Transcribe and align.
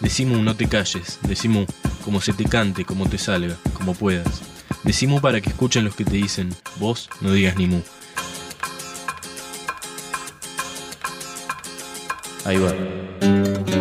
Decimu, 0.00 0.42
no 0.42 0.54
te 0.54 0.68
calles. 0.68 1.18
Decimu, 1.22 1.66
como 2.04 2.20
se 2.20 2.32
te 2.32 2.44
cante, 2.44 2.84
como 2.84 3.08
te 3.08 3.18
salga, 3.18 3.56
como 3.74 3.94
puedas. 3.94 4.42
Decimu 4.84 5.20
para 5.20 5.40
que 5.40 5.50
escuchen 5.50 5.84
los 5.84 5.94
que 5.94 6.04
te 6.04 6.16
dicen, 6.16 6.54
vos 6.78 7.08
no 7.20 7.32
digas 7.32 7.56
ni 7.56 7.66
mu. 7.66 7.80
Ahí 12.44 12.56
va. 12.56 13.77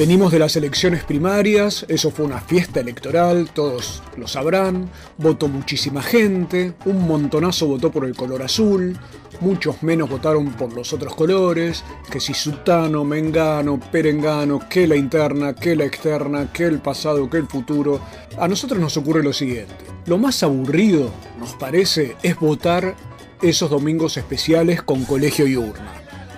Venimos 0.00 0.32
de 0.32 0.38
las 0.38 0.56
elecciones 0.56 1.04
primarias, 1.04 1.84
eso 1.86 2.10
fue 2.10 2.24
una 2.24 2.40
fiesta 2.40 2.80
electoral, 2.80 3.50
todos 3.52 4.02
lo 4.16 4.26
sabrán, 4.26 4.88
votó 5.18 5.46
muchísima 5.46 6.00
gente, 6.00 6.72
un 6.86 7.06
montonazo 7.06 7.66
votó 7.66 7.92
por 7.92 8.06
el 8.06 8.16
color 8.16 8.40
azul, 8.42 8.98
muchos 9.42 9.82
menos 9.82 10.08
votaron 10.08 10.52
por 10.54 10.72
los 10.72 10.94
otros 10.94 11.14
colores, 11.14 11.84
que 12.10 12.18
si 12.18 12.32
sutano, 12.32 13.04
mengano, 13.04 13.78
perengano, 13.92 14.66
que 14.70 14.86
la 14.86 14.96
interna, 14.96 15.54
que 15.54 15.76
la 15.76 15.84
externa, 15.84 16.50
que 16.50 16.64
el 16.64 16.78
pasado, 16.78 17.28
que 17.28 17.36
el 17.36 17.46
futuro. 17.46 18.00
A 18.38 18.48
nosotros 18.48 18.80
nos 18.80 18.96
ocurre 18.96 19.22
lo 19.22 19.34
siguiente, 19.34 19.84
lo 20.06 20.16
más 20.16 20.42
aburrido, 20.42 21.10
nos 21.38 21.52
parece, 21.56 22.16
es 22.22 22.40
votar 22.40 22.96
esos 23.42 23.68
domingos 23.68 24.16
especiales 24.16 24.80
con 24.80 25.04
colegio 25.04 25.46
y 25.46 25.58
urna. 25.58 25.92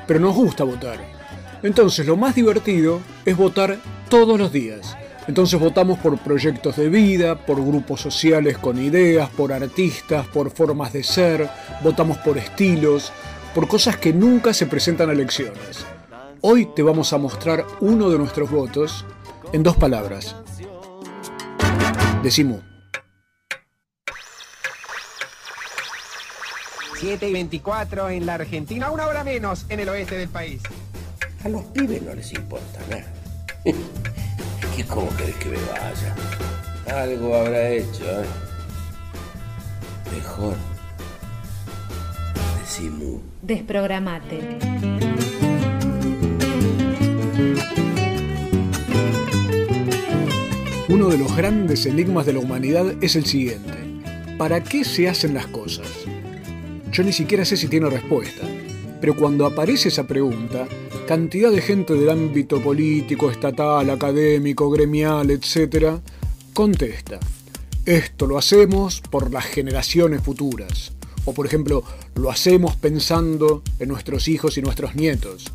Pero 0.08 0.18
nos 0.18 0.34
gusta 0.34 0.64
votar. 0.64 1.11
Entonces 1.62 2.06
lo 2.06 2.16
más 2.16 2.34
divertido 2.34 3.00
es 3.24 3.36
votar 3.36 3.78
todos 4.08 4.38
los 4.38 4.52
días. 4.52 4.96
Entonces 5.28 5.60
votamos 5.60 5.98
por 6.00 6.18
proyectos 6.18 6.76
de 6.76 6.88
vida, 6.88 7.36
por 7.36 7.64
grupos 7.64 8.00
sociales 8.00 8.58
con 8.58 8.82
ideas, 8.82 9.30
por 9.30 9.52
artistas, 9.52 10.26
por 10.26 10.50
formas 10.50 10.92
de 10.92 11.04
ser, 11.04 11.48
votamos 11.84 12.18
por 12.18 12.38
estilos, 12.38 13.12
por 13.54 13.68
cosas 13.68 13.96
que 13.96 14.12
nunca 14.12 14.52
se 14.52 14.66
presentan 14.66 15.10
a 15.10 15.12
elecciones. 15.12 15.86
Hoy 16.40 16.68
te 16.74 16.82
vamos 16.82 17.12
a 17.12 17.18
mostrar 17.18 17.64
uno 17.80 18.10
de 18.10 18.18
nuestros 18.18 18.50
votos 18.50 19.04
en 19.52 19.62
dos 19.62 19.76
palabras. 19.76 20.34
Decimos. 22.24 22.60
7 26.98 27.28
y 27.28 27.32
24 27.32 28.10
en 28.10 28.26
la 28.26 28.34
Argentina, 28.34 28.90
una 28.90 29.06
hora 29.06 29.22
menos 29.22 29.66
en 29.68 29.80
el 29.80 29.88
oeste 29.88 30.16
del 30.16 30.28
país. 30.28 30.62
A 31.44 31.48
los 31.48 31.62
pibes 31.64 32.00
no 32.02 32.14
les 32.14 32.32
importa 32.34 32.78
nada. 32.88 33.04
¿Qué 34.76 34.84
cómo 34.84 35.08
querés 35.16 35.34
que 35.36 35.48
me 35.48 35.56
vaya? 35.56 36.14
Algo 36.86 37.34
habrá 37.34 37.70
hecho, 37.70 38.04
¿eh? 38.04 38.26
Mejor. 40.14 40.54
Decimos. 42.60 43.20
Desprogramate. 43.42 44.58
Uno 50.88 51.08
de 51.08 51.18
los 51.18 51.36
grandes 51.36 51.86
enigmas 51.86 52.24
de 52.24 52.34
la 52.34 52.38
humanidad 52.38 53.02
es 53.02 53.16
el 53.16 53.26
siguiente. 53.26 53.72
¿Para 54.38 54.62
qué 54.62 54.84
se 54.84 55.08
hacen 55.08 55.34
las 55.34 55.48
cosas? 55.48 55.88
Yo 56.92 57.02
ni 57.02 57.12
siquiera 57.12 57.44
sé 57.44 57.56
si 57.56 57.66
tiene 57.66 57.90
respuesta. 57.90 58.46
Pero 59.00 59.16
cuando 59.16 59.44
aparece 59.46 59.88
esa 59.88 60.06
pregunta, 60.06 60.68
cantidad 61.06 61.50
de 61.50 61.60
gente 61.60 61.94
del 61.94 62.10
ámbito 62.10 62.60
político, 62.60 63.30
estatal, 63.30 63.90
académico, 63.90 64.70
gremial, 64.70 65.30
etc., 65.30 65.98
contesta, 66.54 67.18
esto 67.84 68.26
lo 68.26 68.38
hacemos 68.38 69.00
por 69.00 69.32
las 69.32 69.44
generaciones 69.44 70.22
futuras. 70.22 70.92
O 71.24 71.34
por 71.34 71.46
ejemplo, 71.46 71.84
lo 72.14 72.30
hacemos 72.30 72.76
pensando 72.76 73.62
en 73.78 73.88
nuestros 73.88 74.28
hijos 74.28 74.58
y 74.58 74.62
nuestros 74.62 74.94
nietos. 74.94 75.52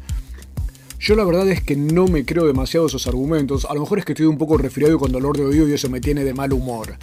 Yo 0.99 1.15
la 1.15 1.23
verdad 1.23 1.47
es 1.49 1.61
que 1.61 1.75
no 1.75 2.07
me 2.07 2.25
creo 2.25 2.47
demasiado 2.47 2.87
esos 2.87 3.07
argumentos, 3.07 3.65
a 3.65 3.73
lo 3.73 3.81
mejor 3.81 3.99
es 3.99 4.05
que 4.05 4.13
estoy 4.13 4.25
un 4.25 4.37
poco 4.37 4.57
resfriado 4.57 4.97
con 4.97 5.11
dolor 5.11 5.37
de 5.37 5.45
oído 5.45 5.67
y 5.69 5.73
eso 5.73 5.89
me 5.89 6.01
tiene 6.01 6.23
de 6.23 6.33
mal 6.33 6.53
humor. 6.53 6.97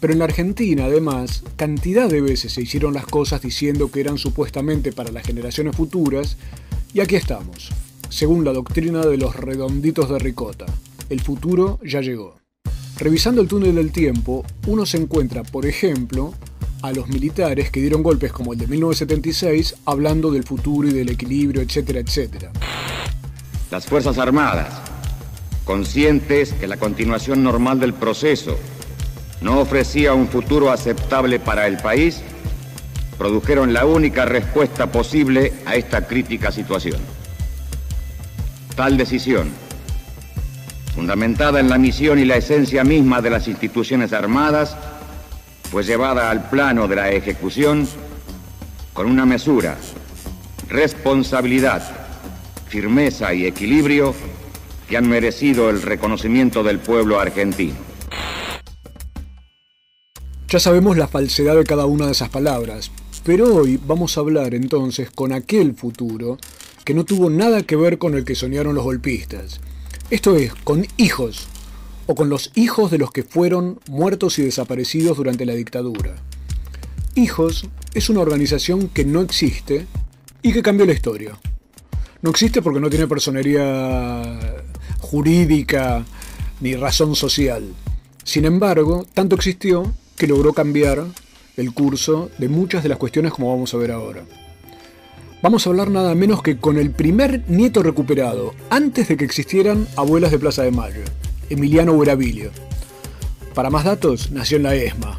Pero 0.00 0.12
en 0.12 0.18
la 0.20 0.26
Argentina, 0.26 0.84
además, 0.84 1.42
cantidad 1.56 2.08
de 2.08 2.20
veces 2.20 2.52
se 2.52 2.62
hicieron 2.62 2.94
las 2.94 3.06
cosas 3.06 3.42
diciendo 3.42 3.90
que 3.90 4.00
eran 4.00 4.18
supuestamente 4.18 4.92
para 4.92 5.10
las 5.10 5.26
generaciones 5.26 5.74
futuras, 5.74 6.36
y 6.96 7.00
aquí 7.02 7.14
estamos, 7.14 7.68
según 8.08 8.42
la 8.42 8.54
doctrina 8.54 9.04
de 9.04 9.18
los 9.18 9.36
redonditos 9.36 10.08
de 10.08 10.18
ricota. 10.18 10.64
El 11.10 11.20
futuro 11.20 11.78
ya 11.84 12.00
llegó. 12.00 12.36
Revisando 12.96 13.42
el 13.42 13.48
túnel 13.48 13.74
del 13.74 13.92
tiempo, 13.92 14.46
uno 14.66 14.86
se 14.86 14.96
encuentra, 14.96 15.42
por 15.42 15.66
ejemplo, 15.66 16.32
a 16.80 16.92
los 16.92 17.08
militares 17.08 17.70
que 17.70 17.82
dieron 17.82 18.02
golpes 18.02 18.32
como 18.32 18.54
el 18.54 18.58
de 18.60 18.66
1976 18.68 19.74
hablando 19.84 20.30
del 20.30 20.44
futuro 20.44 20.88
y 20.88 20.92
del 20.94 21.10
equilibrio, 21.10 21.60
etcétera, 21.60 22.00
etcétera. 22.00 22.50
Las 23.70 23.84
Fuerzas 23.84 24.16
Armadas, 24.16 24.80
conscientes 25.66 26.54
que 26.54 26.66
la 26.66 26.78
continuación 26.78 27.42
normal 27.42 27.78
del 27.78 27.92
proceso 27.92 28.56
no 29.42 29.60
ofrecía 29.60 30.14
un 30.14 30.28
futuro 30.28 30.70
aceptable 30.70 31.40
para 31.40 31.66
el 31.66 31.76
país, 31.76 32.22
produjeron 33.18 33.72
la 33.72 33.86
única 33.86 34.24
respuesta 34.24 34.90
posible 34.90 35.52
a 35.64 35.76
esta 35.76 36.06
crítica 36.06 36.52
situación. 36.52 37.00
Tal 38.74 38.96
decisión, 38.96 39.50
fundamentada 40.94 41.60
en 41.60 41.68
la 41.70 41.78
misión 41.78 42.18
y 42.18 42.24
la 42.24 42.36
esencia 42.36 42.84
misma 42.84 43.22
de 43.22 43.30
las 43.30 43.48
instituciones 43.48 44.12
armadas, 44.12 44.76
fue 45.70 45.82
llevada 45.82 46.30
al 46.30 46.48
plano 46.48 46.86
de 46.86 46.96
la 46.96 47.10
ejecución 47.10 47.88
con 48.92 49.06
una 49.06 49.26
mesura, 49.26 49.76
responsabilidad, 50.68 51.82
firmeza 52.68 53.32
y 53.34 53.46
equilibrio 53.46 54.14
que 54.88 54.96
han 54.96 55.08
merecido 55.08 55.70
el 55.70 55.82
reconocimiento 55.82 56.62
del 56.62 56.78
pueblo 56.78 57.18
argentino. 57.18 57.74
Ya 60.48 60.60
sabemos 60.60 60.96
la 60.96 61.08
falsedad 61.08 61.56
de 61.56 61.64
cada 61.64 61.86
una 61.86 62.06
de 62.06 62.12
esas 62.12 62.28
palabras, 62.28 62.92
pero 63.26 63.52
hoy 63.52 63.76
vamos 63.84 64.16
a 64.16 64.20
hablar 64.20 64.54
entonces 64.54 65.10
con 65.10 65.32
aquel 65.32 65.74
futuro 65.74 66.38
que 66.84 66.94
no 66.94 67.04
tuvo 67.04 67.28
nada 67.28 67.64
que 67.64 67.74
ver 67.74 67.98
con 67.98 68.14
el 68.14 68.24
que 68.24 68.36
soñaron 68.36 68.76
los 68.76 68.84
golpistas. 68.84 69.60
Esto 70.10 70.36
es, 70.36 70.54
con 70.54 70.86
hijos, 70.96 71.48
o 72.06 72.14
con 72.14 72.28
los 72.28 72.52
hijos 72.54 72.92
de 72.92 72.98
los 72.98 73.10
que 73.10 73.24
fueron 73.24 73.80
muertos 73.90 74.38
y 74.38 74.42
desaparecidos 74.42 75.16
durante 75.16 75.44
la 75.44 75.54
dictadura. 75.54 76.14
Hijos 77.16 77.66
es 77.94 78.08
una 78.08 78.20
organización 78.20 78.86
que 78.86 79.04
no 79.04 79.22
existe 79.22 79.88
y 80.42 80.52
que 80.52 80.62
cambió 80.62 80.86
la 80.86 80.92
historia. 80.92 81.36
No 82.22 82.30
existe 82.30 82.62
porque 82.62 82.78
no 82.78 82.90
tiene 82.90 83.08
personería 83.08 84.38
jurídica 85.00 86.04
ni 86.60 86.76
razón 86.76 87.16
social. 87.16 87.74
Sin 88.22 88.44
embargo, 88.44 89.04
tanto 89.14 89.34
existió 89.34 89.92
que 90.16 90.28
logró 90.28 90.52
cambiar 90.52 91.06
el 91.56 91.72
curso 91.72 92.30
de 92.38 92.48
muchas 92.48 92.82
de 92.82 92.88
las 92.88 92.98
cuestiones 92.98 93.32
como 93.32 93.50
vamos 93.50 93.72
a 93.72 93.78
ver 93.78 93.90
ahora. 93.90 94.22
Vamos 95.42 95.66
a 95.66 95.70
hablar 95.70 95.90
nada 95.90 96.14
menos 96.14 96.42
que 96.42 96.58
con 96.58 96.78
el 96.78 96.90
primer 96.90 97.44
nieto 97.48 97.82
recuperado, 97.82 98.54
antes 98.70 99.08
de 99.08 99.16
que 99.16 99.24
existieran 99.24 99.86
abuelas 99.96 100.30
de 100.30 100.38
Plaza 100.38 100.62
de 100.62 100.70
Mayo, 100.70 101.02
Emiliano 101.50 101.94
Buerabilio. 101.94 102.50
Para 103.54 103.70
más 103.70 103.84
datos, 103.84 104.30
nació 104.32 104.56
en 104.56 104.64
la 104.64 104.74
ESMA. 104.74 105.16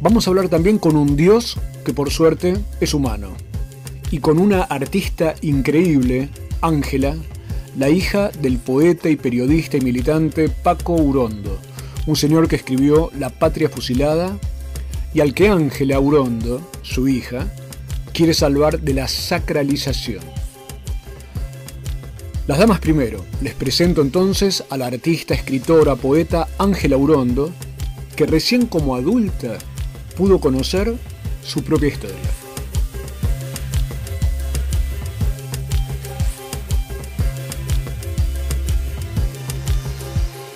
Vamos 0.00 0.26
a 0.26 0.30
hablar 0.30 0.48
también 0.48 0.78
con 0.78 0.96
un 0.96 1.16
dios 1.16 1.58
que 1.84 1.92
por 1.92 2.10
suerte 2.10 2.56
es 2.80 2.94
humano. 2.94 3.36
Y 4.10 4.18
con 4.18 4.38
una 4.38 4.62
artista 4.62 5.34
increíble, 5.42 6.28
Ángela, 6.60 7.16
la 7.76 7.88
hija 7.90 8.30
del 8.30 8.58
poeta 8.58 9.10
y 9.10 9.16
periodista 9.16 9.76
y 9.76 9.80
militante 9.80 10.48
Paco 10.48 10.94
Urondo, 10.94 11.58
un 12.06 12.16
señor 12.16 12.48
que 12.48 12.56
escribió 12.56 13.10
La 13.18 13.30
Patria 13.30 13.68
Fusilada 13.68 14.38
y 15.16 15.20
al 15.22 15.32
que 15.32 15.48
Ángela 15.48 15.98
Urondo, 15.98 16.60
su 16.82 17.08
hija, 17.08 17.46
quiere 18.12 18.34
salvar 18.34 18.80
de 18.80 18.92
la 18.92 19.08
sacralización. 19.08 20.22
Las 22.46 22.58
damas 22.58 22.80
primero, 22.80 23.24
les 23.40 23.54
presento 23.54 24.02
entonces 24.02 24.62
a 24.68 24.76
la 24.76 24.88
artista, 24.88 25.32
escritora, 25.32 25.96
poeta 25.96 26.48
Ángela 26.58 26.98
Urondo, 26.98 27.50
que 28.14 28.26
recién 28.26 28.66
como 28.66 28.94
adulta 28.94 29.56
pudo 30.18 30.38
conocer 30.38 30.94
su 31.42 31.64
propia 31.64 31.88
historia. 31.88 32.16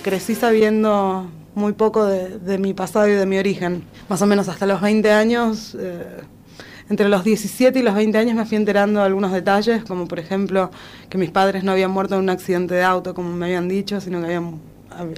Crecí 0.03 0.35
sabiendo 0.35 1.31
muy 1.55 1.73
poco 1.73 2.05
de, 2.05 2.57
mi 2.57 2.73
pasado 2.73 3.07
y 3.07 3.13
de 3.13 3.25
mi 3.25 3.37
origen. 3.37 3.83
Más 4.11 4.21
o 4.21 4.25
menos 4.25 4.49
hasta 4.49 4.65
los 4.65 4.81
20 4.81 5.09
años, 5.09 5.73
eh, 5.79 6.03
entre 6.89 7.07
los 7.07 7.23
17 7.23 7.79
y 7.79 7.81
los 7.81 7.95
20 7.95 8.17
años 8.17 8.35
me 8.35 8.43
fui 8.43 8.57
enterando 8.57 8.99
de 8.99 9.05
algunos 9.05 9.31
detalles, 9.31 9.85
como 9.85 10.05
por 10.05 10.19
ejemplo 10.19 10.69
que 11.07 11.17
mis 11.17 11.31
padres 11.31 11.63
no 11.63 11.71
habían 11.71 11.91
muerto 11.91 12.15
en 12.15 12.23
un 12.23 12.29
accidente 12.29 12.73
de 12.75 12.83
auto, 12.83 13.13
como 13.13 13.31
me 13.33 13.45
habían 13.45 13.69
dicho, 13.69 14.01
sino 14.01 14.21
que 14.21 14.41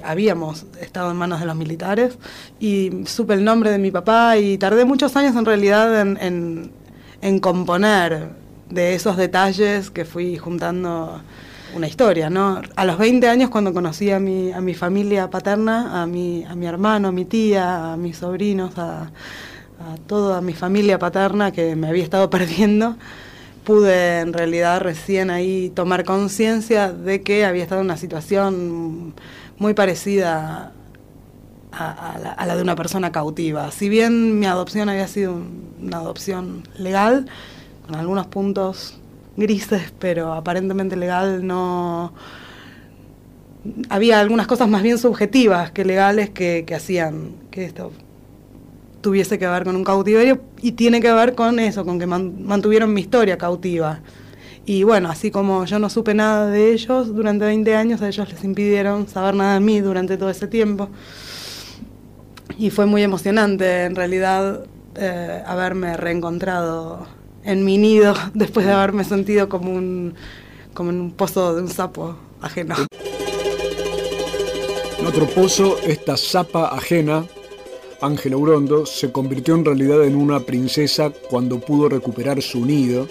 habíamos 0.04 0.66
estado 0.80 1.10
en 1.10 1.16
manos 1.16 1.40
de 1.40 1.46
los 1.46 1.56
militares. 1.56 2.16
Y 2.60 3.02
supe 3.06 3.34
el 3.34 3.42
nombre 3.42 3.70
de 3.70 3.78
mi 3.78 3.90
papá 3.90 4.38
y 4.38 4.58
tardé 4.58 4.84
muchos 4.84 5.16
años 5.16 5.34
en 5.34 5.44
realidad 5.44 6.00
en, 6.00 6.70
en 7.20 7.38
componer 7.40 8.28
de 8.70 8.94
esos 8.94 9.16
detalles 9.16 9.90
que 9.90 10.04
fui 10.04 10.38
juntando 10.38 11.20
una 11.74 11.88
historia, 11.88 12.30
¿no? 12.30 12.60
A 12.76 12.84
los 12.84 12.98
20 12.98 13.28
años 13.28 13.50
cuando 13.50 13.72
conocí 13.72 14.10
a 14.10 14.20
mi, 14.20 14.52
a 14.52 14.60
mi 14.60 14.74
familia 14.74 15.28
paterna, 15.30 16.02
a 16.02 16.06
mi, 16.06 16.44
a 16.44 16.54
mi 16.54 16.66
hermano, 16.66 17.08
a 17.08 17.12
mi 17.12 17.24
tía, 17.24 17.92
a 17.92 17.96
mis 17.96 18.18
sobrinos, 18.18 18.78
a, 18.78 19.02
a 19.02 19.96
toda 20.06 20.40
mi 20.40 20.52
familia 20.52 20.98
paterna 20.98 21.52
que 21.52 21.76
me 21.76 21.88
había 21.88 22.04
estado 22.04 22.30
perdiendo, 22.38 22.96
pude 23.64 24.20
en 24.20 24.32
realidad 24.32 24.80
recién 24.80 25.30
ahí 25.30 25.70
tomar 25.74 26.04
conciencia 26.04 26.92
de 26.92 27.22
que 27.22 27.44
había 27.44 27.62
estado 27.62 27.80
en 27.80 27.86
una 27.86 27.96
situación 27.96 29.14
muy 29.58 29.74
parecida 29.74 30.72
a, 31.72 32.18
la, 32.22 32.32
a, 32.32 32.46
la, 32.46 32.56
de 32.56 32.62
una 32.62 32.76
persona 32.76 33.10
cautiva. 33.10 33.70
Si 33.72 33.88
bien 33.88 34.38
mi 34.38 34.46
adopción 34.46 34.88
había 34.88 35.08
sido 35.08 35.36
una 35.80 35.96
adopción 35.98 36.62
legal, 36.78 37.26
con 37.86 37.96
algunos 37.96 38.26
puntos 38.26 38.98
grises, 39.36 39.92
pero 39.98 40.32
aparentemente 40.32 40.96
legal 40.96 41.46
no... 41.46 42.12
Había 43.88 44.20
algunas 44.20 44.46
cosas 44.46 44.68
más 44.68 44.82
bien 44.82 44.98
subjetivas 44.98 45.70
que 45.70 45.86
legales 45.86 46.30
que, 46.30 46.64
que 46.66 46.74
hacían 46.74 47.32
que 47.50 47.64
esto 47.64 47.92
tuviese 49.04 49.38
que 49.38 49.46
ver 49.46 49.64
con 49.64 49.76
un 49.76 49.84
cautiverio 49.84 50.40
y 50.62 50.72
tiene 50.72 51.00
que 51.00 51.12
ver 51.12 51.34
con 51.34 51.58
eso, 51.58 51.84
con 51.84 51.98
que 51.98 52.06
mantuvieron 52.06 52.92
mi 52.92 53.02
historia 53.02 53.36
cautiva. 53.36 54.00
Y 54.66 54.82
bueno, 54.82 55.10
así 55.10 55.30
como 55.30 55.66
yo 55.66 55.78
no 55.78 55.90
supe 55.90 56.14
nada 56.14 56.46
de 56.46 56.72
ellos 56.72 57.14
durante 57.14 57.44
20 57.44 57.76
años, 57.76 58.00
a 58.00 58.08
ellos 58.08 58.32
les 58.32 58.42
impidieron 58.44 59.06
saber 59.06 59.34
nada 59.34 59.54
de 59.54 59.60
mí 59.60 59.80
durante 59.80 60.16
todo 60.16 60.30
ese 60.30 60.48
tiempo. 60.48 60.88
Y 62.56 62.70
fue 62.70 62.86
muy 62.86 63.02
emocionante, 63.02 63.84
en 63.84 63.94
realidad, 63.94 64.64
eh, 64.96 65.42
haberme 65.44 65.98
reencontrado 65.98 67.06
en 67.44 67.64
mi 67.64 67.78
nido 67.78 68.14
después 68.34 68.66
de 68.66 68.72
haberme 68.72 69.04
sentido 69.04 69.48
como 69.48 69.72
un, 69.72 70.14
como 70.72 70.90
en 70.90 71.00
un 71.00 71.12
pozo 71.12 71.54
de 71.54 71.62
un 71.62 71.68
sapo 71.68 72.16
ajeno. 72.40 72.74
En 74.98 75.06
otro 75.06 75.26
pozo, 75.26 75.76
esta 75.86 76.16
zapa 76.16 76.68
ajena, 76.68 77.26
Ángela 78.00 78.36
Urondo, 78.36 78.86
se 78.86 79.12
convirtió 79.12 79.54
en 79.54 79.64
realidad 79.64 80.04
en 80.04 80.16
una 80.16 80.40
princesa 80.40 81.12
cuando 81.28 81.60
pudo 81.60 81.88
recuperar 81.88 82.40
su 82.40 82.64
nido 82.64 83.06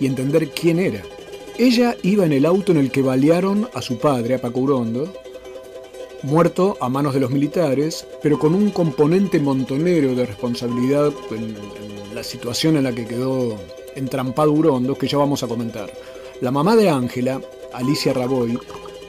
y 0.00 0.06
entender 0.06 0.48
quién 0.50 0.78
era. 0.78 1.02
Ella 1.58 1.96
iba 2.02 2.24
en 2.24 2.32
el 2.32 2.46
auto 2.46 2.72
en 2.72 2.78
el 2.78 2.90
que 2.90 3.02
balearon 3.02 3.68
a 3.74 3.82
su 3.82 3.98
padre, 3.98 4.34
a 4.34 4.40
Paco 4.40 4.60
Urondo, 4.60 5.12
muerto 6.22 6.76
a 6.80 6.88
manos 6.88 7.14
de 7.14 7.20
los 7.20 7.30
militares, 7.30 8.06
pero 8.22 8.38
con 8.38 8.54
un 8.54 8.70
componente 8.70 9.38
montonero 9.38 10.14
de 10.14 10.26
responsabilidad 10.26 11.12
en, 11.30 11.54
la 12.14 12.22
situación 12.22 12.76
en 12.76 12.84
la 12.84 12.94
que 12.94 13.06
quedó 13.06 13.58
entrampado 13.94 14.52
Urondo, 14.52 14.96
que 14.96 15.08
ya 15.08 15.18
vamos 15.18 15.42
a 15.42 15.48
comentar. 15.48 15.92
La 16.40 16.50
mamá 16.50 16.76
de 16.76 16.88
Ángela, 16.88 17.40
Alicia 17.72 18.12
Raboy, 18.12 18.58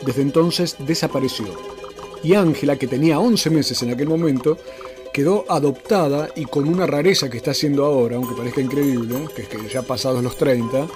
desde 0.05 0.21
entonces 0.21 0.75
desapareció. 0.79 1.45
Y 2.23 2.33
Ángela, 2.33 2.77
que 2.77 2.87
tenía 2.87 3.19
11 3.19 3.49
meses 3.51 3.81
en 3.83 3.91
aquel 3.91 4.07
momento, 4.07 4.57
quedó 5.13 5.45
adoptada 5.47 6.29
y 6.35 6.45
con 6.45 6.67
una 6.67 6.87
rareza 6.87 7.29
que 7.29 7.37
está 7.37 7.51
haciendo 7.51 7.85
ahora, 7.85 8.15
aunque 8.15 8.35
parezca 8.35 8.61
increíble, 8.61 9.27
que 9.35 9.43
es 9.43 9.47
que 9.47 9.57
ya 9.69 9.83
pasados 9.83 10.23
los 10.23 10.35
30, 10.37 10.87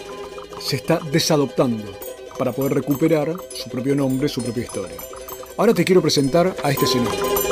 se 0.60 0.76
está 0.76 1.00
desadoptando 1.12 1.86
para 2.38 2.52
poder 2.52 2.74
recuperar 2.74 3.36
su 3.54 3.70
propio 3.70 3.96
nombre, 3.96 4.28
su 4.28 4.42
propia 4.42 4.64
historia. 4.64 4.98
Ahora 5.58 5.74
te 5.74 5.86
quiero 5.86 6.02
presentar 6.02 6.56
a 6.64 6.72
este 6.72 6.88
señor. 6.88 7.49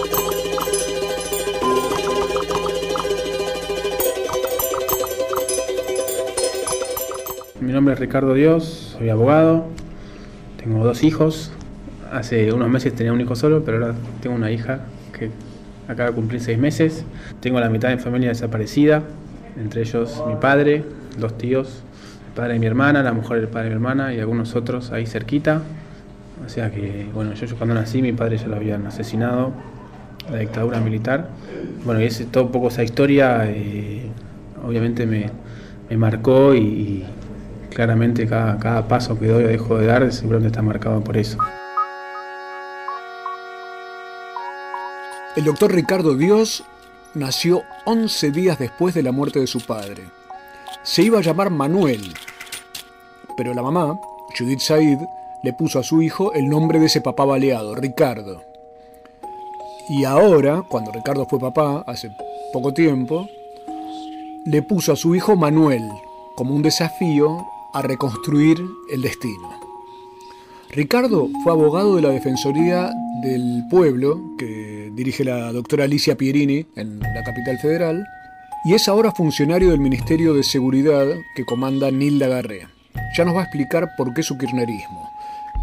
Nombre 7.77 7.94
es 7.94 8.00
Ricardo 8.00 8.33
Dios, 8.33 8.95
soy 8.97 9.09
abogado, 9.09 9.68
tengo 10.57 10.83
dos 10.83 11.03
hijos. 11.03 11.51
Hace 12.12 12.51
unos 12.51 12.69
meses 12.69 12.95
tenía 12.95 13.13
un 13.13 13.21
hijo 13.21 13.35
solo, 13.35 13.63
pero 13.63 13.77
ahora 13.77 13.95
tengo 14.19 14.35
una 14.35 14.50
hija 14.50 14.79
que 15.13 15.29
acaba 15.88 16.09
de 16.09 16.15
cumplir 16.15 16.41
seis 16.41 16.57
meses. 16.57 17.06
Tengo 17.39 17.59
la 17.59 17.69
mitad 17.69 17.89
de 17.89 17.97
mi 17.97 18.01
familia 18.01 18.29
desaparecida, 18.29 19.03
entre 19.62 19.81
ellos 19.81 20.24
mi 20.27 20.38
padre, 20.38 20.85
dos 21.19 21.38
tíos, 21.38 21.83
el 22.29 22.33
padre 22.33 22.53
de 22.53 22.59
mi 22.59 22.65
hermana, 22.65 23.03
la 23.03 23.13
mujer 23.13 23.41
del 23.41 23.47
padre 23.47 23.65
de 23.65 23.69
mi 23.69 23.75
hermana 23.75 24.12
y 24.12 24.19
algunos 24.19 24.56
otros 24.56 24.91
ahí 24.91 25.06
cerquita. 25.06 25.62
O 26.44 26.50
sea 26.50 26.71
que, 26.71 27.07
bueno, 27.13 27.35
yo, 27.35 27.56
cuando 27.57 27.75
nací 27.75 28.01
mi 28.01 28.12
padre 28.12 28.38
ya 28.38 28.47
lo 28.47 28.56
habían 28.56 28.88
asesinado, 28.88 29.51
la 30.31 30.39
dictadura 30.39 30.79
militar. 30.79 31.29
Bueno, 31.85 32.01
y 32.01 32.06
es 32.06 32.25
todo 32.31 32.45
un 32.45 32.51
poco 32.51 32.69
esa 32.69 32.83
historia, 32.83 33.44
eh, 33.45 34.09
obviamente 34.65 35.06
me, 35.06 35.29
me 35.91 35.97
marcó 35.97 36.56
y, 36.56 37.06
claramente 37.69 38.27
cada, 38.27 38.57
cada 38.57 38.87
paso 38.87 39.17
que 39.19 39.27
doy 39.27 39.43
o 39.43 39.47
dejo 39.47 39.77
de 39.77 39.87
dar 39.87 40.11
seguramente 40.11 40.47
está 40.47 40.61
marcado 40.61 41.01
por 41.01 41.17
eso. 41.17 41.37
El 45.35 45.43
doctor 45.43 45.71
Ricardo 45.71 46.15
Dios 46.15 46.63
nació 47.13 47.61
11 47.85 48.31
días 48.31 48.57
después 48.57 48.95
de 48.95 49.03
la 49.03 49.11
muerte 49.11 49.39
de 49.39 49.47
su 49.47 49.61
padre. 49.61 50.03
Se 50.83 51.03
iba 51.03 51.19
a 51.19 51.21
llamar 51.21 51.51
Manuel, 51.51 52.13
pero 53.35 53.53
la 53.53 53.61
mamá, 53.61 53.99
Judith 54.37 54.61
Said, 54.61 54.99
le 55.43 55.53
puso 55.53 55.79
a 55.79 55.83
su 55.83 56.01
hijo 56.01 56.33
el 56.33 56.49
nombre 56.49 56.79
de 56.79 56.87
ese 56.87 57.01
papá 57.01 57.25
baleado, 57.25 57.75
Ricardo. 57.75 58.41
Y 59.89 60.05
ahora, 60.05 60.63
cuando 60.67 60.91
Ricardo 60.91 61.27
fue 61.27 61.39
papá, 61.39 61.83
hace 61.85 62.09
poco 62.51 62.73
tiempo, 62.73 63.27
le 64.45 64.61
puso 64.63 64.93
a 64.93 64.95
su 64.95 65.13
hijo 65.13 65.35
Manuel 65.35 65.87
como 66.35 66.55
un 66.55 66.61
desafío 66.61 67.45
a 67.77 67.81
reconstruir 67.81 68.63
el 68.89 69.01
destino. 69.01 69.50
Ricardo 70.72 71.29
fue 71.43 71.53
abogado 71.53 71.96
de 71.96 72.01
la 72.01 72.10
Defensoría 72.10 72.91
del 73.22 73.63
Pueblo, 73.69 74.19
que 74.38 74.91
dirige 74.93 75.24
la 75.24 75.51
doctora 75.53 75.86
Alicia 75.86 76.17
Pierini 76.17 76.65
en 76.75 77.00
la 77.00 77.24
capital 77.24 77.57
federal, 77.60 78.05
y 78.65 78.74
es 78.74 78.88
ahora 78.88 79.12
funcionario 79.12 79.69
del 79.72 79.79
Ministerio 79.79 80.34
de 80.34 80.43
Seguridad 80.43 81.05
que 81.36 81.46
comanda 81.46 81.91
Nilda 81.91 82.27
Garré. 82.27 82.67
Ya 83.15 83.25
nos 83.25 83.36
va 83.36 83.41
a 83.41 83.43
explicar 83.43 83.89
por 83.96 84.13
qué 84.13 84.24
su 84.24 84.38
kirchnerismo. 84.38 85.10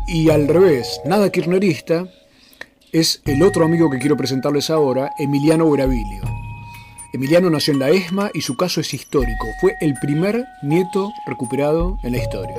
Y 0.06 0.30
al 0.30 0.48
revés, 0.48 1.00
nada 1.04 1.30
kirchnerista, 1.30 2.06
es 2.92 3.20
el 3.26 3.42
otro 3.42 3.64
amigo 3.64 3.90
que 3.90 3.98
quiero 3.98 4.16
presentarles 4.16 4.70
ahora, 4.70 5.12
Emiliano 5.18 5.68
Gravillio. 5.70 6.33
Emiliano 7.14 7.48
nació 7.48 7.74
en 7.74 7.78
la 7.78 7.90
ESMA 7.90 8.30
y 8.34 8.40
su 8.40 8.56
caso 8.56 8.80
es 8.80 8.92
histórico. 8.92 9.46
Fue 9.60 9.76
el 9.80 9.94
primer 10.02 10.34
nieto 10.64 11.12
recuperado 11.28 11.96
en 12.02 12.10
la 12.10 12.18
historia. 12.18 12.56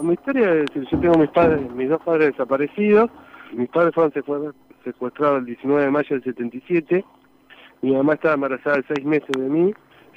Mi 0.00 0.14
historia 0.14 0.54
es, 0.54 0.90
yo 0.90 0.98
tengo 0.98 1.16
mis 1.16 1.30
padres, 1.30 1.70
mis 1.70 1.88
dos 1.88 2.02
padres 2.02 2.32
desaparecidos. 2.32 3.12
Mis 3.52 3.68
padres 3.68 3.94
fueron 3.94 4.52
secuestrados 4.82 5.38
el 5.38 5.44
19 5.44 5.84
de 5.84 5.90
mayo 5.92 6.08
del 6.10 6.24
77. 6.24 7.04
Mi 7.82 7.92
mamá 7.92 8.14
estaba 8.14 8.34
embarazada 8.34 8.78
de 8.78 8.84
seis 8.92 9.06
meses 9.06 9.30
de 9.30 9.48
mí. 9.48 9.72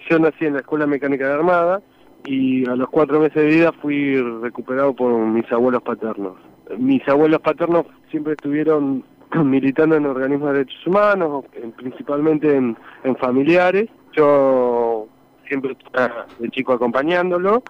Yo 0.10 0.18
nací 0.18 0.46
en 0.46 0.54
la 0.54 0.62
Escuela 0.62 0.88
Mecánica 0.88 1.28
de 1.28 1.34
Armada 1.36 1.84
y 2.28 2.68
a 2.70 2.76
los 2.76 2.90
cuatro 2.90 3.20
meses 3.20 3.36
de 3.36 3.48
vida 3.48 3.72
fui 3.72 4.22
recuperado 4.42 4.94
por 4.94 5.14
mis 5.14 5.50
abuelos 5.52 5.82
paternos. 5.82 6.34
Mis 6.78 7.08
abuelos 7.08 7.40
paternos 7.40 7.86
siempre 8.12 8.34
estuvieron 8.34 9.04
militando 9.44 9.96
en 9.96 10.06
organismos 10.06 10.50
de 10.50 10.60
derechos 10.60 10.88
humanos, 10.88 11.46
principalmente 11.78 12.54
en, 12.56 12.78
familiares. 13.20 13.90
Yo 14.12 15.08
siempre 15.48 15.72
estuve 15.72 16.10
de 16.40 16.50
chico 16.50 16.74
acompañándolo 16.74 17.64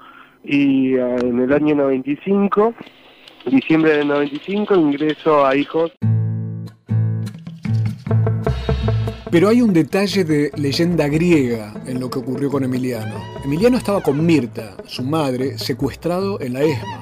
y 0.44 0.96
eh, 0.96 1.16
en 1.22 1.40
el 1.40 1.54
año 1.54 1.76
95, 1.76 2.74
diciembre 3.46 3.98
del 3.98 4.08
95, 4.08 4.76
ingreso 4.76 5.46
a 5.46 5.56
Hijos. 5.56 5.92
Pero 9.30 9.50
hay 9.50 9.62
un 9.62 9.74
detalle 9.74 10.24
de 10.24 10.52
leyenda 10.56 11.08
griega 11.10 11.74
en 11.86 12.00
lo 12.00 12.10
que 12.10 12.20
ocurrió 12.20 12.50
con 12.50 12.64
Emiliano. 12.64 13.22
Emiliano 13.44 13.78
estaba 13.78 14.02
con 14.02 14.26
Mirta, 14.26 14.78
su 14.86 15.04
madre, 15.04 15.58
secuestrado 15.58 16.40
en 16.40 16.54
la 16.54 16.64
ESMA. 16.64 17.02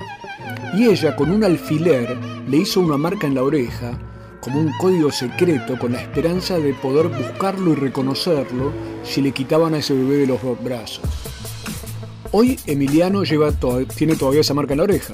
Y 0.76 0.86
ella, 0.86 1.16
con 1.16 1.30
un 1.30 1.44
alfiler, 1.44 2.18
le 2.50 2.58
hizo 2.58 2.80
una 2.80 2.98
marca 2.98 3.28
en 3.28 3.36
la 3.36 3.44
oreja, 3.44 4.00
como 4.42 4.60
un 4.60 4.72
código 4.80 5.12
secreto, 5.12 5.78
con 5.78 5.94
la 5.94 6.02
esperanza 6.02 6.58
de 6.58 6.74
poder 6.74 7.10
buscarlo 7.10 7.74
y 7.74 7.76
reconocerlo 7.76 8.72
si 9.04 9.22
le 9.22 9.32
quitaban 9.32 9.76
a 9.76 9.78
ese 9.78 9.94
bebé 9.94 10.18
de 10.18 10.28
los 10.28 10.40
brazos. 10.64 11.06
Hoy 12.32 12.60
Emiliano 12.66 13.24
lleva 13.24 13.52
tiene 13.96 14.16
todavía 14.16 14.42
esa 14.42 14.56
marca 14.56 14.74
en 14.74 14.80
la 14.80 14.86
oreja, 14.86 15.14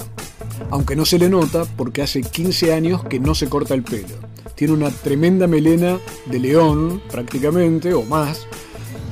aunque 0.69 0.95
no 0.95 1.05
se 1.05 1.19
le 1.19 1.29
nota 1.29 1.65
porque 1.75 2.01
hace 2.01 2.21
15 2.21 2.73
años 2.73 3.03
que 3.03 3.19
no 3.19 3.35
se 3.35 3.49
corta 3.49 3.73
el 3.73 3.83
pelo. 3.83 4.30
Tiene 4.61 4.75
una 4.75 4.91
tremenda 4.91 5.47
melena 5.47 5.97
de 6.27 6.37
león, 6.37 7.01
prácticamente, 7.09 7.95
o 7.95 8.03
más, 8.03 8.45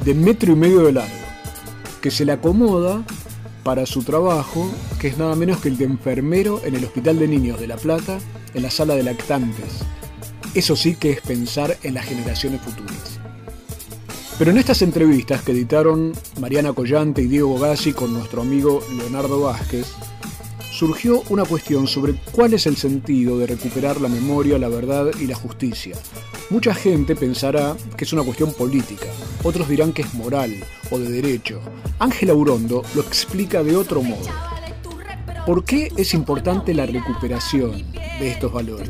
de 0.05 0.13
metro 0.13 0.53
y 0.53 0.55
medio 0.55 0.81
de 0.81 0.91
largo, 0.91 1.25
que 2.01 2.11
se 2.11 2.23
le 2.23 2.33
acomoda 2.33 3.03
para 3.63 3.87
su 3.87 4.03
trabajo, 4.03 4.69
que 4.99 5.07
es 5.07 5.17
nada 5.17 5.35
menos 5.35 5.59
que 5.59 5.69
el 5.69 5.77
de 5.79 5.85
enfermero 5.85 6.61
en 6.63 6.75
el 6.75 6.85
Hospital 6.85 7.17
de 7.17 7.27
Niños 7.27 7.59
de 7.59 7.65
La 7.65 7.77
Plata, 7.77 8.19
en 8.53 8.61
la 8.61 8.69
sala 8.69 8.93
de 8.93 9.01
lactantes. 9.01 9.79
Eso 10.53 10.75
sí 10.75 10.93
que 10.93 11.13
es 11.13 11.21
pensar 11.21 11.75
en 11.81 11.95
las 11.95 12.05
generaciones 12.05 12.61
futuras. 12.61 13.19
Pero 14.37 14.51
en 14.51 14.59
estas 14.59 14.83
entrevistas 14.83 15.41
que 15.41 15.53
editaron 15.53 16.13
Mariana 16.39 16.73
Collante 16.73 17.23
y 17.23 17.27
Diego 17.27 17.57
Gassi 17.57 17.93
con 17.93 18.13
nuestro 18.13 18.43
amigo 18.43 18.83
Leonardo 18.95 19.41
Vázquez, 19.41 19.87
surgió 20.79 21.23
una 21.27 21.43
cuestión 21.43 21.87
sobre 21.87 22.13
cuál 22.31 22.53
es 22.53 22.65
el 22.65 22.77
sentido 22.77 23.37
de 23.37 23.47
recuperar 23.47 23.99
la 23.99 24.07
memoria, 24.07 24.57
la 24.57 24.69
verdad 24.69 25.11
y 25.19 25.27
la 25.27 25.35
justicia. 25.35 25.93
Mucha 26.49 26.73
gente 26.73 27.17
pensará 27.17 27.75
que 27.97 28.05
es 28.05 28.13
una 28.13 28.23
cuestión 28.23 28.53
política, 28.53 29.07
otros 29.43 29.67
dirán 29.67 29.91
que 29.91 30.03
es 30.03 30.13
moral 30.13 30.55
o 30.89 30.97
de 30.97 31.11
derecho. 31.11 31.59
Ángela 31.99 32.33
Urondo 32.33 32.81
lo 32.95 33.01
explica 33.01 33.61
de 33.61 33.75
otro 33.75 34.01
modo. 34.01 34.29
¿Por 35.45 35.65
qué 35.65 35.91
es 35.97 36.13
importante 36.13 36.73
la 36.73 36.85
recuperación 36.85 37.83
de 37.91 38.31
estos 38.31 38.53
valores? 38.53 38.89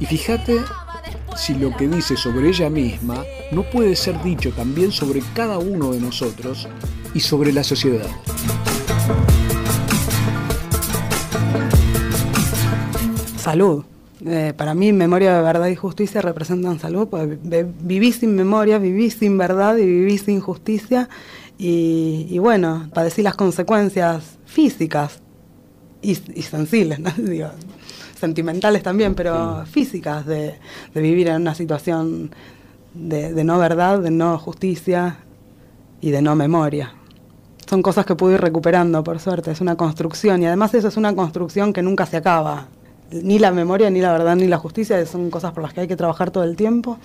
Y 0.00 0.04
fíjate 0.04 0.60
si 1.38 1.54
lo 1.54 1.74
que 1.74 1.88
dice 1.88 2.18
sobre 2.18 2.50
ella 2.50 2.68
misma 2.68 3.24
no 3.50 3.62
puede 3.62 3.96
ser 3.96 4.22
dicho 4.22 4.52
también 4.52 4.92
sobre 4.92 5.22
cada 5.34 5.56
uno 5.56 5.90
de 5.90 6.00
nosotros 6.00 6.68
y 7.14 7.20
sobre 7.20 7.50
la 7.50 7.64
sociedad. 7.64 8.10
Salud. 13.50 13.84
Eh, 14.26 14.52
para 14.56 14.74
mí, 14.74 14.92
memoria 14.92 15.36
de 15.36 15.42
verdad 15.42 15.68
y 15.68 15.76
justicia 15.76 16.20
representan 16.20 16.78
salud, 16.78 17.08
porque 17.08 17.38
viví 17.80 18.12
sin 18.12 18.34
memoria, 18.34 18.78
viví 18.78 19.10
sin 19.10 19.38
verdad 19.38 19.76
y 19.78 19.86
viví 19.86 20.18
sin 20.18 20.40
justicia. 20.40 21.08
Y, 21.60 22.38
bueno, 22.38 22.88
padecí 22.94 23.22
las 23.22 23.34
consecuencias 23.34 24.38
físicas 24.46 25.20
y, 26.02 26.14
sensibles, 26.14 27.00
sentimentales 28.20 28.82
también, 28.82 29.14
pero 29.14 29.64
físicas 29.66 30.26
de, 30.26 30.54
vivir 30.94 31.28
en 31.28 31.42
una 31.42 31.54
situación 31.54 32.30
de, 32.94 33.44
no 33.44 33.58
verdad, 33.58 33.98
de 34.00 34.10
no 34.10 34.38
justicia 34.38 35.16
y 36.00 36.10
de 36.10 36.22
no 36.22 36.36
memoria. 36.36 36.94
Son 37.68 37.82
cosas 37.82 38.06
que 38.06 38.14
pude 38.14 38.34
ir 38.34 38.40
recuperando, 38.40 39.02
por 39.02 39.18
suerte, 39.18 39.50
es 39.50 39.60
una 39.60 39.76
construcción 39.76 40.42
y 40.42 40.46
además 40.46 40.74
eso 40.74 40.88
es 40.88 40.96
una 40.96 41.14
construcción 41.14 41.72
que 41.72 41.82
nunca 41.82 42.06
se 42.06 42.18
acaba 42.18 42.68
ni 43.10 43.38
la 43.38 43.50
memoria, 43.50 43.90
ni 43.90 44.00
la 44.00 44.12
verdad, 44.12 44.36
ni 44.36 44.46
la 44.46 44.58
justicia 44.58 45.04
son 45.06 45.30
cosas 45.30 45.52
por 45.52 45.62
las 45.62 45.72
que 45.72 45.82
hay 45.82 45.88
que 45.88 45.96
trabajar 45.96 46.30
todo 46.30 46.44
el 46.44 46.56
tiempo 46.56 46.98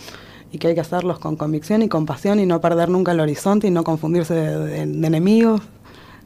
y 0.52 0.58
que 0.58 0.68
hay 0.68 0.76
que 0.76 0.82
hacerlos 0.82 1.20
con 1.20 1.36
convicción 1.36 1.82
y 1.82 1.90
con 1.90 2.06
pasión 2.06 2.40
y 2.40 2.46
no 2.46 2.62
perder 2.62 2.90
nunca 2.90 3.12
el 3.12 3.20
horizonte 3.20 3.68
y 3.68 3.72
no 3.72 3.84
confundirse 3.84 4.34
de, 4.34 4.82
enemigos 4.82 5.62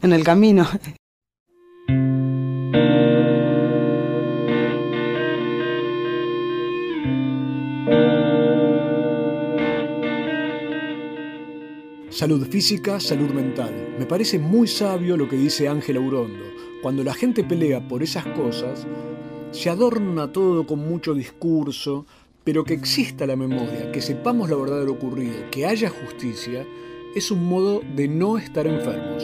en 0.02 0.14
el 0.14 0.24
camino. 0.24 0.68
Salud 12.10 12.48
física, 12.48 13.00
salud 13.00 13.30
mental. 13.30 13.96
Me 14.00 14.08
parece 14.08 14.40
muy 14.40 14.68
sabio 14.68 15.16
lo 15.16 15.30
que 15.30 15.36
dice 15.36 15.68
Ángela 15.68 16.00
Urondo. 16.00 16.46
Cuando 16.82 17.04
la 17.04 17.14
gente 17.14 17.44
pelea 17.44 17.88
por 17.88 18.02
esas 18.02 18.26
cosas, 18.26 18.88
se 19.52 19.70
adorna 19.70 20.32
todo 20.32 20.66
con 20.66 20.80
mucho 20.80 21.14
discurso, 21.14 22.06
pero 22.44 22.64
que 22.64 22.74
exista 22.74 23.26
la 23.26 23.36
memoria, 23.36 23.92
que 23.92 24.02
sepamos 24.02 24.50
la 24.50 24.56
verdad 24.56 24.80
de 24.80 24.86
lo 24.86 24.94
ocurrido, 24.94 25.36
que 25.52 25.66
haya 25.66 25.90
justicia, 25.90 26.66
es 27.16 27.32
un 27.32 27.46
modo 27.46 27.82
de 27.96 28.08
no 28.08 28.38
estar 28.38 28.68
enfermos. 28.68 29.24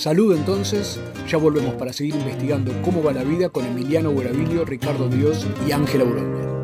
Salud 0.00 0.34
entonces, 0.34 0.98
ya 1.28 1.36
volvemos 1.36 1.74
para 1.74 1.92
seguir 1.92 2.14
investigando 2.14 2.72
cómo 2.82 3.02
va 3.02 3.12
la 3.12 3.22
vida 3.22 3.50
con 3.50 3.66
Emiliano 3.66 4.10
Bueravilio, 4.10 4.64
Ricardo 4.64 5.08
Dios 5.08 5.46
y 5.68 5.72
Ángela 5.72 6.04
Urondo. 6.04 6.59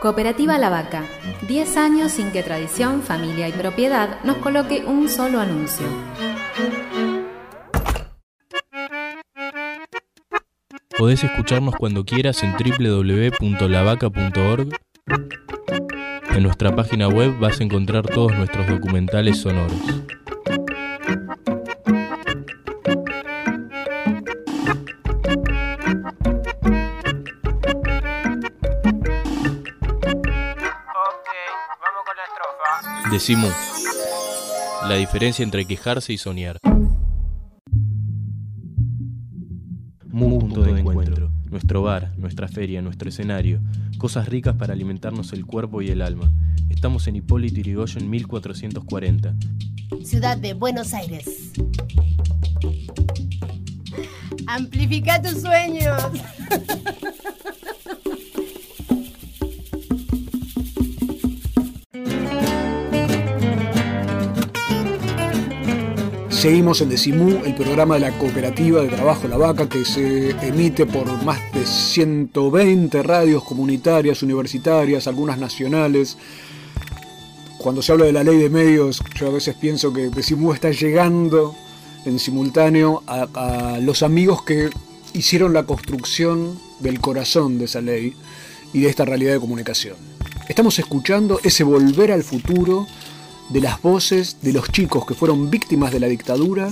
Cooperativa 0.00 0.58
La 0.58 0.68
Vaca. 0.68 1.04
10 1.48 1.76
años 1.78 2.12
sin 2.12 2.30
que 2.30 2.42
tradición, 2.42 3.00
familia 3.02 3.48
y 3.48 3.52
propiedad 3.52 4.22
nos 4.24 4.36
coloque 4.36 4.84
un 4.86 5.08
solo 5.08 5.40
anuncio. 5.40 5.86
Podés 10.98 11.24
escucharnos 11.24 11.74
cuando 11.76 12.04
quieras 12.04 12.42
en 12.42 12.52
www.lavaca.org. 12.52 14.68
En 16.30 16.42
nuestra 16.42 16.76
página 16.76 17.08
web 17.08 17.38
vas 17.38 17.60
a 17.60 17.64
encontrar 17.64 18.06
todos 18.06 18.36
nuestros 18.36 18.66
documentales 18.66 19.38
sonoros. 19.38 19.80
Decimos 33.16 33.54
la 34.86 34.96
diferencia 34.96 35.42
entre 35.42 35.64
quejarse 35.64 36.12
y 36.12 36.18
soñar. 36.18 36.58
Mu 40.04 40.38
punto 40.38 40.60
de 40.60 40.80
encuentro. 40.80 41.32
Nuestro 41.46 41.80
bar, 41.80 42.12
nuestra 42.18 42.46
feria, 42.46 42.82
nuestro 42.82 43.08
escenario. 43.08 43.62
Cosas 43.96 44.28
ricas 44.28 44.56
para 44.56 44.74
alimentarnos 44.74 45.32
el 45.32 45.46
cuerpo 45.46 45.80
y 45.80 45.88
el 45.88 46.02
alma. 46.02 46.30
Estamos 46.68 47.06
en 47.06 47.16
Hipólito 47.16 47.56
Yrigoyen 47.56 48.10
1440. 48.10 49.34
Ciudad 50.04 50.36
de 50.36 50.52
Buenos 50.52 50.92
Aires. 50.92 51.52
Amplifica 54.46 55.22
tus 55.22 55.40
sueños. 55.40 56.02
Seguimos 66.36 66.82
en 66.82 66.90
Decimú, 66.90 67.40
el 67.46 67.54
programa 67.54 67.94
de 67.94 68.00
la 68.00 68.18
cooperativa 68.18 68.82
de 68.82 68.88
trabajo 68.88 69.26
La 69.26 69.38
Vaca 69.38 69.70
que 69.70 69.86
se 69.86 70.32
emite 70.46 70.84
por 70.84 71.10
más 71.24 71.40
de 71.54 71.64
120 71.64 73.02
radios 73.02 73.42
comunitarias, 73.42 74.22
universitarias, 74.22 75.06
algunas 75.06 75.38
nacionales. 75.38 76.18
Cuando 77.56 77.80
se 77.80 77.90
habla 77.90 78.04
de 78.04 78.12
la 78.12 78.22
ley 78.22 78.36
de 78.36 78.50
medios, 78.50 79.02
yo 79.18 79.28
a 79.28 79.30
veces 79.30 79.54
pienso 79.54 79.94
que 79.94 80.10
Decimú 80.10 80.52
está 80.52 80.70
llegando 80.70 81.54
en 82.04 82.18
simultáneo 82.18 83.02
a, 83.06 83.28
a 83.32 83.80
los 83.80 84.02
amigos 84.02 84.42
que 84.42 84.68
hicieron 85.14 85.54
la 85.54 85.62
construcción 85.62 86.60
del 86.80 87.00
corazón 87.00 87.58
de 87.58 87.64
esa 87.64 87.80
ley 87.80 88.12
y 88.74 88.82
de 88.82 88.90
esta 88.90 89.06
realidad 89.06 89.32
de 89.32 89.40
comunicación. 89.40 89.96
Estamos 90.50 90.78
escuchando 90.78 91.40
ese 91.42 91.64
volver 91.64 92.12
al 92.12 92.22
futuro 92.22 92.86
de 93.48 93.60
las 93.60 93.80
voces 93.80 94.38
de 94.42 94.52
los 94.52 94.70
chicos 94.70 95.06
que 95.06 95.14
fueron 95.14 95.50
víctimas 95.50 95.92
de 95.92 96.00
la 96.00 96.08
dictadura, 96.08 96.70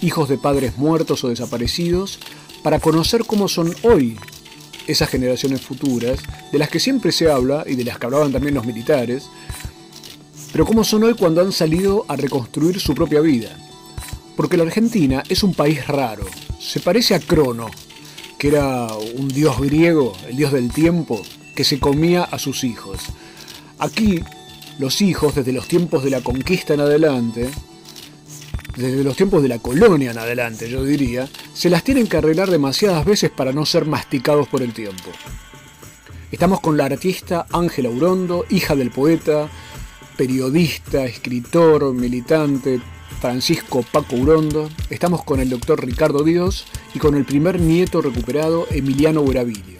hijos 0.00 0.28
de 0.28 0.38
padres 0.38 0.76
muertos 0.76 1.24
o 1.24 1.28
desaparecidos, 1.28 2.18
para 2.62 2.80
conocer 2.80 3.24
cómo 3.26 3.48
son 3.48 3.74
hoy 3.82 4.18
esas 4.86 5.08
generaciones 5.08 5.60
futuras, 5.60 6.20
de 6.52 6.58
las 6.58 6.68
que 6.68 6.80
siempre 6.80 7.12
se 7.12 7.30
habla 7.30 7.64
y 7.66 7.74
de 7.74 7.84
las 7.84 7.98
que 7.98 8.06
hablaban 8.06 8.32
también 8.32 8.54
los 8.54 8.66
militares, 8.66 9.28
pero 10.52 10.66
cómo 10.66 10.84
son 10.84 11.04
hoy 11.04 11.14
cuando 11.14 11.40
han 11.40 11.52
salido 11.52 12.04
a 12.08 12.16
reconstruir 12.16 12.80
su 12.80 12.94
propia 12.94 13.20
vida. 13.20 13.56
Porque 14.36 14.56
la 14.56 14.64
Argentina 14.64 15.22
es 15.28 15.42
un 15.42 15.54
país 15.54 15.86
raro, 15.86 16.24
se 16.60 16.80
parece 16.80 17.14
a 17.14 17.20
Crono, 17.20 17.70
que 18.38 18.48
era 18.48 18.88
un 19.16 19.28
dios 19.28 19.60
griego, 19.60 20.12
el 20.28 20.36
dios 20.36 20.52
del 20.52 20.72
tiempo, 20.72 21.22
que 21.54 21.64
se 21.64 21.78
comía 21.78 22.24
a 22.24 22.38
sus 22.38 22.64
hijos. 22.64 22.98
Aquí 23.78 24.20
los 24.78 25.00
hijos, 25.02 25.34
desde 25.34 25.52
los 25.52 25.68
tiempos 25.68 26.02
de 26.04 26.10
la 26.10 26.20
conquista 26.20 26.74
en 26.74 26.80
adelante, 26.80 27.50
desde 28.76 29.04
los 29.04 29.16
tiempos 29.16 29.42
de 29.42 29.48
la 29.48 29.58
colonia 29.58 30.10
en 30.10 30.18
adelante, 30.18 30.68
yo 30.68 30.84
diría, 30.84 31.28
se 31.52 31.70
las 31.70 31.84
tienen 31.84 32.08
que 32.08 32.16
arreglar 32.16 32.50
demasiadas 32.50 33.04
veces 33.04 33.30
para 33.30 33.52
no 33.52 33.64
ser 33.66 33.84
masticados 33.84 34.48
por 34.48 34.62
el 34.62 34.72
tiempo. 34.72 35.10
Estamos 36.32 36.60
con 36.60 36.76
la 36.76 36.86
artista 36.86 37.46
Ángela 37.52 37.88
Urondo, 37.88 38.44
hija 38.50 38.74
del 38.74 38.90
poeta, 38.90 39.48
periodista, 40.16 41.04
escritor, 41.04 41.92
militante, 41.94 42.80
Francisco 43.20 43.84
Paco 43.90 44.16
Urondo. 44.16 44.68
Estamos 44.90 45.22
con 45.22 45.38
el 45.38 45.48
doctor 45.48 45.84
Ricardo 45.84 46.24
Díaz 46.24 46.64
y 46.92 46.98
con 46.98 47.14
el 47.14 47.24
primer 47.24 47.60
nieto 47.60 48.02
recuperado, 48.02 48.66
Emiliano 48.70 49.22
Buravilio. 49.22 49.78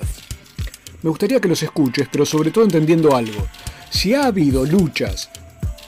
Me 1.02 1.10
gustaría 1.10 1.40
que 1.40 1.48
los 1.48 1.62
escuches, 1.62 2.08
pero 2.10 2.24
sobre 2.24 2.50
todo 2.50 2.64
entendiendo 2.64 3.16
algo. 3.16 3.46
Si 3.94 4.12
ha 4.12 4.26
habido 4.26 4.66
luchas, 4.66 5.30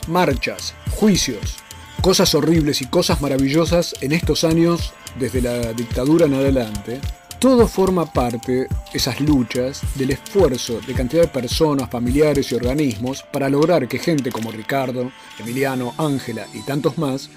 marchas, 0.06 0.72
juicios, 0.92 1.56
cosas 2.00 2.34
horribles 2.34 2.80
y 2.80 2.86
cosas 2.86 3.20
maravillosas 3.20 3.94
en 4.00 4.12
estos 4.12 4.44
años, 4.44 4.94
desde 5.18 5.42
la 5.42 5.72
dictadura 5.74 6.24
en 6.24 6.34
adelante, 6.34 7.00
todo 7.40 7.66
forma 7.68 8.10
parte, 8.10 8.68
esas 8.94 9.20
luchas, 9.20 9.82
del 9.96 10.12
esfuerzo 10.12 10.80
de 10.86 10.94
cantidad 10.94 11.22
de 11.22 11.28
personas, 11.28 11.90
familiares 11.90 12.50
y 12.50 12.54
organismos 12.54 13.22
para 13.24 13.50
lograr 13.50 13.86
que 13.86 13.98
gente 13.98 14.30
como 14.30 14.52
Ricardo, 14.52 15.10
Emiliano, 15.38 15.92
Ángela 15.98 16.46
y 16.54 16.60
tantos 16.62 16.96
más 16.96 17.28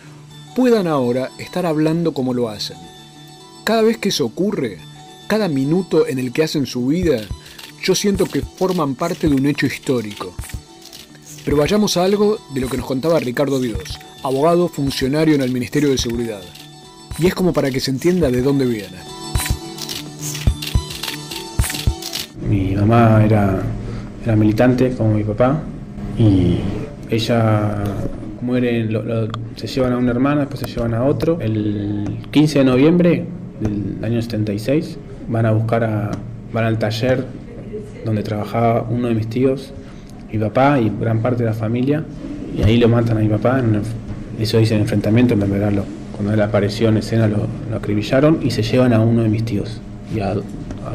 puedan 0.56 0.88
ahora 0.88 1.30
estar 1.40 1.66
hablando 1.66 2.14
como 2.14 2.34
lo 2.34 2.48
hacen. 2.48 2.78
Cada 3.66 3.82
vez 3.82 3.98
que 3.98 4.10
eso 4.10 4.24
ocurre, 4.24 4.78
cada 5.28 5.50
minuto 5.50 6.08
en 6.08 6.20
el 6.20 6.32
que 6.32 6.44
hacen 6.44 6.68
su 6.68 6.86
vida, 6.86 7.20
yo 7.84 7.96
siento 7.96 8.26
que 8.28 8.44
forman 8.44 8.96
parte 8.96 9.28
de 9.28 9.36
un 9.36 9.48
hecho 9.48 9.66
histórico. 9.66 10.34
Pero 11.50 11.62
vayamos 11.62 11.98
a 11.98 12.04
algo 12.04 12.38
de 12.54 12.62
lo 12.62 12.70
que 12.70 12.78
nos 12.78 12.86
contaba 12.86 13.20
Ricardo 13.20 13.60
Dios, 13.60 13.98
abogado 14.24 14.68
funcionario 14.68 15.34
en 15.34 15.42
el 15.42 15.50
Ministerio 15.52 15.90
de 15.90 15.98
Seguridad. 15.98 16.42
Y 17.18 17.26
es 17.26 17.34
como 17.34 17.54
para 17.54 17.72
que 17.72 17.80
se 17.80 17.90
entienda 17.90 18.30
de 18.30 18.44
dónde 18.44 18.68
viene. 18.68 18.98
Mi 22.48 22.76
mamá 22.76 23.24
era, 23.26 23.64
era 24.24 24.36
militante 24.36 24.92
como 24.92 25.16
mi 25.16 25.24
papá 25.24 25.60
y 26.20 26.60
ella 27.10 27.84
muere, 28.42 28.88
se 29.56 29.66
llevan 29.66 29.94
a 29.94 29.98
una 29.98 30.12
hermana, 30.12 30.42
después 30.42 30.60
se 30.60 30.68
llevan 30.68 30.94
a 30.94 31.04
otro. 31.04 31.40
El 31.42 32.20
15 32.30 32.60
de 32.60 32.66
noviembre 32.66 33.26
del 33.60 34.06
año 34.06 34.22
76 34.22 35.00
van 35.28 35.48
a 35.48 35.52
buscar 35.54 35.84
a, 35.84 36.12
van 36.54 36.66
al 36.66 36.78
taller 36.78 37.26
donde 38.06 38.22
trabajaba 38.22 38.86
uno 38.88 39.08
de 39.08 39.16
mis 39.16 39.28
tíos, 39.28 39.74
mi 40.32 40.38
papá 40.38 40.80
y 40.80 40.92
gran 41.00 41.22
parte 41.22 41.44
de 41.44 41.50
la 41.50 41.56
familia, 41.56 42.04
y 42.56 42.64
ahí 42.64 42.78
lo 42.78 42.88
matan 42.88 43.18
a 43.18 43.22
mi 43.22 43.28
papá, 43.28 43.62
eso 44.40 44.58
dice 44.58 44.76
el 44.76 44.82
enfrentamiento, 44.82 45.34
en 45.34 45.40
verdad 45.40 45.72
lo, 45.72 45.84
cuando 46.20 46.34
él 46.34 46.42
apareció 46.42 46.90
en 46.90 46.98
escena 46.98 47.28
lo, 47.28 47.48
acribillaron 47.74 48.40
y 48.44 48.52
se 48.52 48.62
llevan 48.62 48.92
a 48.92 49.00
uno 49.00 49.24
de 49.24 49.30
mis 49.30 49.46
tíos 49.46 49.80
y 50.14 50.20
a, 50.20 50.34
dos 50.34 50.46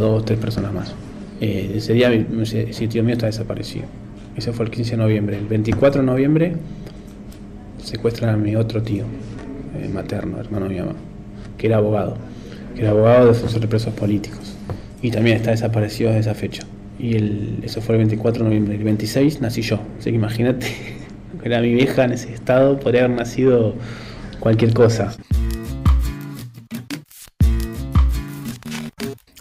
o 0.01 0.23
tres 0.23 0.39
personas 0.39 0.73
más. 0.75 0.95
Eh, 1.41 1.77
ese 1.77 1.95
día 1.95 2.13
ese 2.13 2.89
tío 2.89 3.03
mío 3.03 3.15
está 3.15 3.25
desaparecido. 3.25 3.87
Ese 4.37 4.53
fue 4.53 4.67
el 4.67 4.71
15 4.71 4.91
de 4.91 4.97
noviembre. 4.99 5.39
El 5.39 5.47
24 5.47 6.03
de 6.03 6.07
noviembre 6.07 6.57
secuestran 7.83 8.35
a 8.35 8.37
mi 8.37 8.55
otro 8.55 8.83
tío, 8.83 9.05
eh, 9.79 9.89
materno, 9.89 10.39
hermano 10.39 10.69
de 10.69 10.75
mi 10.75 10.81
mamá, 10.81 10.95
que 11.57 11.69
era 11.69 11.79
abogado, 11.79 12.19
que 12.75 12.83
era 12.83 12.91
abogado 12.91 13.27
de 13.27 13.33
defensor 13.33 13.67
presos 13.67 13.95
políticos. 13.95 14.57
Y 15.01 15.11
también 15.11 15.39
está 15.39 15.53
desaparecido 15.53 16.11
desde 16.11 16.21
esa 16.21 16.35
fecha. 16.35 16.65
Y 16.99 17.17
el, 17.17 17.59
eso 17.63 17.81
fue 17.81 17.97
el 17.97 17.99
24 17.99 18.45
de 18.45 18.51
noviembre. 18.51 18.77
El 18.77 18.85
26 18.85 19.41
nací 19.41 19.63
yo. 19.63 19.81
Así 19.99 20.11
que 20.11 20.17
imagínate, 20.17 20.67
era 21.45 21.61
mi 21.61 21.75
vieja 21.75 22.05
en 22.05 22.13
ese 22.13 22.33
estado, 22.33 22.79
podría 22.79 23.05
haber 23.05 23.17
nacido 23.17 23.75
cualquier 24.41 24.73
cosa. 24.73 25.17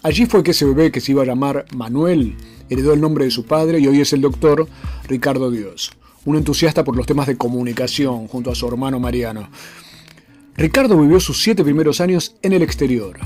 Allí 0.02 0.26
fue 0.26 0.42
que 0.42 0.50
ese 0.50 0.66
bebé 0.66 0.92
que 0.92 1.00
se 1.00 1.12
iba 1.12 1.22
a 1.22 1.26
llamar 1.26 1.64
Manuel 1.74 2.34
heredó 2.68 2.92
el 2.92 3.00
nombre 3.00 3.24
de 3.24 3.30
su 3.30 3.46
padre 3.46 3.78
y 3.78 3.86
hoy 3.86 4.02
es 4.02 4.12
el 4.12 4.20
doctor 4.20 4.68
Ricardo 5.08 5.50
Dios, 5.50 5.92
un 6.26 6.36
entusiasta 6.36 6.84
por 6.84 6.94
los 6.94 7.06
temas 7.06 7.26
de 7.26 7.38
comunicación 7.38 8.28
junto 8.28 8.50
a 8.50 8.54
su 8.54 8.68
hermano 8.68 9.00
Mariano. 9.00 9.48
Ricardo 10.56 11.00
vivió 11.00 11.20
sus 11.20 11.42
siete 11.42 11.64
primeros 11.64 12.00
años 12.02 12.36
en 12.42 12.52
el 12.52 12.62
exterior, 12.62 13.18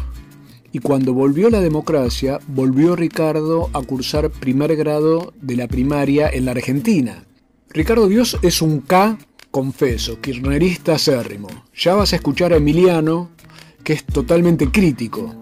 y 0.72 0.80
cuando 0.80 1.14
volvió 1.14 1.50
la 1.50 1.60
democracia, 1.60 2.38
volvió 2.46 2.96
Ricardo 2.96 3.70
a 3.72 3.82
cursar 3.82 4.30
primer 4.30 4.76
grado 4.76 5.32
de 5.40 5.56
la 5.56 5.68
primaria 5.68 6.28
en 6.28 6.44
la 6.44 6.50
Argentina. 6.52 7.24
Ricardo 7.70 8.08
Dios 8.08 8.38
es 8.42 8.62
un 8.62 8.80
K, 8.80 9.18
confeso, 9.50 10.20
kirchnerista 10.20 10.94
acérrimo. 10.94 11.48
Ya 11.74 11.94
vas 11.94 12.12
a 12.12 12.16
escuchar 12.16 12.52
a 12.52 12.56
Emiliano, 12.56 13.30
que 13.82 13.94
es 13.94 14.04
totalmente 14.04 14.70
crítico. 14.70 15.34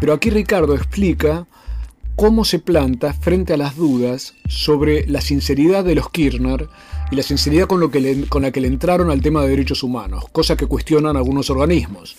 Pero 0.00 0.12
aquí 0.12 0.30
Ricardo 0.30 0.74
explica 0.74 1.46
cómo 2.16 2.44
se 2.44 2.58
planta 2.58 3.12
frente 3.12 3.54
a 3.54 3.56
las 3.58 3.76
dudas 3.76 4.34
sobre 4.48 5.06
la 5.06 5.20
sinceridad 5.20 5.84
de 5.84 5.94
los 5.94 6.10
Kirchner 6.10 6.68
y 7.10 7.16
la 7.16 7.22
sinceridad 7.22 7.66
con, 7.66 7.78
lo 7.78 7.90
que 7.90 8.24
con 8.28 8.42
la 8.42 8.50
que 8.50 8.60
le 8.60 8.68
entraron 8.68 9.10
al 9.10 9.20
tema 9.20 9.42
de 9.42 9.50
derechos 9.50 9.82
humanos, 9.82 10.24
cosa 10.32 10.56
que 10.56 10.66
cuestionan 10.66 11.16
algunos 11.16 11.50
organismos. 11.50 12.16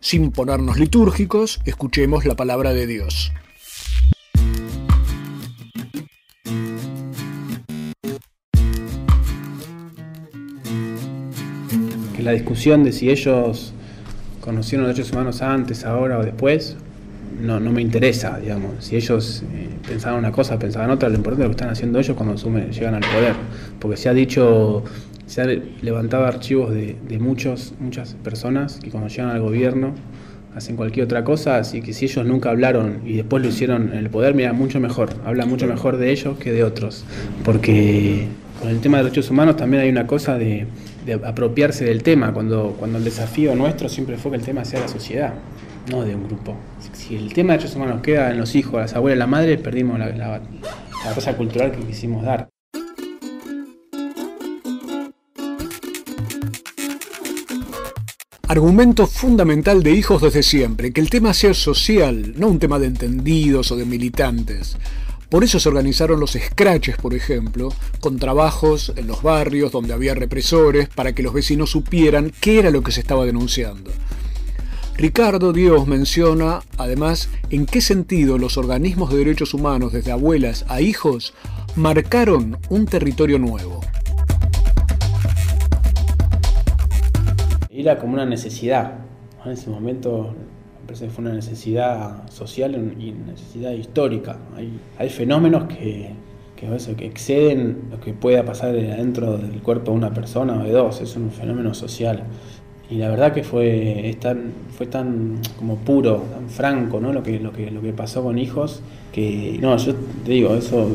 Sin 0.00 0.30
ponernos 0.30 0.78
litúrgicos, 0.78 1.60
escuchemos 1.64 2.24
la 2.24 2.36
palabra 2.36 2.72
de 2.72 2.86
Dios. 2.86 3.32
La 12.22 12.32
discusión 12.32 12.84
de 12.84 12.92
si 12.92 13.10
ellos 13.10 13.72
conocieron 14.40 14.86
los 14.86 14.94
derechos 14.94 15.12
humanos 15.12 15.40
antes, 15.40 15.84
ahora 15.84 16.18
o 16.18 16.22
después, 16.22 16.76
no, 17.40 17.58
no 17.58 17.72
me 17.72 17.80
interesa, 17.80 18.38
digamos. 18.38 18.84
Si 18.84 18.96
ellos 18.96 19.42
eh, 19.52 19.68
pensaban 19.86 20.18
una 20.18 20.30
cosa, 20.30 20.58
pensaban 20.58 20.90
otra, 20.90 21.08
lo 21.08 21.16
importante 21.16 21.42
es 21.42 21.46
lo 21.46 21.50
que 21.50 21.56
están 21.56 21.70
haciendo 21.70 21.98
ellos 21.98 22.16
cuando 22.16 22.34
llegan 22.70 22.94
al 22.94 23.00
poder. 23.00 23.34
Porque 23.78 23.96
se 23.96 24.08
ha 24.08 24.14
dicho 24.14 24.84
se 25.28 25.42
han 25.42 25.62
levantado 25.82 26.24
archivos 26.24 26.72
de, 26.72 27.18
muchos, 27.20 27.74
muchas 27.78 28.14
personas 28.14 28.80
que 28.82 28.90
cuando 28.90 29.08
llegan 29.08 29.28
al 29.28 29.42
gobierno 29.42 29.94
hacen 30.56 30.74
cualquier 30.74 31.04
otra 31.04 31.22
cosa, 31.22 31.58
así 31.58 31.82
que 31.82 31.92
si 31.92 32.06
ellos 32.06 32.24
nunca 32.24 32.48
hablaron 32.48 33.02
y 33.04 33.16
después 33.16 33.42
lo 33.42 33.48
hicieron 33.50 33.92
en 33.92 33.98
el 33.98 34.10
poder, 34.10 34.34
mira, 34.34 34.54
mucho 34.54 34.80
mejor, 34.80 35.10
habla 35.24 35.44
mucho 35.44 35.66
mejor 35.66 35.98
de 35.98 36.10
ellos 36.10 36.38
que 36.38 36.50
de 36.50 36.64
otros, 36.64 37.04
porque 37.44 38.26
con 38.58 38.70
el 38.70 38.80
tema 38.80 38.98
de 38.98 39.04
derechos 39.04 39.30
humanos 39.30 39.56
también 39.56 39.82
hay 39.82 39.90
una 39.90 40.06
cosa 40.06 40.38
de, 40.38 40.66
apropiarse 41.24 41.84
del 41.84 42.02
tema, 42.02 42.32
cuando, 42.32 42.74
cuando 42.78 42.98
el 42.98 43.04
desafío 43.04 43.54
nuestro 43.54 43.88
siempre 43.88 44.16
fue 44.16 44.32
que 44.32 44.38
el 44.38 44.42
tema 44.42 44.64
sea 44.64 44.80
la 44.80 44.88
sociedad, 44.88 45.34
no 45.90 46.04
de 46.04 46.14
un 46.14 46.26
grupo. 46.26 46.56
Si 46.92 47.16
el 47.16 47.32
tema 47.34 47.52
de 47.52 47.58
derechos 47.58 47.76
humanos 47.76 48.00
queda 48.02 48.30
en 48.30 48.38
los 48.38 48.54
hijos, 48.54 48.80
las 48.80 48.94
abuelas, 48.94 49.18
la 49.18 49.26
madre, 49.26 49.58
perdimos 49.58 49.98
la, 49.98 50.08
la 50.08 50.40
cosa 51.14 51.36
cultural 51.36 51.70
que 51.70 51.80
quisimos 51.80 52.24
dar. 52.24 52.48
Argumento 58.48 59.06
fundamental 59.06 59.82
de 59.82 59.90
hijos 59.90 60.22
desde 60.22 60.42
siempre, 60.42 60.90
que 60.90 61.02
el 61.02 61.10
tema 61.10 61.34
sea 61.34 61.52
social, 61.52 62.32
no 62.38 62.48
un 62.48 62.58
tema 62.58 62.78
de 62.78 62.86
entendidos 62.86 63.70
o 63.70 63.76
de 63.76 63.84
militantes. 63.84 64.78
Por 65.28 65.44
eso 65.44 65.60
se 65.60 65.68
organizaron 65.68 66.18
los 66.18 66.30
scratches, 66.32 66.96
por 66.96 67.12
ejemplo, 67.12 67.70
con 68.00 68.18
trabajos 68.18 68.94
en 68.96 69.06
los 69.06 69.22
barrios 69.22 69.70
donde 69.70 69.92
había 69.92 70.14
represores 70.14 70.88
para 70.88 71.14
que 71.14 71.22
los 71.22 71.34
vecinos 71.34 71.68
supieran 71.68 72.32
qué 72.40 72.58
era 72.58 72.70
lo 72.70 72.82
que 72.82 72.90
se 72.90 73.00
estaba 73.00 73.26
denunciando. 73.26 73.90
Ricardo 74.96 75.52
Dios 75.52 75.86
menciona, 75.86 76.62
además, 76.78 77.28
en 77.50 77.66
qué 77.66 77.82
sentido 77.82 78.38
los 78.38 78.56
organismos 78.56 79.10
de 79.10 79.18
derechos 79.18 79.52
humanos, 79.52 79.92
desde 79.92 80.10
abuelas 80.10 80.64
a 80.68 80.80
hijos, 80.80 81.34
marcaron 81.76 82.56
un 82.70 82.86
territorio 82.86 83.38
nuevo. 83.38 83.82
Era 87.80 87.98
como 87.98 88.14
una 88.14 88.26
necesidad. 88.26 88.92
En 89.44 89.52
ese 89.52 89.70
momento 89.70 90.34
me 90.80 90.86
parece 90.86 91.06
que 91.06 91.10
fue 91.10 91.24
una 91.24 91.34
necesidad 91.34 92.28
social 92.30 92.74
y 92.98 93.12
necesidad 93.12 93.70
histórica. 93.72 94.38
Hay, 94.98 95.08
fenómenos 95.08 95.64
que, 95.64 96.10
que, 96.56 96.68
veces 96.68 96.96
que 96.96 97.06
exceden 97.06 97.88
lo 97.90 98.00
que 98.00 98.12
pueda 98.12 98.44
pasar 98.44 98.72
dentro 98.72 99.38
del 99.38 99.62
cuerpo 99.62 99.92
de 99.92 99.98
una 99.98 100.12
persona 100.12 100.60
o 100.60 100.64
de 100.64 100.72
dos. 100.72 101.00
Es 101.00 101.16
un 101.16 101.30
fenómeno 101.30 101.72
social. 101.72 102.24
Y 102.90 102.96
la 102.96 103.10
verdad 103.10 103.32
que 103.32 103.44
fue, 103.44 104.16
tan, 104.18 104.52
fue 104.70 104.86
tan 104.86 105.40
como 105.58 105.76
puro, 105.76 106.24
tan 106.32 106.48
franco 106.48 107.00
¿no? 107.00 107.12
lo, 107.12 107.22
que, 107.22 107.38
lo, 107.38 107.52
que, 107.52 107.70
lo 107.70 107.82
que 107.82 107.92
pasó 107.92 108.22
con 108.22 108.38
hijos, 108.38 108.82
que 109.12 109.58
no, 109.60 109.76
yo 109.76 109.94
te 110.24 110.32
digo, 110.32 110.54
eso 110.54 110.88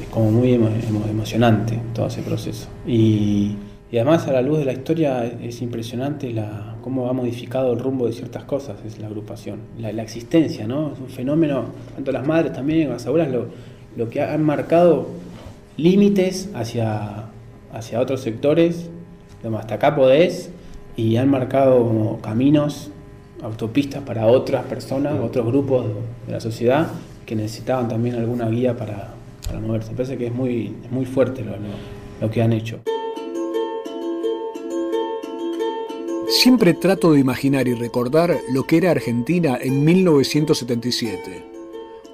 es 0.00 0.08
como 0.10 0.30
muy 0.30 0.52
emocionante 0.52 1.80
todo 1.94 2.08
ese 2.08 2.20
proceso. 2.20 2.68
Y 2.86 3.56
y 3.90 3.96
además 3.96 4.26
a 4.28 4.32
la 4.32 4.42
luz 4.42 4.58
de 4.58 4.66
la 4.66 4.72
historia 4.72 5.24
es 5.24 5.62
impresionante 5.62 6.30
la, 6.30 6.76
cómo 6.82 7.08
ha 7.08 7.12
modificado 7.14 7.72
el 7.72 7.78
rumbo 7.78 8.06
de 8.06 8.12
ciertas 8.12 8.44
cosas, 8.44 8.76
es 8.86 8.98
la 8.98 9.06
agrupación, 9.06 9.60
la, 9.78 9.90
existencia, 10.02 10.66
¿no? 10.66 10.92
Es 10.92 10.98
un 10.98 11.08
fenómeno, 11.08 11.64
tanto 11.94 12.12
las 12.12 12.26
madres 12.26 12.52
también, 12.52 12.90
las 12.90 13.06
abuelas, 13.06 13.30
lo, 13.30 13.46
lo 13.96 14.10
que 14.10 14.20
han 14.20 14.42
marcado 14.42 15.08
límites 15.78 16.50
hacia, 16.54 17.26
hacia 17.72 18.00
otros 18.00 18.20
sectores, 18.20 18.90
hasta 19.56 19.74
acá 19.76 19.96
podés, 19.96 20.50
y 20.96 21.16
han 21.16 21.30
marcado 21.30 22.18
caminos, 22.20 22.90
autopistas 23.42 24.02
para 24.02 24.26
otras 24.26 24.64
personas, 24.64 25.14
otros 25.20 25.46
grupos 25.46 25.86
de 26.26 26.32
la 26.32 26.40
sociedad 26.40 26.88
que 27.24 27.36
necesitaban 27.36 27.88
también 27.88 28.16
alguna 28.16 28.48
guía 28.48 28.76
para, 28.76 29.14
moverse. 29.62 29.92
Me 29.92 29.96
parece 29.96 30.18
que 30.18 30.26
es 30.26 30.34
muy, 30.34 30.74
muy 30.90 31.06
fuerte 31.06 31.44
lo 32.20 32.30
que 32.30 32.42
han 32.42 32.52
hecho. 32.52 32.80
Siempre 36.38 36.72
trato 36.72 37.10
de 37.10 37.18
imaginar 37.18 37.66
y 37.66 37.74
recordar 37.74 38.38
lo 38.52 38.62
que 38.62 38.76
era 38.76 38.92
Argentina 38.92 39.58
en 39.60 39.84
1977, 39.84 41.44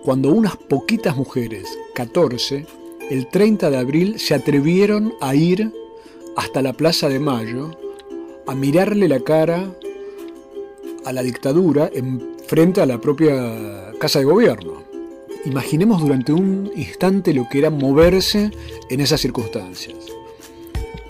cuando 0.02 0.30
unas 0.30 0.56
poquitas 0.56 1.14
mujeres, 1.14 1.78
14, 1.94 2.64
el 3.10 3.26
30 3.26 3.68
de 3.68 3.76
abril 3.76 4.18
se 4.18 4.32
atrevieron 4.32 5.12
a 5.20 5.34
ir 5.34 5.70
hasta 6.37 6.62
la 6.62 6.72
Plaza 6.72 7.10
de 7.10 7.20
Mayo 7.20 7.72
a 8.46 8.54
mirarle 8.54 9.08
la 9.08 9.20
cara 9.20 9.70
a 11.04 11.12
la 11.12 11.22
dictadura 11.22 11.90
en 11.92 12.38
frente 12.46 12.80
a 12.80 12.87
la 12.87 13.02
propia 13.02 13.92
Casa 14.00 14.20
de 14.20 14.24
Gobierno. 14.24 14.84
Imaginemos 15.44 16.00
durante 16.00 16.32
un 16.32 16.72
instante 16.74 17.34
lo 17.34 17.46
que 17.50 17.58
era 17.58 17.68
moverse 17.68 18.50
en 18.88 19.00
esas 19.00 19.20
circunstancias. 19.20 19.98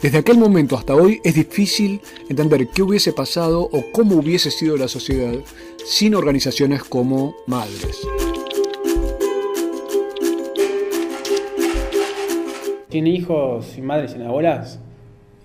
Desde 0.05 0.19
aquel 0.19 0.37
momento 0.37 0.77
hasta 0.77 0.95
hoy 0.95 1.23
es 1.25 1.35
difícil 1.35 1.99
entender 2.29 2.69
qué 2.69 2.83
hubiese 2.83 3.15
pasado 3.15 3.63
o 3.63 3.85
cómo 3.91 4.17
hubiese 4.17 4.51
sido 4.51 4.77
la 4.77 4.87
sociedad 4.87 5.33
sin 5.83 6.15
organizaciones 6.15 6.85
como 6.85 7.35
Madres. 7.47 8.07
Tiene 12.91 13.09
hijos 13.09 13.79
y 13.79 13.81
madres 13.81 14.11
sin 14.11 14.21
abuelas, 14.21 14.79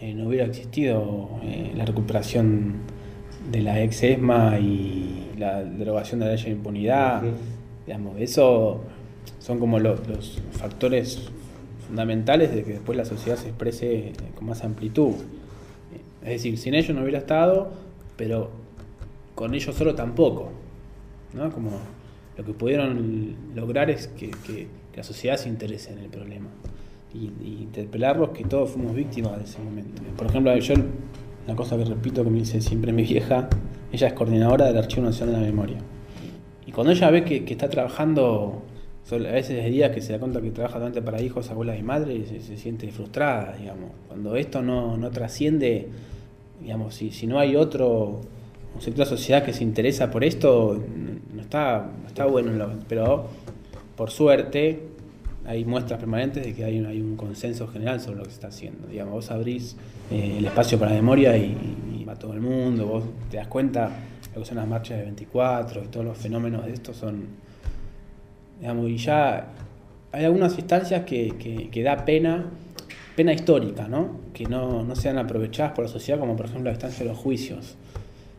eh, 0.02 0.14
no 0.14 0.28
hubiera 0.28 0.48
existido 0.48 1.30
eh, 1.42 1.72
la 1.78 1.86
recuperación 1.86 2.80
de 3.50 3.62
la 3.62 3.82
ex 3.82 4.04
ESMA 4.04 4.60
y 4.60 5.36
la 5.38 5.64
derogación 5.64 6.20
de 6.20 6.26
la 6.26 6.32
ley 6.34 6.44
de 6.44 6.50
impunidad. 6.50 7.24
Digamos, 7.88 8.20
eso 8.20 8.82
son 9.40 9.58
como 9.58 9.80
los, 9.80 10.02
factores 10.52 11.32
fundamentales 11.90 12.54
de 12.54 12.64
que 12.64 12.74
después 12.74 12.96
la 12.96 13.04
sociedad 13.04 13.36
se 13.36 13.50
exprese 13.50 14.14
con 14.36 14.48
más 14.48 14.64
amplitud. 14.64 15.16
Es 16.22 16.30
decir, 16.30 16.58
sin 16.60 16.76
ellos 16.76 16.96
no 16.96 17.02
hubiera 17.02 17.18
estado, 17.18 17.72
pero 18.16 18.52
con 19.34 19.56
ellos 19.56 19.76
solo 19.76 19.96
tampoco. 19.96 20.52
¿no? 21.34 21.52
Como 21.52 21.72
lo 22.38 22.46
que 22.46 22.54
pudieron 22.54 23.36
lograr 23.56 23.90
es 23.90 24.08
que, 24.08 24.68
la 24.96 25.04
sociedad 25.04 25.38
se 25.38 25.48
interese 25.48 25.94
en 25.94 26.00
el 26.00 26.10
problema 26.10 26.50
y, 27.14 27.32
y, 27.42 27.60
interpelarlos 27.62 28.32
que 28.32 28.44
todos 28.44 28.72
fuimos 28.72 28.94
víctimas 28.94 29.38
de 29.38 29.46
ese 29.46 29.58
momento. 29.60 30.02
Por 30.18 30.28
ejemplo, 30.28 30.54
yo, 30.58 30.74
una 31.46 31.56
cosa 31.56 31.78
que 31.78 31.86
repito 31.86 32.22
que 32.22 32.30
me 32.30 32.40
dice 32.40 32.60
siempre 32.60 32.92
mi 32.92 33.04
vieja, 33.04 33.48
ella 33.94 34.08
es 34.08 34.14
coordinadora 34.14 34.66
del 34.66 34.78
Archivo 34.78 35.06
Nacional 35.06 35.36
de 35.36 35.42
la 35.42 35.48
Memoria. 35.48 35.78
Y 36.68 36.74
cuando 36.74 36.92
ella 36.92 37.10
ve 37.12 37.24
que 37.24 37.46
está 37.50 37.70
trabajando 37.70 38.62
a 39.12 39.32
veces 39.32 39.64
hay 39.64 39.72
días 39.72 39.92
que 39.92 40.02
se 40.02 40.14
da 40.14 40.20
cuenta 40.20 40.42
que 40.42 40.52
trabaja 40.52 40.76
solamente 40.76 41.02
para 41.02 41.22
hijos, 41.22 41.50
abuelas 41.50 41.80
y 41.80 41.84
madres 41.84 42.32
y 42.32 42.40
se, 42.42 42.58
siente 42.58 42.92
frustrada, 42.92 43.56
digamos. 43.58 43.92
Cuando 44.08 44.36
esto 44.36 44.62
no, 44.62 44.98
no 44.98 45.10
trasciende, 45.10 45.88
digamos, 46.62 46.96
si, 46.96 47.12
si 47.12 47.28
no 47.28 47.40
hay 47.40 47.56
otro 47.56 48.22
un 48.76 48.82
sector 48.82 49.06
de 49.06 49.12
la 49.12 49.18
sociedad 49.18 49.44
que 49.44 49.54
se 49.54 49.64
interesa 49.64 50.12
por 50.12 50.24
esto, 50.24 50.80
no 51.34 51.42
está, 51.42 51.90
está 52.08 52.26
bueno. 52.26 52.52
Pero 52.88 53.28
por 53.96 54.12
suerte 54.12 54.80
hay 55.46 55.66
muestras 55.66 56.00
permanentes 56.00 56.46
de 56.46 56.54
que 56.54 56.64
hay, 56.64 56.78
hay 56.86 57.02
un 57.02 57.16
consenso 57.16 57.68
general 57.68 58.00
sobre 58.00 58.18
lo 58.18 58.24
que 58.24 58.30
se 58.30 58.36
está 58.36 58.48
haciendo. 58.48 58.88
Digamos, 58.88 59.14
vos 59.14 59.32
abrís 59.32 59.76
eh, 60.12 60.36
el 60.38 60.46
espacio 60.46 60.78
para 60.78 60.92
la 60.92 60.98
memoria 60.98 61.36
y, 61.38 61.58
y, 61.98 62.04
va 62.04 62.16
todo 62.16 62.34
el 62.34 62.42
mundo, 62.42 62.86
vos 62.86 63.04
te 63.30 63.38
das 63.38 63.48
cuenta 63.48 63.92
lo 64.34 64.42
que 64.42 64.48
son 64.48 64.58
las 64.58 64.68
marchas 64.68 64.98
de 64.98 65.04
24 65.06 65.84
y 65.84 65.88
todos 65.88 66.06
los 66.06 66.18
fenómenos 66.18 66.66
de 66.66 66.74
esto 66.74 66.94
son 66.94 67.49
y 68.62 68.98
ya 68.98 69.48
hay 70.12 70.26
algunas 70.26 70.58
instancias 70.58 71.06
que, 71.06 71.70
que, 71.72 71.84
da 71.84 72.06
pena, 72.06 72.46
pena 73.16 73.34
histórica, 73.34 73.88
¿no? 73.88 74.20
Que 74.34 74.46
no, 74.46 74.84
no, 74.84 74.96
sean 74.96 75.18
aprovechadas 75.18 75.74
por 75.74 75.86
la 75.86 75.92
sociedad, 75.92 76.20
como 76.20 76.36
por 76.36 76.48
ejemplo 76.48 76.66
la 76.66 76.72
instancia 76.72 77.04
de 77.04 77.12
los 77.12 77.18
juicios. 77.18 77.76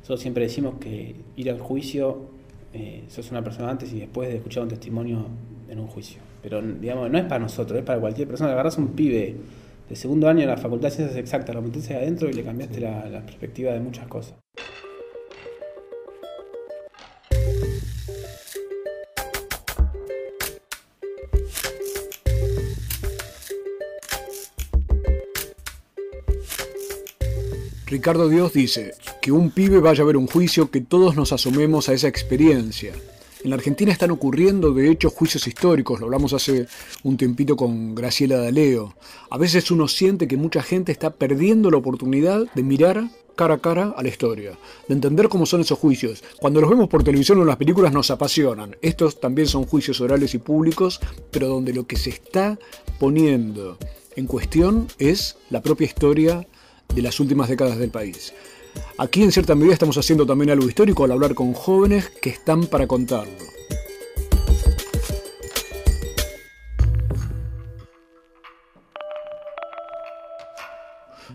Nosotros 0.01 0.21
siempre 0.21 0.45
decimos 0.45 0.75
que 0.81 1.15
ir 1.37 1.51
al 1.51 1.61
juicio, 1.61 2.31
eh, 2.73 3.05
sos 3.09 3.31
una 3.31 3.43
persona 3.43 3.71
antes 3.71 3.93
y 3.93 4.01
después 4.01 4.29
de 4.29 4.37
escuchar 4.37 4.65
un 4.65 4.69
testimonio 4.69 5.27
en 5.69 5.79
un 5.79 5.87
juicio. 5.87 6.21
Pero 6.43 6.61
digamos, 6.61 7.11
no 7.11 7.19
es 7.19 7.25
para 7.25 7.39
nosotros, 7.39 7.79
es 7.79 7.85
para 7.85 8.01
cualquier 8.01 8.27
persona. 8.27 8.53
Agarras 8.53 8.79
un 8.79 8.89
pibe 8.89 9.37
de 9.89 9.97
segundo 9.97 10.29
año 10.29 10.43
en 10.43 10.49
la 10.49 10.57
Facultad 10.57 10.89
de 10.89 10.97
Ciencias 10.97 11.19
Exactas, 11.19 11.55
lo 11.55 11.63
metes 11.63 11.91
adentro 11.91 12.29
y 12.29 12.33
le 12.33 12.43
cambiaste 12.43 12.81
la, 12.81 13.07
la 13.07 13.21
perspectiva 13.25 13.73
de 13.73 13.81
muchas 13.81 14.07
cosas. 14.09 14.35
Ricardo 27.91 28.29
Dios 28.29 28.53
dice, 28.53 28.95
que 29.21 29.33
un 29.33 29.51
pibe 29.51 29.81
vaya 29.81 30.05
a 30.05 30.07
ver 30.07 30.17
un 30.17 30.29
juicio, 30.29 30.71
que 30.71 30.81
todos 30.81 31.17
nos 31.17 31.33
asomemos 31.33 31.89
a 31.89 31.93
esa 31.93 32.07
experiencia. 32.07 32.93
En 33.43 33.51
la 33.51 33.57
Argentina 33.57 33.91
están 33.91 34.13
ocurriendo, 34.13 34.73
de 34.73 34.89
hecho, 34.89 35.11
juicios 35.11 35.49
históricos, 35.49 35.99
lo 35.99 36.07
hablamos 36.07 36.33
hace 36.33 36.69
un 37.03 37.17
tiempito 37.17 37.57
con 37.57 37.97
Graciela 37.97 38.37
D'Aleo. 38.37 38.95
A 39.29 39.39
veces 39.39 39.73
uno 39.73 39.89
siente 39.89 40.29
que 40.29 40.37
mucha 40.37 40.63
gente 40.63 40.93
está 40.93 41.11
perdiendo 41.11 41.69
la 41.69 41.79
oportunidad 41.79 42.47
de 42.55 42.63
mirar 42.63 43.11
cara 43.35 43.55
a 43.55 43.59
cara 43.59 43.93
a 43.97 44.03
la 44.05 44.09
historia, 44.09 44.57
de 44.87 44.95
entender 44.95 45.29
cómo 45.29 45.45
son 45.45 45.63
esos 45.63 45.81
juicios. 45.81 46.23
Cuando 46.39 46.61
los 46.61 46.71
vemos 46.71 46.89
por 46.89 47.03
televisión 47.03 47.39
o 47.39 47.41
en 47.41 47.49
las 47.49 47.57
películas 47.57 47.93
nos 47.93 48.13
apasionan. 48.13 48.77
Estos 48.83 49.19
también 49.19 49.49
son 49.49 49.67
juicios 49.67 50.01
orales 50.01 50.33
y 50.35 50.39
públicos, 50.39 51.01
pero 51.33 51.49
donde 51.49 51.75
lo 51.75 51.89
que 51.89 51.97
se 51.97 52.11
está 52.11 52.57
poniendo 53.01 53.79
en 54.15 54.29
cuestión 54.29 54.87
es 55.01 55.39
la 55.49 55.61
propia 55.61 55.87
historia 55.87 56.47
de 56.95 57.03
las 57.03 57.21
últimas 57.21 57.49
décadas 57.49 57.79
del 57.79 57.91
país. 57.91 58.33
Aquí 58.99 59.23
en 59.23 59.33
cierta 59.33 59.55
medida 59.55 59.73
estamos 59.73 59.97
haciendo 59.97 60.27
también 60.27 60.51
algo 60.51 60.67
histórico 60.67 61.05
al 61.05 61.13
hablar 61.13 61.35
con 61.35 61.53
jóvenes 61.53 62.11
que 62.21 62.31
están 62.31 62.67
para 62.67 62.87
contarlo. 62.87 63.33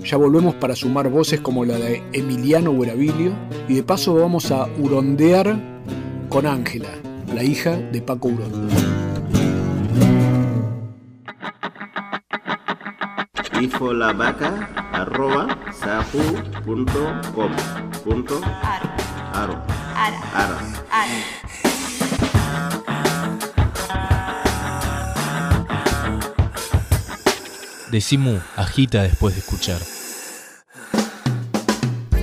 Ya 0.04 0.18
volvemos 0.18 0.56
para 0.56 0.76
sumar 0.76 1.10
voces 1.10 1.40
como 1.40 1.66
la 1.66 1.78
de 1.78 2.04
Emiliano 2.14 2.72
Buerabilio 2.72 3.34
y 3.68 3.76
de 3.76 3.84
paso 3.84 4.14
vamos 4.14 4.52
a 4.52 4.68
hurondear 4.78 5.58
con 6.30 6.46
Ángela, 6.46 6.90
la 7.34 7.44
hija 7.44 7.78
de 7.78 8.02
Paco 8.02 8.30
Urondo. 13.74 13.94
la 13.94 14.14
vaca 14.14 14.70
arroba 14.92 15.58
punto 18.04 18.42
aro. 19.34 19.62
Decimu 27.92 28.40
agita 28.56 29.04
después 29.04 29.36
de 29.36 29.40
escuchar. 29.40 29.80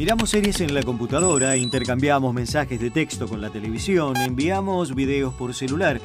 Miramos 0.00 0.30
series 0.30 0.60
en 0.62 0.74
la 0.74 0.82
computadora, 0.82 1.56
intercambiamos 1.56 2.34
mensajes 2.34 2.80
de 2.80 2.90
texto 2.90 3.28
con 3.28 3.40
la 3.40 3.50
televisión, 3.50 4.16
enviamos 4.16 4.96
videos 4.96 5.32
por 5.34 5.54
celular. 5.54 6.00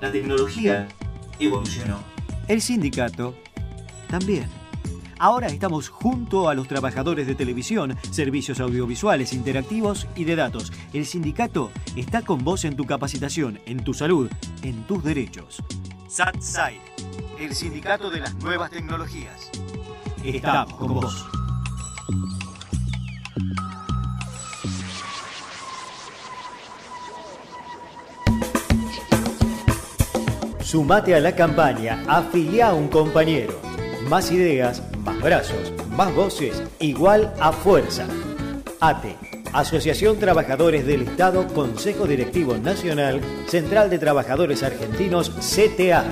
La 0.00 0.10
tecnología 0.10 0.88
evolucionó. 1.40 1.98
El 2.48 2.60
sindicato 2.60 3.34
también. 4.08 4.48
Ahora 5.18 5.48
estamos 5.48 5.90
junto 5.90 6.48
a 6.48 6.54
los 6.54 6.66
trabajadores 6.66 7.26
de 7.26 7.34
televisión, 7.34 7.96
servicios 8.10 8.58
audiovisuales, 8.58 9.34
interactivos 9.34 10.06
y 10.16 10.24
de 10.24 10.34
datos. 10.34 10.72
El 10.94 11.04
sindicato 11.04 11.70
está 11.94 12.22
con 12.22 12.42
vos 12.42 12.64
en 12.64 12.74
tu 12.74 12.86
capacitación, 12.86 13.60
en 13.66 13.84
tu 13.84 13.92
salud, 13.92 14.30
en 14.62 14.82
tus 14.86 15.04
derechos. 15.04 15.62
SATSAI, 16.08 16.80
el 17.38 17.54
sindicato 17.54 18.10
de 18.10 18.20
las 18.20 18.34
nuevas 18.36 18.70
tecnologías. 18.70 19.50
Estamos 20.24 20.74
con 20.74 20.94
vos. 20.94 21.39
Sumate 30.70 31.16
a 31.16 31.20
la 31.20 31.34
campaña, 31.34 32.04
afilia 32.06 32.68
a 32.68 32.74
un 32.74 32.86
compañero. 32.86 33.58
Más 34.08 34.30
ideas, 34.30 34.84
más 35.04 35.20
brazos, 35.20 35.72
más 35.96 36.14
voces, 36.14 36.62
igual 36.78 37.34
a 37.40 37.50
fuerza. 37.50 38.06
ATE, 38.78 39.16
Asociación 39.52 40.20
Trabajadores 40.20 40.86
del 40.86 41.02
Estado, 41.02 41.48
Consejo 41.48 42.06
Directivo 42.06 42.56
Nacional, 42.56 43.20
Central 43.48 43.90
de 43.90 43.98
Trabajadores 43.98 44.62
Argentinos, 44.62 45.30
CTA. 45.30 46.04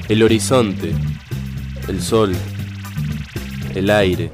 El 0.08 0.22
horizonte 0.22 0.94
el 1.88 2.02
sol, 2.02 2.36
el 3.74 3.90
aire. 3.90 4.32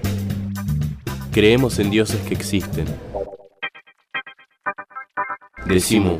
Creemos 1.31 1.79
en 1.79 1.89
dioses 1.89 2.19
que 2.21 2.33
existen. 2.33 2.85
Decimo. 5.65 6.19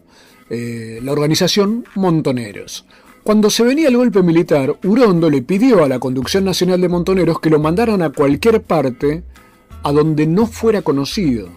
eh, 0.51 1.01
la 1.03 1.13
organización 1.13 1.85
Montoneros. 1.95 2.87
Cuando 3.29 3.51
se 3.51 3.63
venía 3.63 3.89
el 3.89 3.97
golpe 3.99 4.23
militar, 4.23 4.79
Urondo 4.85 5.29
le 5.29 5.43
pidió 5.43 5.85
a 5.85 5.89
la 5.89 5.99
Conducción 5.99 6.47
Nacional 6.47 6.81
de 6.81 6.89
Montoneros 6.89 7.41
que 7.41 7.51
lo 7.51 7.59
mandaran 7.59 8.01
a 8.01 8.09
cualquier 8.09 8.63
parte 8.63 9.23
a 9.83 9.93
donde 9.93 10.27
no 10.27 10.47
fuera 10.47 10.81
conocido. 10.81 11.51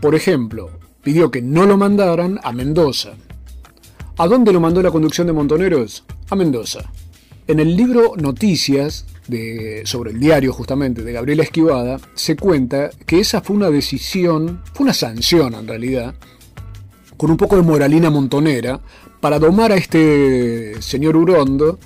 Por 0.00 0.14
ejemplo, 0.14 0.70
pidió 1.02 1.30
que 1.30 1.42
no 1.42 1.66
lo 1.66 1.76
mandaran 1.76 2.40
a 2.42 2.50
Mendoza. 2.52 3.10
¿A 4.16 4.26
dónde 4.26 4.54
lo 4.54 4.60
mandó 4.60 4.80
la 4.82 4.90
Conducción 4.90 5.26
de 5.26 5.34
Montoneros? 5.34 6.02
A 6.30 6.34
Mendoza. 6.34 6.90
En 7.46 7.60
el 7.60 7.76
libro 7.76 8.14
Noticias, 8.16 9.04
sobre 9.84 10.12
el 10.12 10.20
diario 10.20 10.54
justamente 10.54 11.02
de 11.02 11.12
Gabriela 11.12 11.42
Esquivada, 11.42 12.00
se 12.14 12.36
cuenta 12.36 12.88
que 13.04 13.20
esa 13.20 13.42
fue 13.42 13.54
una 13.54 13.68
decisión, 13.68 14.62
fue 14.72 14.84
una 14.84 14.94
sanción 14.94 15.52
en 15.52 15.68
realidad, 15.68 16.14
con 17.18 17.30
un 17.30 17.36
poco 17.36 17.56
de 17.56 17.62
moralina 17.62 18.08
montonera, 18.08 18.80
para 19.20 19.38
domar 19.38 19.72
a 19.72 19.76
este 19.76 20.80
señor 20.80 21.16
Urondo, 21.16 21.78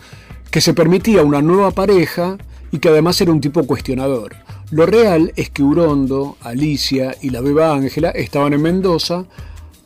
que 0.51 0.61
se 0.61 0.75
permitía 0.75 1.23
una 1.23 1.41
nueva 1.41 1.71
pareja 1.71 2.37
y 2.71 2.79
que 2.79 2.89
además 2.89 3.21
era 3.21 3.33
un 3.33 3.41
tipo 3.41 3.65
cuestionador. 3.67 4.37
Lo 4.71 4.87
real 4.87 5.33
es 5.37 5.51
que 5.51 5.63
Urondo, 5.63 6.37
Alicia 6.41 7.15
y 7.21 7.31
la 7.31 7.41
beba 7.41 7.75
Ángela 7.75 8.11
estaban 8.11 8.53
en 8.55 8.63
Mendoza 8.63 9.27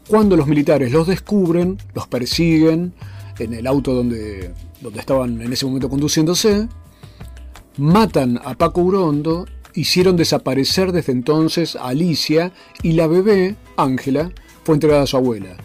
cuando 0.09 0.37
los 0.37 0.47
militares 0.47 0.93
los 0.93 1.07
descubren, 1.07 1.79
los 1.95 2.07
persiguen 2.07 2.93
en 3.39 3.55
el 3.55 3.67
auto 3.67 3.93
donde, 3.93 4.53
donde 4.81 5.01
estaban 5.01 5.41
en 5.43 5.53
ese 5.53 5.67
momento 5.67 5.89
conduciéndose, 5.89 6.69
matan 7.77 8.41
a 8.45 8.55
Paco 8.55 8.83
Urondo, 8.83 9.47
hicieron 9.75 10.17
desaparecer 10.17 10.93
desde 10.93 11.13
entonces 11.13 11.77
a 11.77 11.89
Alicia 11.89 12.53
y 12.83 12.93
la 12.93 13.07
bebé, 13.09 13.57
Ángela, 13.77 14.31
fue 14.65 14.77
entregada 14.77 15.03
a 15.03 15.07
su 15.07 15.17
abuela. 15.17 15.57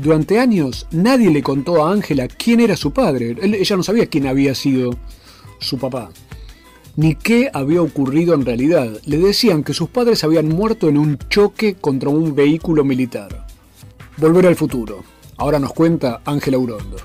Durante 0.00 0.40
años 0.40 0.86
nadie 0.92 1.28
le 1.28 1.42
contó 1.42 1.84
a 1.84 1.92
Ángela 1.92 2.26
quién 2.26 2.60
era 2.60 2.74
su 2.74 2.90
padre. 2.90 3.36
ella 3.42 3.76
no 3.76 3.82
sabía 3.82 4.06
quién 4.06 4.26
había 4.26 4.54
sido 4.54 4.96
su 5.58 5.76
papá. 5.76 6.08
Ni 6.96 7.16
qué 7.16 7.50
había 7.52 7.82
ocurrido 7.82 8.32
en 8.32 8.46
realidad. 8.46 8.98
Le 9.04 9.18
decían 9.18 9.62
que 9.62 9.74
sus 9.74 9.90
padres 9.90 10.24
habían 10.24 10.48
muerto 10.48 10.88
en 10.88 10.96
un 10.96 11.18
choque 11.28 11.74
contra 11.74 12.08
un 12.08 12.34
vehículo 12.34 12.82
militar. 12.82 13.46
Volver 14.16 14.46
al 14.46 14.56
futuro. 14.56 15.04
Ahora 15.36 15.58
nos 15.58 15.74
cuenta 15.74 16.22
Ángela 16.24 16.56
Urondo. 16.56 16.96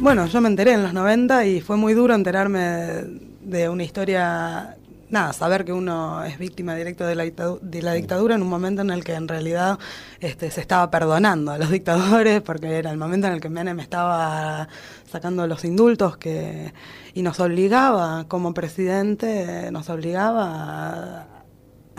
Bueno, 0.00 0.24
yo 0.26 0.40
me 0.40 0.48
enteré 0.48 0.72
en 0.72 0.82
los 0.82 0.94
90 0.94 1.44
y 1.44 1.60
fue 1.60 1.76
muy 1.76 1.92
duro 1.92 2.14
enterarme 2.14 3.31
de 3.42 3.68
una 3.68 3.84
historia, 3.84 4.76
nada, 5.10 5.32
saber 5.32 5.64
que 5.64 5.72
uno 5.72 6.24
es 6.24 6.38
víctima 6.38 6.74
directa 6.74 7.06
de 7.06 7.14
la, 7.14 7.24
de 7.24 7.82
la 7.82 7.92
dictadura 7.92 8.34
en 8.34 8.42
un 8.42 8.48
momento 8.48 8.82
en 8.82 8.90
el 8.90 9.04
que 9.04 9.14
en 9.14 9.28
realidad 9.28 9.78
este, 10.20 10.50
se 10.50 10.60
estaba 10.60 10.90
perdonando 10.90 11.52
a 11.52 11.58
los 11.58 11.70
dictadores, 11.70 12.40
porque 12.42 12.78
era 12.78 12.90
el 12.90 12.98
momento 12.98 13.26
en 13.26 13.34
el 13.34 13.40
que 13.40 13.48
Menem 13.48 13.80
estaba 13.80 14.68
sacando 15.10 15.46
los 15.46 15.64
indultos 15.64 16.16
que, 16.16 16.72
y 17.14 17.22
nos 17.22 17.40
obligaba, 17.40 18.24
como 18.28 18.54
presidente, 18.54 19.70
nos 19.70 19.90
obligaba 19.90 21.22
a, 21.22 21.26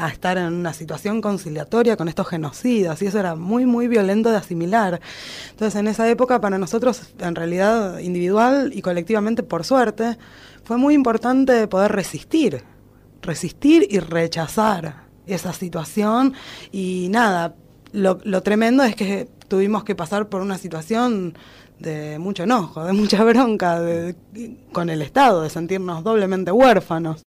a 0.05 0.09
estar 0.09 0.37
en 0.37 0.53
una 0.53 0.73
situación 0.73 1.21
conciliatoria 1.21 1.95
con 1.97 2.07
estos 2.07 2.27
genocidas 2.27 3.01
y 3.01 3.07
eso 3.07 3.19
era 3.19 3.35
muy 3.35 3.65
muy 3.65 3.87
violento 3.87 4.29
de 4.29 4.37
asimilar. 4.37 4.99
Entonces 5.51 5.79
en 5.79 5.87
esa 5.87 6.09
época 6.09 6.41
para 6.41 6.57
nosotros 6.57 7.13
en 7.19 7.35
realidad 7.35 7.99
individual 7.99 8.71
y 8.73 8.81
colectivamente 8.81 9.43
por 9.43 9.63
suerte 9.63 10.17
fue 10.63 10.77
muy 10.77 10.93
importante 10.93 11.67
poder 11.67 11.91
resistir, 11.91 12.63
resistir 13.21 13.87
y 13.89 13.99
rechazar 13.99 15.03
esa 15.25 15.53
situación 15.53 16.33
y 16.71 17.07
nada, 17.09 17.55
lo, 17.91 18.19
lo 18.23 18.43
tremendo 18.43 18.83
es 18.83 18.95
que 18.95 19.27
tuvimos 19.47 19.83
que 19.83 19.95
pasar 19.95 20.29
por 20.29 20.41
una 20.41 20.57
situación 20.57 21.37
de 21.79 22.17
mucho 22.19 22.43
enojo, 22.43 22.83
de 22.83 22.93
mucha 22.93 23.23
bronca 23.23 23.79
de, 23.79 24.15
con 24.71 24.89
el 24.89 25.01
Estado, 25.01 25.43
de 25.43 25.49
sentirnos 25.49 26.03
doblemente 26.03 26.51
huérfanos. 26.51 27.23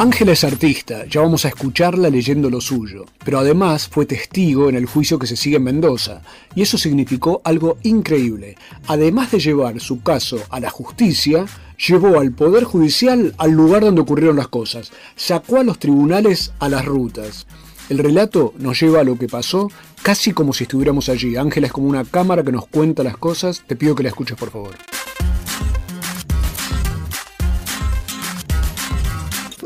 Ángela 0.00 0.32
es 0.32 0.44
artista, 0.44 1.04
ya 1.04 1.20
vamos 1.20 1.44
a 1.44 1.48
escucharla 1.48 2.08
leyendo 2.08 2.48
lo 2.48 2.62
suyo, 2.62 3.04
pero 3.22 3.38
además 3.38 3.86
fue 3.86 4.06
testigo 4.06 4.70
en 4.70 4.74
el 4.76 4.86
juicio 4.86 5.18
que 5.18 5.26
se 5.26 5.36
sigue 5.36 5.58
en 5.58 5.64
Mendoza, 5.64 6.22
y 6.54 6.62
eso 6.62 6.78
significó 6.78 7.42
algo 7.44 7.76
increíble. 7.82 8.56
Además 8.86 9.30
de 9.30 9.40
llevar 9.40 9.78
su 9.78 10.02
caso 10.02 10.38
a 10.48 10.58
la 10.58 10.70
justicia, 10.70 11.44
llevó 11.86 12.18
al 12.18 12.32
Poder 12.32 12.64
Judicial 12.64 13.34
al 13.36 13.50
lugar 13.50 13.82
donde 13.82 14.00
ocurrieron 14.00 14.36
las 14.36 14.48
cosas, 14.48 14.90
sacó 15.16 15.58
a 15.58 15.64
los 15.64 15.78
tribunales 15.78 16.54
a 16.60 16.70
las 16.70 16.86
rutas. 16.86 17.46
El 17.90 17.98
relato 17.98 18.54
nos 18.58 18.80
lleva 18.80 19.00
a 19.00 19.04
lo 19.04 19.18
que 19.18 19.28
pasó 19.28 19.70
casi 20.00 20.32
como 20.32 20.54
si 20.54 20.64
estuviéramos 20.64 21.10
allí. 21.10 21.36
Ángela 21.36 21.66
es 21.66 21.74
como 21.74 21.90
una 21.90 22.06
cámara 22.06 22.42
que 22.42 22.52
nos 22.52 22.66
cuenta 22.66 23.02
las 23.02 23.18
cosas, 23.18 23.64
te 23.66 23.76
pido 23.76 23.94
que 23.94 24.04
la 24.04 24.08
escuches 24.08 24.38
por 24.38 24.50
favor. 24.50 24.76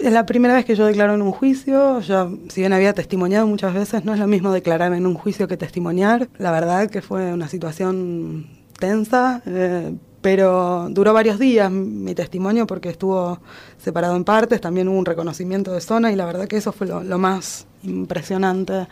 Es 0.05 0.13
la 0.13 0.27
primera 0.27 0.53
vez 0.53 0.67
que 0.67 0.75
yo 0.75 0.85
declaro 0.85 1.15
en 1.15 1.23
un 1.23 1.33
juicio. 1.33 1.99
Yo, 2.01 2.37
si 2.51 2.61
bien 2.61 2.75
había 2.75 2.93
testimoniado 2.93 3.47
muchas 3.47 3.73
veces, 3.73 4.05
no 4.05 4.13
es 4.13 4.21
lo 4.21 4.27
mismo 4.27 4.53
declarar 4.53 4.93
en 4.93 5.07
un 5.07 5.15
juicio 5.15 5.49
que 5.49 5.57
testimoniar. 5.57 6.29
La 6.37 6.53
verdad 6.53 6.91
que 6.91 7.01
fue 7.01 7.33
una 7.33 7.49
situación 7.49 8.47
tensa, 8.79 9.41
eh, 9.47 9.95
pero 10.21 10.89
duró 10.91 11.15
varios 11.15 11.39
días 11.39 11.71
mi 11.71 12.15
testimonio 12.15 12.67
porque 12.67 12.91
estuvo 12.91 13.39
separado 13.79 14.15
en 14.15 14.25
partes. 14.25 14.61
También 14.61 14.89
hubo 14.89 14.99
un 14.99 15.07
reconocimiento 15.07 15.73
de 15.73 15.81
zona 15.81 16.13
y 16.13 16.17
la 16.17 16.27
verdad 16.27 16.49
que 16.49 16.59
eso 16.59 16.73
fue 16.73 16.87
lo, 16.87 17.19
más 17.19 17.67
impresionante 17.83 18.87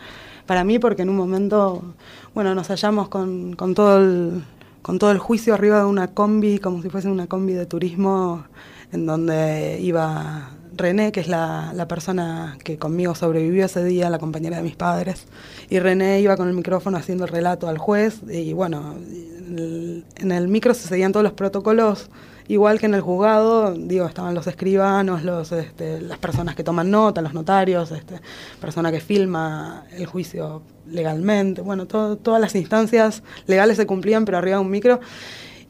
para 0.47 0.63
mí 0.63 0.79
porque 0.79 1.03
en 1.03 1.09
un 1.09 1.15
momento, 1.15 1.93
bueno, 2.33 2.55
nos 2.55 2.69
hallamos 2.69 3.09
con, 3.09 3.55
con 3.55 3.75
todo 3.75 3.99
el 3.99 4.43
con 4.81 4.97
todo 4.97 5.11
el 5.11 5.19
juicio 5.19 5.53
arriba 5.53 5.77
de 5.77 5.85
una 5.85 6.07
combi, 6.07 6.57
como 6.57 6.81
si 6.81 6.89
fuese 6.89 7.07
una 7.07 7.27
combi 7.27 7.53
de 7.53 7.67
turismo, 7.67 8.45
en 8.91 9.05
donde 9.05 9.79
iba 9.79 10.49
René, 10.75 11.11
que 11.11 11.19
es 11.19 11.27
la, 11.27 11.71
la, 11.73 11.87
persona 11.87 12.57
que 12.63 12.77
conmigo 12.77 13.15
sobrevivió 13.15 13.65
ese 13.65 13.83
día, 13.83 14.09
la 14.09 14.19
compañera 14.19 14.57
de 14.57 14.63
mis 14.63 14.75
padres, 14.75 15.25
y 15.69 15.79
René 15.79 16.19
iba 16.21 16.35
con 16.37 16.47
el 16.47 16.53
micrófono 16.53 16.97
haciendo 16.97 17.25
el 17.25 17.29
relato 17.29 17.67
al 17.67 17.77
juez, 17.77 18.21
y 18.29 18.53
bueno, 18.53 18.95
en 18.97 20.31
el 20.31 20.47
micro 20.47 20.73
se 20.73 20.87
seguían 20.87 21.11
todos 21.11 21.23
los 21.23 21.33
protocolos, 21.33 22.09
igual 22.47 22.79
que 22.79 22.87
en 22.87 22.95
el 22.95 23.01
juzgado, 23.01 23.73
digo, 23.73 24.05
estaban 24.05 24.33
los 24.33 24.47
escribanos, 24.47 25.23
los, 25.23 25.51
este, 25.51 26.01
las 26.01 26.17
personas 26.17 26.55
que 26.55 26.63
toman 26.63 26.89
nota, 26.89 27.21
los 27.21 27.33
notarios, 27.33 27.91
este, 27.91 28.19
persona 28.59 28.91
que 28.91 28.99
filma 28.99 29.85
el 29.91 30.05
juicio 30.05 30.63
legalmente, 30.87 31.61
bueno, 31.61 31.85
todas 31.87 32.41
las 32.41 32.55
instancias 32.55 33.23
legales 33.47 33.77
se 33.77 33.85
cumplían, 33.85 34.25
pero 34.25 34.37
arriba 34.37 34.57
de 34.57 34.63
un 34.63 34.71
micro, 34.71 34.99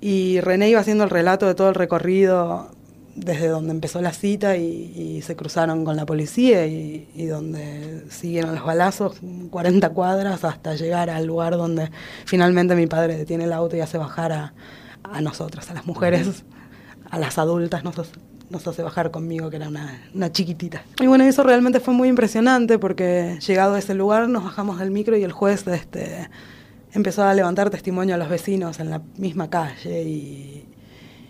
y 0.02 0.40
René 0.42 0.70
iba 0.70 0.80
haciendo 0.80 1.04
el 1.04 1.10
relato 1.10 1.48
de 1.48 1.56
todo 1.56 1.70
el 1.70 1.76
recorrido 1.76 2.70
desde 3.16 3.48
donde 3.48 3.72
empezó 3.72 4.02
la 4.02 4.12
cita 4.12 4.58
y, 4.58 5.22
se 5.24 5.36
cruzaron 5.36 5.86
con 5.86 5.96
la 5.96 6.06
policía 6.06 6.66
y, 6.68 7.08
y, 7.16 7.26
donde 7.26 8.04
siguieron 8.10 8.56
los 8.56 8.66
balazos 8.66 9.18
40 9.52 9.90
cuadras 9.92 10.44
hasta 10.44 10.76
llegar 10.76 11.10
al 11.10 11.26
lugar 11.26 11.56
donde 11.56 11.90
finalmente 12.26 12.76
mi 12.76 12.88
padre 12.88 13.16
detiene 13.16 13.46
el 13.46 13.54
auto 13.54 13.78
y 13.78 13.80
hace 13.80 13.98
bajar 13.98 14.34
a, 14.34 14.54
a 15.04 15.22
nosotras, 15.22 15.70
a 15.70 15.74
las 15.74 15.86
mujeres, 15.86 16.44
a 17.10 17.20
las 17.20 17.38
adultas, 17.38 17.84
nos, 17.84 17.96
nos 18.50 18.68
hace 18.68 18.84
bajar 18.84 19.12
conmigo, 19.12 19.50
que 19.50 19.58
era 19.58 19.68
una, 19.68 20.02
una, 20.14 20.32
chiquitita. 20.32 20.84
Y 21.00 21.08
bueno, 21.08 21.24
eso 21.24 21.44
realmente 21.44 21.80
fue 21.80 21.94
muy 21.94 22.10
impresionante 22.10 22.80
porque 22.80 23.38
llegado 23.46 23.76
a 23.76 23.80
ese 23.80 23.94
lugar 23.94 24.28
nos 24.30 24.44
bajamos 24.44 24.80
del 24.80 24.92
micro 24.92 25.16
y 25.18 25.24
el 25.24 25.32
juez 25.32 25.68
este, 25.68 26.30
empezó 26.94 27.24
a 27.24 27.34
levantar 27.34 27.70
testimonio 27.70 28.16
a 28.16 28.18
los 28.18 28.30
vecinos 28.30 28.80
en 28.80 28.90
la 28.90 29.02
misma 29.18 29.50
calle 29.50 30.04
y, 30.04 30.66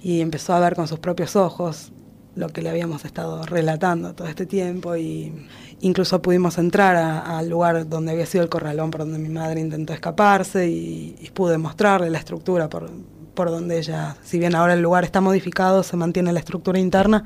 y 0.04 0.20
empezó 0.20 0.54
a 0.54 0.60
ver 0.60 0.76
con 0.76 0.88
sus 0.88 1.00
propios 1.00 1.36
ojos 1.38 1.92
lo 2.36 2.50
que 2.50 2.62
le 2.62 2.70
habíamos 2.70 3.06
estado 3.06 3.46
relatando 3.46 4.14
todo 4.14 4.28
este 4.28 4.46
tiempo 4.46 4.98
y 4.98 5.48
incluso 5.80 6.22
pudimos 6.22 6.58
entrar 6.58 6.96
al 6.96 7.50
lugar 7.50 7.88
donde 7.88 8.12
había 8.12 8.26
sido 8.26 8.44
el 8.44 8.50
corralón 8.50 8.92
por 8.92 9.02
donde 9.02 9.18
mi 9.18 9.30
madre 9.30 9.62
intentó 9.62 9.94
escaparse 9.94 10.68
y, 10.68 11.16
y 11.22 11.30
pude 11.30 11.58
mostrarle 11.58 12.10
la 12.10 12.18
estructura 12.18 12.68
por, 12.68 12.90
por 13.34 13.50
donde 13.50 13.78
ella, 13.78 14.18
si 14.24 14.40
bien 14.40 14.56
ahora 14.56 14.74
el 14.74 14.82
lugar 14.82 15.06
está 15.06 15.22
modificado, 15.22 15.84
se 15.84 15.96
mantiene 15.96 16.34
la 16.34 16.40
estructura 16.40 16.80
interna. 16.80 17.24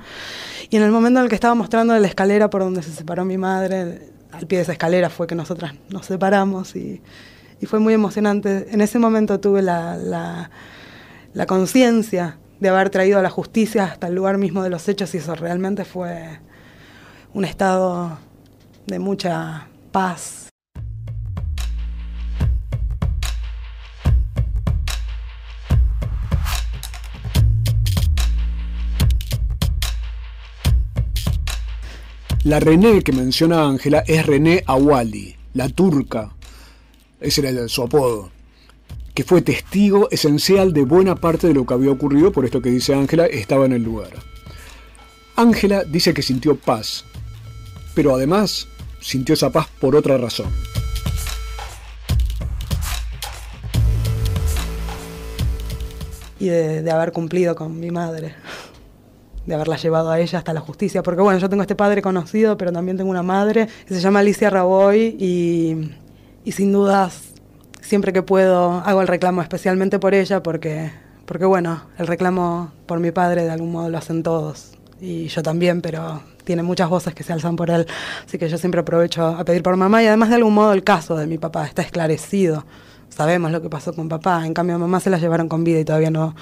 Y 0.69 0.77
en 0.77 0.83
el 0.83 0.91
momento 0.91 1.19
en 1.19 1.23
el 1.23 1.29
que 1.29 1.35
estaba 1.35 1.55
mostrando 1.55 1.97
la 1.97 2.07
escalera 2.07 2.49
por 2.49 2.61
donde 2.61 2.83
se 2.83 2.91
separó 2.91 3.25
mi 3.25 3.37
madre, 3.37 4.11
al 4.31 4.45
pie 4.45 4.59
de 4.59 4.63
esa 4.63 4.73
escalera 4.73 5.09
fue 5.09 5.25
que 5.25 5.35
nosotras 5.35 5.73
nos 5.89 6.05
separamos 6.05 6.75
y, 6.75 7.01
y 7.59 7.65
fue 7.65 7.79
muy 7.79 7.93
emocionante. 7.93 8.67
En 8.69 8.81
ese 8.81 8.99
momento 8.99 9.39
tuve 9.39 9.61
la, 9.61 9.95
la, 9.97 10.51
la 11.33 11.45
conciencia 11.45 12.37
de 12.59 12.69
haber 12.69 12.89
traído 12.89 13.19
a 13.19 13.21
la 13.21 13.29
justicia 13.29 13.85
hasta 13.85 14.07
el 14.07 14.15
lugar 14.15 14.37
mismo 14.37 14.63
de 14.63 14.69
los 14.69 14.87
hechos 14.87 15.13
y 15.13 15.17
eso 15.17 15.35
realmente 15.35 15.85
fue 15.85 16.39
un 17.33 17.45
estado 17.45 18.17
de 18.85 18.99
mucha 18.99 19.67
paz. 19.91 20.49
La 32.43 32.61
René 32.61 33.01
que 33.01 33.11
menciona 33.11 33.67
Ángela 33.67 34.03
es 34.07 34.25
René 34.25 34.63
Awali, 34.65 35.35
la 35.53 35.67
turca. 35.67 36.31
Ese 37.19 37.45
era 37.45 37.67
su 37.67 37.83
apodo 37.83 38.36
que 39.17 39.23
fue 39.23 39.41
testigo 39.41 40.07
esencial 40.11 40.73
de 40.73 40.83
buena 40.83 41.15
parte 41.15 41.47
de 41.47 41.55
lo 41.55 41.65
que 41.65 41.73
había 41.73 41.89
ocurrido, 41.89 42.31
por 42.31 42.45
esto 42.45 42.61
que 42.61 42.69
dice 42.69 42.93
Ángela, 42.93 43.25
estaba 43.25 43.65
en 43.65 43.71
el 43.73 43.81
lugar. 43.81 44.09
Ángela 45.35 45.83
dice 45.83 46.13
que 46.13 46.21
sintió 46.21 46.55
paz, 46.55 47.03
pero 47.95 48.13
además 48.13 48.67
sintió 49.01 49.33
esa 49.33 49.49
paz 49.49 49.69
por 49.81 49.95
otra 49.95 50.19
razón. 50.19 50.51
Y 56.37 56.49
de, 56.49 56.91
haber 56.91 57.11
cumplido 57.11 57.55
con 57.55 57.79
mi 57.79 57.89
madre, 57.89 58.35
de 59.47 59.55
haberla 59.55 59.77
llevado 59.77 60.11
a 60.11 60.19
ella 60.19 60.37
hasta 60.37 60.53
la 60.53 60.61
justicia, 60.61 61.01
porque 61.01 61.23
bueno, 61.23 61.39
yo 61.39 61.49
tengo 61.49 61.63
este 61.63 61.73
padre 61.73 62.03
conocido, 62.03 62.55
pero 62.55 62.71
también 62.71 62.97
tengo 62.97 63.09
una 63.09 63.23
madre 63.23 63.67
que 63.87 63.95
se 63.95 63.99
llama 63.99 64.19
Alicia 64.19 64.51
Raboy 64.51 65.17
y 65.19 66.51
sin 66.51 66.71
dudas 66.71 67.33
siempre 67.87 68.11
que 68.11 68.21
puedo 68.21 68.81
hago 68.85 69.01
el 69.01 69.07
reclamo 69.07 69.41
especialmente 69.41 69.97
por 69.97 70.13
ella 70.13 70.43
porque, 70.43 70.91
porque 71.25 71.45
bueno, 71.45 71.83
el 71.97 72.05
reclamo 72.05 72.71
por 72.85 72.99
mi 72.99 73.11
padre 73.11 73.45
de 73.45 73.49
algún 73.49 73.71
modo 73.71 73.89
lo 73.89 73.97
hacen 73.97 74.23
todos 74.23 74.73
y 74.99 75.27
yo 75.27 75.41
también, 75.41 75.81
pero 75.81 76.21
tiene 76.43 76.63
muchas 76.63 76.89
voces 76.89 77.13
que 77.13 77.23
se 77.23 77.31
alzan 77.31 77.55
por 77.55 77.69
él, 77.69 77.85
así 78.25 78.37
que 78.37 78.49
yo 78.49 78.57
siempre 78.57 78.81
aprovecho 78.81 79.25
a 79.25 79.45
pedir 79.45 79.63
por 79.63 79.75
mamá 79.77 80.03
y 80.03 80.07
además 80.07 80.29
de 80.29 80.35
algún 80.35 80.53
modo 80.53 80.73
el 80.73 80.83
caso 80.83 81.15
de 81.15 81.27
mi 81.27 81.37
papá 81.37 81.65
está 81.65 81.81
esclarecido. 81.81 82.65
Sabemos 83.09 83.51
lo 83.51 83.61
que 83.61 83.69
pasó 83.69 83.93
con 83.93 84.09
papá, 84.09 84.45
en 84.45 84.53
cambio 84.53 84.75
a 84.75 84.79
mamá 84.79 84.99
se 84.99 85.09
la 85.09 85.17
llevaron 85.17 85.47
con 85.47 85.63
vida 85.63 85.79
y 85.79 85.85
todavía 85.85 86.11
no 86.11 86.35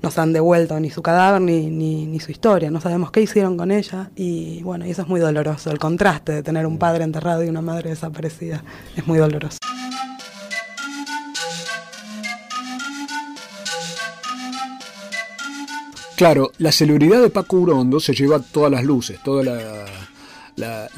nos 0.00 0.16
han 0.16 0.32
devuelto 0.32 0.78
ni 0.78 0.90
su 0.90 1.02
cadáver 1.02 1.40
ni, 1.40 1.70
ni, 1.70 2.06
ni 2.06 2.20
su 2.20 2.30
historia, 2.30 2.70
no 2.70 2.80
sabemos 2.80 3.10
qué 3.10 3.20
hicieron 3.20 3.56
con 3.56 3.72
ella 3.72 4.10
y 4.14 4.62
bueno, 4.62 4.86
y 4.86 4.90
eso 4.90 5.02
es 5.02 5.08
muy 5.08 5.20
doloroso, 5.20 5.72
el 5.72 5.78
contraste 5.78 6.32
de 6.32 6.42
tener 6.44 6.66
un 6.66 6.78
padre 6.78 7.02
enterrado 7.02 7.42
y 7.42 7.48
una 7.48 7.62
madre 7.62 7.90
desaparecida 7.90 8.62
es 8.96 9.06
muy 9.08 9.18
doloroso. 9.18 9.58
Claro, 16.16 16.52
la 16.58 16.70
celebridad 16.70 17.20
de 17.20 17.28
Paco 17.28 17.56
Urondo 17.56 17.98
se 17.98 18.14
lleva 18.14 18.38
todas 18.38 18.70
las 18.70 18.84
luces, 18.84 19.20
toda 19.24 19.42
la, 19.42 19.84
la. 20.54 20.88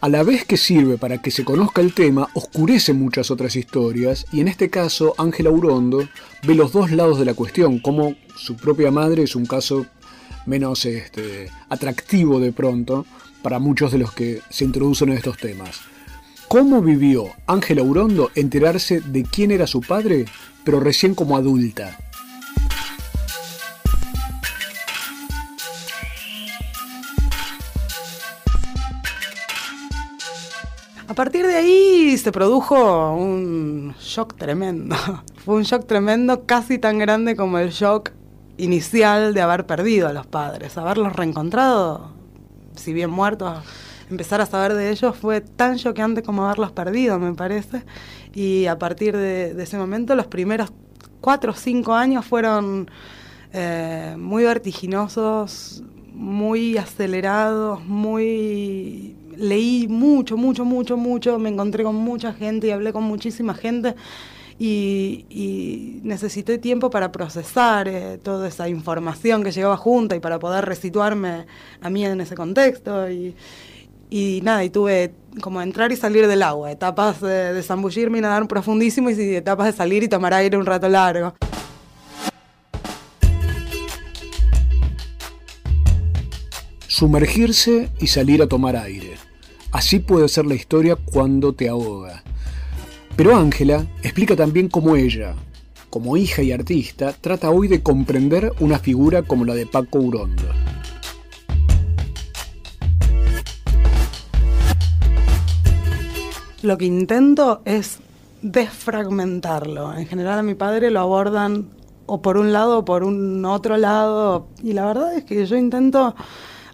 A 0.00 0.08
la 0.10 0.22
vez 0.22 0.44
que 0.44 0.58
sirve 0.58 0.98
para 0.98 1.22
que 1.22 1.30
se 1.30 1.44
conozca 1.44 1.80
el 1.80 1.94
tema, 1.94 2.28
oscurece 2.34 2.92
muchas 2.92 3.30
otras 3.30 3.56
historias 3.56 4.26
y 4.32 4.40
en 4.40 4.48
este 4.48 4.68
caso 4.68 5.14
Ángela 5.16 5.50
Urondo 5.50 6.06
ve 6.46 6.54
los 6.54 6.72
dos 6.72 6.92
lados 6.92 7.18
de 7.18 7.24
la 7.24 7.34
cuestión, 7.34 7.78
como 7.78 8.14
su 8.36 8.54
propia 8.54 8.90
madre 8.90 9.22
es 9.22 9.34
un 9.34 9.46
caso 9.46 9.86
menos 10.46 10.84
este, 10.84 11.50
atractivo 11.70 12.38
de 12.40 12.52
pronto 12.52 13.06
para 13.42 13.58
muchos 13.58 13.90
de 13.90 13.98
los 13.98 14.12
que 14.12 14.40
se 14.50 14.64
introducen 14.64 15.08
en 15.08 15.16
estos 15.16 15.38
temas. 15.38 15.80
¿Cómo 16.48 16.82
vivió 16.82 17.30
Ángela 17.46 17.82
Urondo 17.82 18.30
enterarse 18.34 19.00
de 19.00 19.24
quién 19.24 19.50
era 19.50 19.66
su 19.66 19.80
padre, 19.80 20.26
pero 20.64 20.80
recién 20.80 21.14
como 21.14 21.36
adulta? 21.36 21.98
A 31.08 31.14
partir 31.14 31.46
de 31.46 31.54
ahí 31.56 32.18
se 32.18 32.30
produjo 32.32 33.14
un 33.14 33.94
shock 33.98 34.36
tremendo. 34.36 34.94
Fue 35.42 35.54
un 35.54 35.62
shock 35.62 35.86
tremendo, 35.86 36.44
casi 36.44 36.78
tan 36.78 36.98
grande 36.98 37.34
como 37.34 37.58
el 37.58 37.70
shock 37.70 38.10
inicial 38.58 39.32
de 39.32 39.40
haber 39.40 39.64
perdido 39.64 40.06
a 40.06 40.12
los 40.12 40.26
padres. 40.26 40.76
Haberlos 40.76 41.16
reencontrado, 41.16 42.10
si 42.76 42.92
bien 42.92 43.08
muertos, 43.08 43.64
empezar 44.10 44.42
a 44.42 44.46
saber 44.46 44.74
de 44.74 44.90
ellos 44.90 45.16
fue 45.16 45.40
tan 45.40 45.78
choqueante 45.78 46.22
como 46.22 46.44
haberlos 46.44 46.72
perdido, 46.72 47.18
me 47.18 47.32
parece. 47.32 47.84
Y 48.34 48.66
a 48.66 48.78
partir 48.78 49.16
de, 49.16 49.62
ese 49.62 49.78
momento, 49.78 50.14
los 50.14 50.26
primeros 50.26 50.74
cuatro 51.22 51.52
o 51.52 51.54
cinco 51.54 51.94
años 51.94 52.26
fueron 52.26 52.90
eh, 53.54 54.14
muy 54.18 54.44
vertiginosos, 54.44 55.82
muy 56.12 56.76
acelerados, 56.76 57.82
muy... 57.86 59.16
Leí 59.38 59.86
mucho, 59.88 60.36
mucho, 60.36 60.64
mucho, 60.64 60.96
mucho, 60.96 61.38
me 61.38 61.48
encontré 61.48 61.84
con 61.84 61.94
mucha 61.94 62.32
gente 62.32 62.66
y 62.66 62.70
hablé 62.72 62.92
con 62.92 63.04
muchísima 63.04 63.54
gente 63.54 63.94
y, 64.58 66.00
necesité 66.02 66.58
tiempo 66.58 66.90
para 66.90 67.12
procesar 67.12 67.86
eh, 67.86 68.18
toda 68.20 68.48
esa 68.48 68.68
información 68.68 69.44
que 69.44 69.52
llegaba 69.52 69.76
junta 69.76 70.16
y 70.16 70.20
para 70.20 70.40
poder 70.40 70.64
resituarme 70.64 71.46
a 71.80 71.90
mí 71.90 72.04
en 72.04 72.20
ese 72.20 72.34
contexto 72.34 73.08
y, 73.08 73.36
y 74.10 74.40
nada, 74.42 74.64
y 74.64 74.70
tuve 74.70 75.12
como 75.40 75.62
entrar 75.62 75.92
y 75.92 75.96
salir 75.96 76.26
del 76.26 76.42
agua, 76.42 76.72
etapas 76.72 77.20
de, 77.20 77.52
de 77.54 77.62
zambullirme 77.62 78.18
y 78.18 78.20
nadar 78.22 78.48
profundísimo 78.48 79.10
y 79.10 79.36
etapas 79.36 79.66
de 79.66 79.72
salir 79.72 80.02
y 80.02 80.08
tomar 80.08 80.34
aire 80.34 80.56
un 80.56 80.66
rato 80.66 80.88
largo. 80.88 81.34
Sumergirse 86.88 87.90
y 88.00 88.08
salir 88.08 88.42
a 88.42 88.48
tomar 88.48 88.74
aire. 88.74 89.17
Así 89.78 90.00
puede 90.00 90.26
ser 90.26 90.44
la 90.44 90.56
historia 90.56 90.96
cuando 90.96 91.52
te 91.52 91.68
ahoga. 91.68 92.24
Pero 93.14 93.36
Ángela 93.36 93.86
explica 94.02 94.34
también 94.34 94.68
cómo 94.68 94.96
ella, 94.96 95.36
como 95.88 96.16
hija 96.16 96.42
y 96.42 96.50
artista, 96.50 97.12
trata 97.12 97.50
hoy 97.50 97.68
de 97.68 97.80
comprender 97.80 98.52
una 98.58 98.80
figura 98.80 99.22
como 99.22 99.44
la 99.44 99.54
de 99.54 99.66
Paco 99.66 100.00
Urondo. 100.00 100.42
Lo 106.62 106.76
que 106.76 106.86
intento 106.86 107.62
es 107.64 108.00
desfragmentarlo. 108.42 109.96
En 109.96 110.08
general 110.08 110.40
a 110.40 110.42
mi 110.42 110.56
padre 110.56 110.90
lo 110.90 110.98
abordan 110.98 111.68
o 112.06 112.20
por 112.20 112.36
un 112.36 112.52
lado 112.52 112.78
o 112.78 112.84
por 112.84 113.04
un 113.04 113.44
otro 113.44 113.76
lado. 113.76 114.48
Y 114.60 114.72
la 114.72 114.86
verdad 114.86 115.14
es 115.14 115.22
que 115.22 115.46
yo 115.46 115.56
intento 115.56 116.16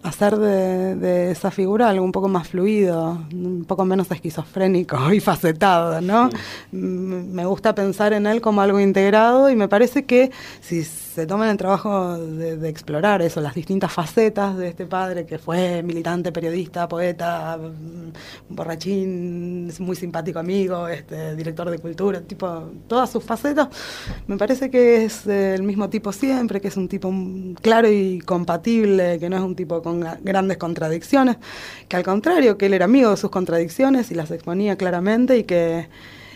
hacer 0.05 0.37
de, 0.37 0.95
de, 0.95 1.31
esa 1.31 1.51
figura 1.51 1.89
algo 1.89 2.05
un 2.05 2.11
poco 2.11 2.27
más 2.27 2.47
fluido, 2.47 3.25
un 3.33 3.65
poco 3.65 3.85
menos 3.85 4.09
esquizofrénico 4.11 5.11
y 5.13 5.19
facetado, 5.19 5.99
¿no? 6.01 6.29
Sí. 6.29 6.37
Me 6.77 7.45
gusta 7.45 7.73
pensar 7.73 8.13
en 8.13 8.27
él 8.27 8.41
como 8.41 8.61
algo 8.61 8.79
integrado 8.79 9.49
y 9.49 9.55
me 9.55 9.67
parece 9.67 10.05
que 10.05 10.31
si 10.61 10.83
se 11.15 11.25
toman 11.25 11.47
el 11.47 11.55
trabajo 11.55 12.17
de, 12.17 12.67
explorar 12.67 13.21
eso, 13.21 13.39
las 13.39 13.55
distintas 13.55 13.93
facetas 13.93 14.57
de 14.57 14.67
este 14.67 14.85
padre 14.85 15.25
que 15.25 15.39
fue 15.39 15.81
militante, 15.81 16.33
periodista, 16.33 16.89
poeta, 16.89 17.57
borrachín, 18.49 19.71
muy 19.79 19.95
simpático 19.95 20.39
amigo, 20.39 20.89
este, 20.89 21.37
director 21.37 21.69
de 21.69 21.79
cultura, 21.79 22.19
tipo, 22.19 22.69
todas 22.89 23.09
sus 23.09 23.23
facetas, 23.23 23.69
me 24.27 24.35
parece 24.35 24.69
que 24.69 25.05
es 25.05 25.25
el 25.25 25.63
mismo 25.63 25.89
tipo 25.89 26.11
siempre, 26.11 26.59
que 26.59 26.67
es 26.67 26.75
un 26.75 26.89
tipo 26.89 27.13
claro 27.61 27.89
y 27.89 28.19
compatible, 28.19 29.17
que 29.17 29.29
no 29.29 29.37
es 29.37 29.41
un 29.41 29.55
tipo 29.55 29.81
con 29.81 30.01
grandes 30.21 30.57
contradicciones, 30.57 31.37
que 31.87 31.95
al 31.95 32.03
contrario, 32.03 32.57
que 32.57 32.65
él 32.65 32.73
era 32.73 32.83
amigo 32.83 33.11
de 33.11 33.15
sus 33.15 33.29
contradicciones 33.29 34.11
y 34.11 34.15
las 34.15 34.31
exponía 34.31 34.75
claramente 34.75 35.37
y 35.37 35.45
que 35.45 35.87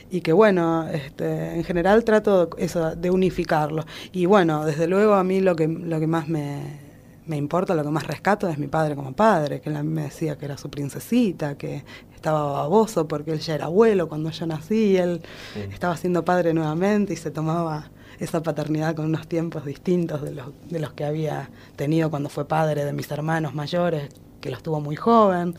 y 0.09 0.21
que 0.21 0.33
bueno, 0.33 0.87
este, 0.89 1.55
en 1.55 1.63
general 1.63 2.03
trato 2.03 2.49
eso 2.57 2.95
de 2.95 3.11
unificarlo. 3.11 3.85
Y 4.11 4.25
bueno, 4.25 4.65
desde 4.65 4.87
luego 4.87 5.13
a 5.13 5.23
mí 5.23 5.39
lo 5.41 5.55
que, 5.55 5.67
lo 5.67 5.99
que 5.99 6.07
más 6.07 6.27
me, 6.27 6.79
me 7.25 7.37
importa, 7.37 7.75
lo 7.75 7.83
que 7.83 7.89
más 7.89 8.07
rescato 8.07 8.49
es 8.49 8.57
mi 8.57 8.67
padre 8.67 8.95
como 8.95 9.13
padre, 9.13 9.61
que 9.61 9.69
él 9.69 9.77
a 9.77 9.83
mí 9.83 9.89
me 9.89 10.03
decía 10.03 10.37
que 10.37 10.45
era 10.45 10.57
su 10.57 10.69
princesita, 10.69 11.55
que 11.57 11.83
estaba 12.15 12.51
baboso 12.51 13.07
porque 13.07 13.31
él 13.31 13.39
ya 13.39 13.55
era 13.55 13.65
abuelo 13.65 14.09
cuando 14.09 14.31
yo 14.31 14.47
nací, 14.47 14.93
y 14.93 14.97
él 14.97 15.21
sí. 15.53 15.61
estaba 15.71 15.95
siendo 15.95 16.25
padre 16.25 16.53
nuevamente 16.53 17.13
y 17.13 17.15
se 17.15 17.29
tomaba 17.29 17.91
esa 18.19 18.41
paternidad 18.41 18.95
con 18.95 19.05
unos 19.05 19.27
tiempos 19.27 19.63
distintos 19.63 20.21
de 20.23 20.33
los, 20.33 20.47
de 20.69 20.79
los 20.79 20.93
que 20.93 21.05
había 21.05 21.49
tenido 21.75 22.09
cuando 22.09 22.29
fue 22.29 22.47
padre 22.47 22.83
de 22.83 22.93
mis 22.93 23.09
hermanos 23.11 23.53
mayores, 23.53 24.09
que 24.41 24.49
los 24.49 24.63
tuvo 24.63 24.81
muy 24.81 24.95
joven. 24.95 25.55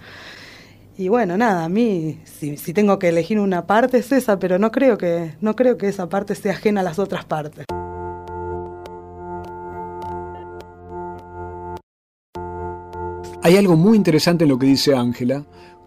Y 1.01 1.09
bueno, 1.09 1.39
nada, 1.39 1.65
a 1.65 1.69
mí 1.71 2.19
si, 2.27 2.75
tengo 2.75 2.99
que 2.99 3.09
elegir 3.09 3.41
una 3.41 3.67
parte 3.67 3.97
es 3.97 4.13
esa, 4.13 4.39
pero 4.39 4.59
no 4.59 4.71
creo 4.71 4.99
que 4.99 5.35
no 5.41 5.57
creo 5.57 5.79
que 5.79 5.89
esa 5.89 6.11
parte 6.11 6.35
sea 6.35 6.53
ajena 6.53 6.83
a 6.83 6.85
las 6.85 6.99
otras 6.99 7.25
partes. 7.25 7.65
Hay 13.43 13.57
algo 13.57 13.77
muy 13.77 13.97
interesante 13.97 14.45
en 14.45 14.51
lo 14.51 14.59
que 14.59 14.67
dice 14.67 14.95
Ángela, 14.95 15.47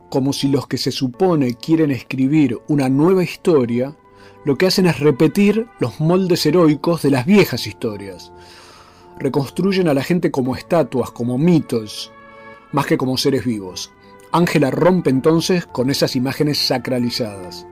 como 0.10 0.34
si 0.34 0.48
los 0.48 0.66
que 0.66 0.80
se 0.80 0.90
supone 0.90 1.54
quieren 1.54 1.92
escribir 1.92 2.58
una 2.68 2.90
nueva 2.90 3.24
historia, 3.24 3.96
lo 4.46 4.58
que 4.58 4.66
hacen 4.66 4.88
es 4.88 5.00
repetir 5.00 5.68
los 5.80 6.00
moldes 6.00 6.44
heroicos 6.48 7.04
de 7.04 7.12
las 7.12 7.28
viejas 7.28 7.68
historias. 7.68 8.32
Reconstruyen 9.20 9.88
a 9.88 9.94
la 9.94 10.02
gente 10.02 10.32
como 10.32 10.56
estatuas, 10.56 11.12
como 11.12 11.38
mitos, 11.38 12.12
más 12.72 12.88
que 12.88 12.98
como 12.98 13.16
seres 13.16 13.46
vivos. 13.46 13.92
Ángela 14.36 14.72
rompe 14.72 15.12
entonces 15.12 15.68
con 15.68 15.92
esas 15.92 16.16
imágenes 16.16 16.58
sacralizadas. 16.58 17.68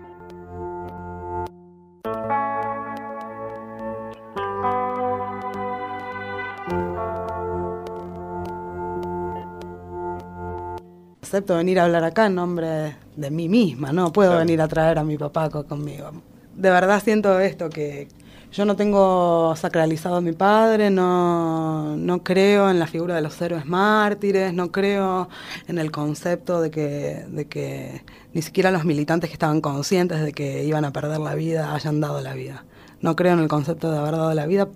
Acepto 11.23 11.57
venir 11.57 11.79
a 11.79 11.85
hablar 11.85 12.03
acá 12.03 12.27
en 12.27 12.35
nombre 12.35 12.95
de 13.15 13.31
mí 13.31 13.49
misma, 13.49 13.91
no 13.91 14.13
puedo 14.13 14.29
claro. 14.29 14.45
venir 14.45 14.61
a 14.61 14.67
traer 14.67 14.99
a 14.99 15.03
mi 15.03 15.17
papá 15.17 15.49
conmigo. 15.49 16.11
De 16.55 16.69
verdad 16.69 17.01
siento 17.03 17.39
esto, 17.39 17.71
que 17.71 18.07
yo 18.51 18.65
no 18.65 18.75
tengo 18.75 19.55
sacralizado 19.55 20.17
a 20.17 20.21
mi 20.21 20.33
padre, 20.33 20.89
no, 20.89 21.95
no 21.95 22.21
creo 22.23 22.69
en 22.69 22.79
la 22.79 22.87
figura 22.87 23.15
de 23.15 23.21
los 23.21 23.41
héroes 23.41 23.65
mártires, 23.65 24.53
no 24.53 24.71
creo 24.71 25.29
en 25.67 25.77
el 25.77 25.89
concepto 25.89 26.61
de 26.61 26.69
que, 26.69 27.25
de 27.29 27.45
que 27.45 28.03
ni 28.33 28.41
siquiera 28.41 28.71
los 28.71 28.83
militantes 28.83 29.29
que 29.29 29.35
estaban 29.35 29.61
conscientes 29.61 30.21
de 30.21 30.33
que 30.33 30.65
iban 30.65 30.83
a 30.83 30.91
perder 30.91 31.19
la 31.19 31.33
vida 31.33 31.73
hayan 31.73 32.01
dado 32.01 32.19
la 32.19 32.33
vida. 32.33 32.65
No 32.99 33.15
creo 33.15 33.33
en 33.33 33.39
el 33.39 33.47
concepto 33.47 33.89
de 33.89 33.97
haber 33.97 34.13
dado 34.13 34.33
la 34.33 34.45
vida, 34.45 34.67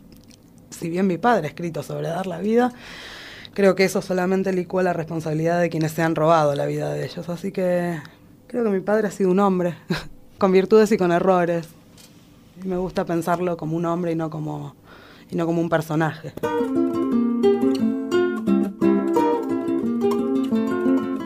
si 0.69 0.89
bien 0.89 1.05
mi 1.05 1.17
padre 1.17 1.47
ha 1.47 1.49
escrito 1.49 1.83
sobre 1.83 2.07
dar 2.07 2.27
la 2.27 2.39
vida, 2.39 2.71
creo 3.53 3.75
que 3.75 3.83
eso 3.83 4.01
solamente 4.01 4.53
licúa 4.53 4.83
la 4.83 4.93
responsabilidad 4.93 5.59
de 5.59 5.69
quienes 5.69 5.91
se 5.91 6.01
han 6.01 6.15
robado 6.15 6.55
la 6.55 6.65
vida 6.65 6.93
de 6.93 7.05
ellos. 7.05 7.27
Así 7.27 7.51
que 7.51 7.99
creo 8.47 8.63
que 8.63 8.69
mi 8.69 8.79
padre 8.79 9.07
ha 9.07 9.11
sido 9.11 9.31
un 9.31 9.39
hombre, 9.39 9.75
con 10.37 10.53
virtudes 10.53 10.93
y 10.93 10.97
con 10.97 11.11
errores. 11.11 11.74
Me 12.63 12.77
gusta 12.77 13.05
pensarlo 13.05 13.57
como 13.57 13.75
un 13.75 13.85
hombre 13.85 14.13
y 14.13 14.15
no 14.15 14.29
como, 14.29 14.75
y 15.29 15.35
no 15.35 15.45
como 15.45 15.61
un 15.61 15.69
personaje. 15.69 16.33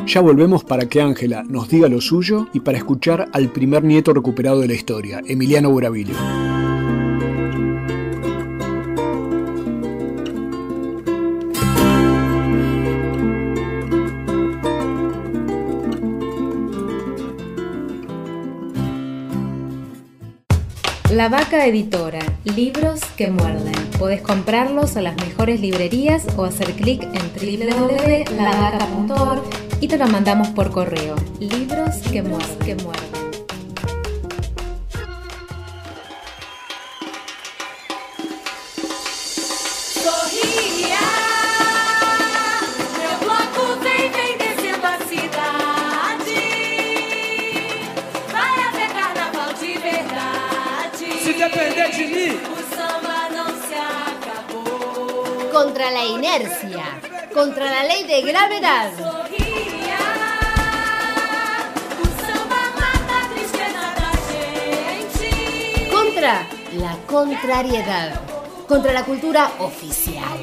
Ya 0.08 0.22
volvemos 0.22 0.64
para 0.64 0.90
que 0.90 1.02
Ángela 1.02 1.44
nos 1.44 1.70
diga 1.70 1.88
lo 1.88 2.02
suyo 2.02 2.48
y 2.52 2.62
para 2.62 2.80
escuchar 2.80 3.30
al 3.32 3.50
primer 3.50 3.84
nieto 3.84 4.12
recuperado 4.12 4.60
de 4.60 4.68
la 4.68 4.74
historia, 4.74 5.22
Emiliano 5.24 5.70
Buravilio. 5.70 6.16
La 21.20 21.28
Vaca 21.28 21.66
Editora, 21.66 22.22
libros 22.46 23.02
que 23.18 23.30
muerden. 23.30 23.74
Podés 23.98 24.22
comprarlos 24.22 24.96
a 24.96 25.02
las 25.02 25.18
mejores 25.18 25.60
librerías 25.60 26.26
o 26.38 26.46
hacer 26.46 26.72
clic 26.72 27.04
en 27.04 27.20
www.lavaca.org 27.36 29.44
y 29.82 29.90
te 29.90 29.98
lo 29.98 30.08
mandamos 30.08 30.48
por 30.48 30.72
correo. 30.72 31.18
Libros 31.42 31.98
que 32.10 32.24
muerden. 32.24 32.60
Que 32.60 32.76
muerden. 32.76 33.29
contra 57.40 57.72
la 57.72 57.84
ley 57.86 58.04
de 58.04 58.22
gravedad. 58.22 58.92
Contra 65.90 66.46
la 66.74 66.98
contrariedad. 67.08 68.20
Contra 68.68 68.92
la 68.92 69.06
cultura 69.06 69.52
oficial. 69.60 70.38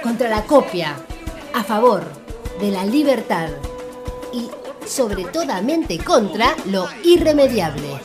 Contra 0.00 0.28
la 0.28 0.44
copia. 0.44 0.94
A 1.54 1.64
favor 1.64 2.04
de 2.60 2.70
la 2.70 2.84
libertad. 2.84 3.48
Y 4.32 4.48
sobre 4.86 5.24
toda 5.24 5.60
mente 5.60 5.98
contra 5.98 6.54
lo 6.66 6.86
irremediable. 7.02 7.98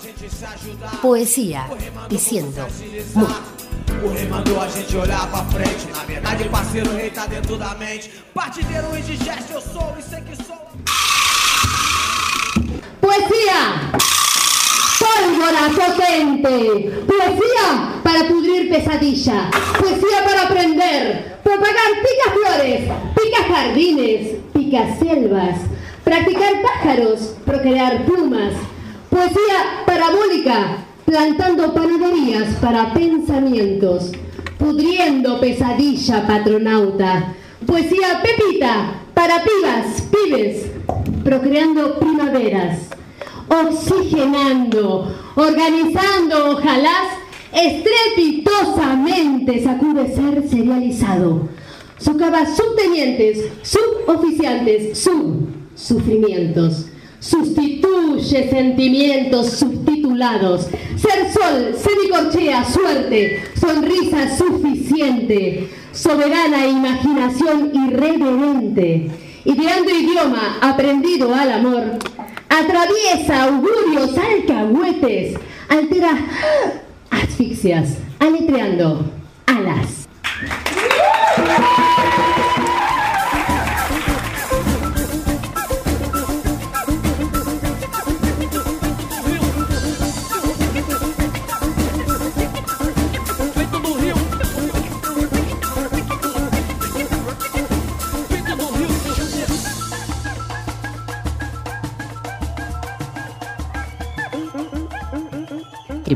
Poesía 1.04 1.70
diciendo... 2.10 2.66
O 4.04 4.10
rei 4.10 4.28
mandou 4.28 4.62
a 4.62 4.68
gente 4.68 4.96
olhar 4.96 5.28
pra 5.28 5.44
frente. 5.46 5.88
Na 5.92 6.04
verdade, 6.04 6.50
parceiro, 6.50 6.90
o 6.92 6.96
rei 6.96 7.10
tá 7.10 7.26
dentro 7.26 7.58
da 7.58 7.74
mente. 7.76 8.12
Partideiro 8.34 8.96
indigesto, 8.96 9.54
eu 9.54 9.62
sou 9.62 9.96
e 9.98 10.04
sei 10.04 10.22
que 10.22 10.36
sou. 10.36 10.56
Poesía. 13.02 13.92
Pólvora 15.00 15.70
potente. 15.76 17.06
Poesía 17.08 18.02
para 18.04 18.26
pudrir 18.26 18.70
pesadilla. 18.70 19.50
Poesía 19.80 20.24
para 20.24 20.44
aprender. 20.44 21.40
Propagar 21.44 21.92
pica 22.04 22.32
flores, 22.32 22.82
pica 23.16 23.44
jardines, 23.48 24.38
pica 24.54 24.96
selvas. 25.00 25.60
Practicar 26.04 26.62
pájaros, 26.62 27.34
procrear 27.46 28.06
plumas. 28.06 28.54
Poesía 29.10 29.84
parabólica, 29.86 30.86
plantando 31.08 31.74
panaderías 31.74 32.54
para 32.60 32.94
pensamientos. 32.94 34.12
Pudriendo 34.60 35.40
pesadilla 35.40 36.28
patronauta. 36.28 37.34
Poesía 37.66 38.22
pepita, 38.22 39.00
para 39.14 39.42
pibas, 39.42 40.02
pibes. 40.12 40.66
Procreando 41.24 41.98
primaveras. 41.98 42.90
Oxigenando, 43.48 45.16
organizando, 45.36 46.52
ojalá 46.52 47.06
estrepitosamente 47.54 49.64
sacude 49.64 50.14
ser 50.14 50.46
serializado. 50.50 51.48
Socava 51.98 52.46
subtenientes, 52.46 53.50
suboficiantes, 53.64 54.98
sub 54.98 55.48
sufrimientos. 55.74 56.88
Sustituye 57.20 58.50
sentimientos 58.50 59.52
subtitulados. 59.52 60.68
Ser 60.96 61.32
sol, 61.32 61.76
semicorchea, 61.76 62.64
suerte, 62.66 63.44
sonrisa 63.60 64.38
suficiente, 64.38 65.70
soberana 65.92 66.68
imaginación 66.68 67.72
irreverente. 67.74 69.10
Ideando 69.46 69.92
idioma 69.92 70.58
aprendido 70.62 71.34
al 71.34 71.52
amor, 71.52 72.00
atraviesa 72.50 73.44
augurios 73.44 74.18
alcahuetes, 74.18 75.40
altera 75.70 76.12
asfixias, 77.10 77.98
aletreando 78.20 79.06
alas. 79.46 79.97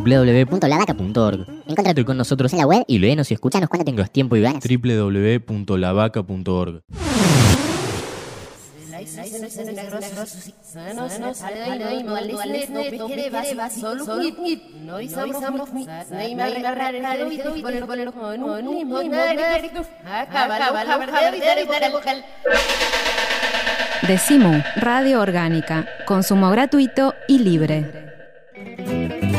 www.lavaca.org. 0.03 1.45
Encuéntrate 1.67 2.05
con 2.05 2.17
nosotros 2.17 2.53
en 2.53 2.59
la 2.59 2.67
web 2.67 2.83
y 2.87 2.99
léenos 2.99 3.31
y 3.31 3.33
escúchanos 3.33 3.67
cuando 3.69 3.85
tengas 3.85 4.11
tiempo 4.11 4.35
y 4.35 4.41
ganas. 4.41 4.63
www.lavaca.org. 4.63 6.81
Decimu, 24.07 24.61
Radio 24.75 25.21
Orgánica, 25.21 25.87
consumo 26.05 26.49
gratuito 26.49 27.13
y 27.27 27.39
libre. 27.39 29.30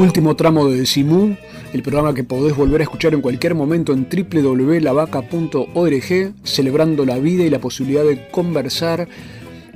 Último 0.00 0.34
tramo 0.34 0.66
de 0.66 0.78
Decimú, 0.78 1.36
el 1.74 1.82
programa 1.82 2.14
que 2.14 2.24
podés 2.24 2.56
volver 2.56 2.80
a 2.80 2.84
escuchar 2.84 3.12
en 3.12 3.20
cualquier 3.20 3.54
momento 3.54 3.92
en 3.92 4.08
www.lavaca.org, 4.08 6.32
celebrando 6.42 7.04
la 7.04 7.18
vida 7.18 7.44
y 7.44 7.50
la 7.50 7.58
posibilidad 7.58 8.02
de 8.02 8.26
conversar 8.30 9.06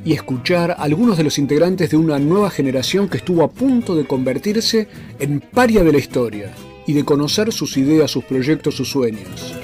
y 0.03 0.15
escuchar 0.15 0.71
a 0.71 0.75
algunos 0.77 1.19
de 1.19 1.25
los 1.25 1.39
integrantes 1.39 1.91
de 1.91 1.99
una 1.99 2.19
nueva 2.19 2.49
generación 2.49 3.11
que 3.11 3.19
estuvo 3.19 3.45
a 3.45 3.51
punto 3.51 3.95
de 3.95 4.07
convertirse 4.07 4.89
en 5.19 5.41
paria 5.41 5.85
de 5.85 5.93
la 5.93 5.99
historia 5.99 6.55
y 6.87 6.95
de 6.95 7.05
conocer 7.05 7.53
sus 7.53 7.77
ideas, 7.77 8.11
sus 8.11 8.25
proyectos, 8.25 8.77
sus 8.77 8.89
sueños. 8.89 9.55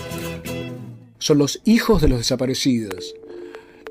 Son 1.19 1.39
los 1.39 1.63
hijos 1.65 2.03
de 2.03 2.09
los 2.09 2.19
desaparecidos. 2.19 3.15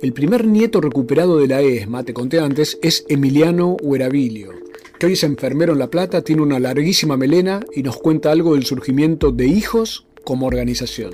El 0.03 0.13
primer 0.13 0.45
nieto 0.45 0.81
recuperado 0.81 1.39
de 1.39 1.47
la 1.47 1.61
ESMA, 1.61 2.03
te 2.03 2.13
conté 2.13 2.39
antes, 2.39 2.77
es 2.83 3.05
Emiliano 3.09 3.75
Huerabilio 3.81 4.68
que 4.99 5.05
hoy 5.05 5.13
es 5.13 5.23
enfermero 5.23 5.71
en 5.73 5.79
La 5.79 5.87
Plata, 5.87 6.21
tiene 6.21 6.41
una 6.41 6.59
larguísima 6.59 7.15
melena 7.15 7.61
y 7.73 7.83
nos 7.83 7.97
cuenta 7.97 8.31
algo 8.31 8.55
del 8.55 8.63
surgimiento 8.63 9.31
de 9.31 9.47
Hijos 9.47 10.05
como 10.25 10.45
organización. 10.45 11.11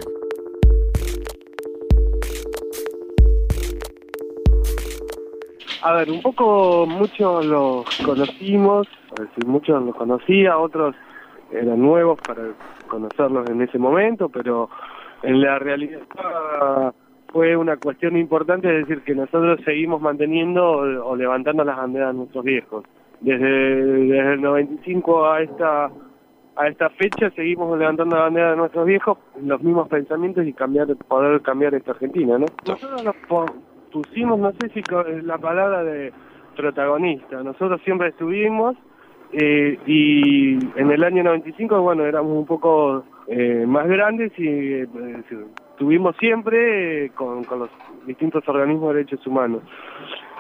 A 5.84 5.94
ver, 5.94 6.10
un 6.10 6.20
poco 6.24 6.88
muchos 6.88 7.46
los 7.46 7.86
conocimos, 8.04 8.88
es 9.20 9.28
decir, 9.28 9.46
muchos 9.46 9.84
los 9.84 9.96
conocía, 9.96 10.58
otros 10.58 10.96
eran 11.52 11.80
nuevos 11.80 12.20
para 12.26 12.42
conocerlos 12.88 13.48
en 13.52 13.62
ese 13.62 13.78
momento, 13.78 14.30
pero 14.30 14.68
en 15.22 15.42
la 15.42 15.60
realidad 15.60 16.02
fue 17.32 17.56
una 17.56 17.78
cuestión 17.78 18.18
importante, 18.18 18.68
es 18.68 18.88
decir, 18.88 19.04
que 19.04 19.14
nosotros 19.14 19.60
seguimos 19.64 20.02
manteniendo 20.02 20.66
o, 21.06 21.16
levantando 21.16 21.64
las 21.64 21.78
banderas 21.78 22.14
de 22.14 22.18
nuestros 22.18 22.44
viejos 22.44 22.84
desde, 23.26 24.34
el 24.34 24.42
95 24.42 25.26
a 25.26 25.42
esta 25.42 25.92
a 26.58 26.68
esta 26.70 26.90
fecha 26.92 27.30
seguimos 27.32 27.78
levantando 27.78 28.16
la 28.16 28.24
bandera 28.24 28.52
de 28.52 28.56
nuestros 28.56 28.86
viejos, 28.86 29.18
los 29.42 29.62
mismos 29.62 29.90
pensamientos 29.90 30.46
y 30.46 30.54
cambiar 30.54 30.88
poder 30.96 31.42
cambiar 31.42 31.74
esta 31.76 31.92
Argentina, 31.92 32.38
¿no? 32.38 32.46
Nosotros 32.66 33.04
nos 33.04 33.16
pusimos, 33.92 34.40
no 34.40 34.54
sé 34.54 34.70
si 34.70 34.82
la 35.24 35.38
palabra 35.38 35.84
de 35.84 36.14
protagonista, 36.56 37.44
nosotros 37.44 37.82
siempre 37.84 38.10
estuvimos 38.10 38.78
eh, 39.34 39.78
y 39.86 40.54
en 40.80 40.92
el 40.92 41.04
año 41.04 41.24
95, 41.24 41.82
bueno, 41.82 42.06
éramos 42.06 42.38
un 42.38 42.46
poco 42.46 43.04
eh, 43.28 43.66
más 43.68 43.86
grandes 43.88 44.32
y 44.38 44.48
eh, 44.48 44.88
estuvimos 45.72 46.16
siempre 46.18 47.10
con, 47.16 47.44
con 47.44 47.60
los 47.60 47.70
distintos 48.06 48.48
organismos 48.48 48.90
de 48.90 49.00
derechos 49.00 49.28
humanos 49.28 49.62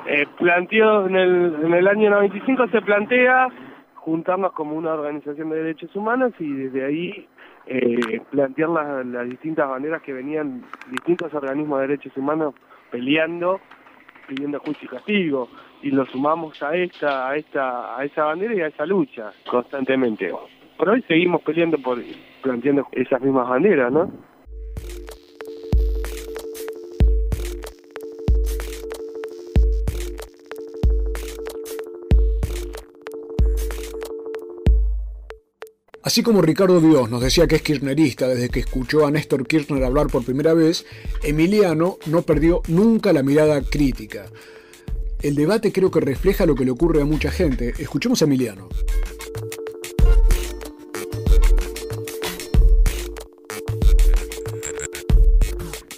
eh, 0.07 0.27
planteó 0.37 1.07
en 1.07 1.15
el, 1.15 1.55
en 1.63 1.73
el 1.73 1.87
año 1.87 2.09
95 2.09 2.67
se 2.67 2.81
plantea 2.81 3.47
juntarnos 3.95 4.51
como 4.53 4.75
una 4.75 4.93
organización 4.93 5.49
de 5.49 5.63
derechos 5.63 5.95
humanos 5.95 6.33
y 6.39 6.51
desde 6.51 6.85
ahí 6.85 7.27
eh, 7.65 8.21
plantear 8.29 8.69
las, 8.69 9.05
las 9.05 9.29
distintas 9.29 9.67
maneras 9.67 10.01
que 10.03 10.13
venían 10.13 10.63
distintos 10.91 11.33
organismos 11.33 11.79
de 11.79 11.87
derechos 11.87 12.15
humanos 12.15 12.53
peleando, 12.91 13.59
pidiendo 14.27 14.59
juicio 14.59 14.85
y 14.85 14.95
castigo 14.95 15.49
y 15.81 15.91
lo 15.91 16.05
sumamos 16.05 16.61
a 16.61 16.75
esta, 16.75 17.29
a 17.29 17.35
esta, 17.35 17.97
a 17.97 18.03
esa 18.05 18.25
bandera 18.25 18.53
y 18.53 18.61
a 18.61 18.67
esa 18.67 18.85
lucha 18.85 19.31
constantemente. 19.49 20.31
Por 20.77 20.89
hoy 20.89 21.01
seguimos 21.07 21.41
peleando 21.41 21.77
por 21.79 21.99
planteando 22.41 22.87
esas 22.91 23.21
mismas 23.21 23.49
banderas, 23.49 23.91
¿no? 23.91 24.11
Así 36.16 36.24
como 36.24 36.41
Ricardo 36.41 36.80
Dios 36.80 37.09
nos 37.09 37.20
decía 37.20 37.45
que 37.45 37.57
es 37.57 37.61
kirchnerista 37.61 38.26
desde 38.30 38.47
que 38.47 38.61
escuchó 38.61 39.05
a 39.05 39.11
Néstor 39.11 39.45
Kirchner 39.45 39.84
hablar 39.84 40.07
por 40.07 40.24
primera 40.24 40.53
vez, 40.53 40.86
Emiliano 41.22 41.97
no 42.05 42.22
perdió 42.22 42.61
nunca 42.70 43.11
la 43.11 43.22
mirada 43.22 43.59
crítica. 43.61 44.28
El 45.22 45.36
debate 45.36 45.74
creo 45.74 45.91
que 45.91 45.99
refleja 45.99 46.45
lo 46.45 46.55
que 46.55 46.63
le 46.63 46.72
ocurre 46.72 47.01
a 47.01 47.05
mucha 47.05 47.32
gente. 47.32 47.74
Escuchemos 47.80 48.22
a 48.22 48.26
Emiliano. 48.28 48.70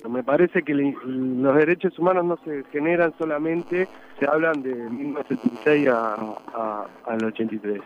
Me 0.10 0.24
parece 0.24 0.64
que 0.64 0.74
los 0.74 1.56
derechos 1.56 1.98
humanos 2.00 2.26
no 2.26 2.40
se 2.46 2.64
generan 2.72 3.14
solamente, 3.18 3.88
se 4.20 4.26
hablan 4.26 4.64
de 4.64 4.74
1976 4.74 5.88
a, 5.90 6.16
a- 6.56 6.88
al 7.06 7.24
83. 7.26 7.82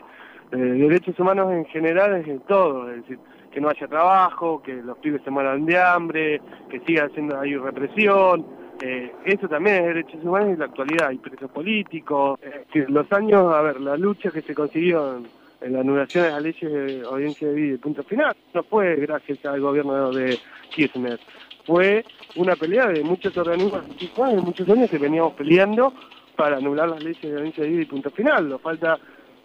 Eh, 0.51 0.57
derechos 0.57 1.17
humanos 1.19 1.51
en 1.51 1.65
general 1.65 2.17
es 2.17 2.27
en 2.27 2.41
todo, 2.41 2.89
es 2.89 2.97
decir, 2.97 3.19
que 3.51 3.61
no 3.61 3.69
haya 3.69 3.87
trabajo, 3.87 4.61
que 4.61 4.73
los 4.73 4.97
pibes 4.97 5.21
se 5.23 5.31
mueran 5.31 5.65
de 5.65 5.79
hambre, 5.79 6.41
que 6.69 6.79
siga 6.81 7.05
haciendo 7.05 7.39
ahí 7.39 7.55
represión. 7.55 8.45
eh, 8.81 9.11
eso 9.25 9.47
también 9.47 9.77
es 9.77 9.87
derechos 9.87 10.23
humanos 10.23 10.49
en 10.49 10.59
la 10.59 10.65
actualidad, 10.65 11.07
hay 11.09 11.17
presos 11.17 11.49
políticos. 11.51 12.39
Decir, 12.41 12.89
los 12.89 13.11
años, 13.11 13.53
a 13.53 13.61
ver, 13.61 13.79
la 13.79 13.95
lucha 13.95 14.31
que 14.31 14.41
se 14.41 14.53
consiguió 14.53 15.17
en, 15.61 15.73
la 15.73 15.81
anulación 15.81 16.25
de 16.25 16.31
las 16.31 16.41
leyes 16.41 16.71
de 16.71 17.03
audiencia 17.05 17.47
de 17.47 17.53
vida 17.53 17.75
y 17.75 17.77
punto 17.77 18.01
final 18.03 18.35
no 18.53 18.63
fue 18.63 18.95
gracias 18.95 19.45
al 19.45 19.61
gobierno 19.61 20.11
de 20.11 20.39
Kirchner, 20.73 21.19
fue 21.65 22.03
una 22.35 22.55
pelea 22.55 22.87
de 22.87 23.03
muchos 23.03 23.37
organismos 23.37 23.83
de 23.87 24.41
muchos 24.41 24.67
años 24.69 24.89
que 24.89 24.97
veníamos 24.97 25.33
peleando 25.33 25.93
para 26.35 26.57
anular 26.57 26.89
las 26.89 27.03
leyes 27.03 27.21
de 27.21 27.35
audiencia 27.35 27.63
de 27.63 27.69
vida 27.69 27.81
y 27.83 27.85
punto 27.85 28.09
final. 28.09 28.49
Nos 28.49 28.61
falta 28.61 28.97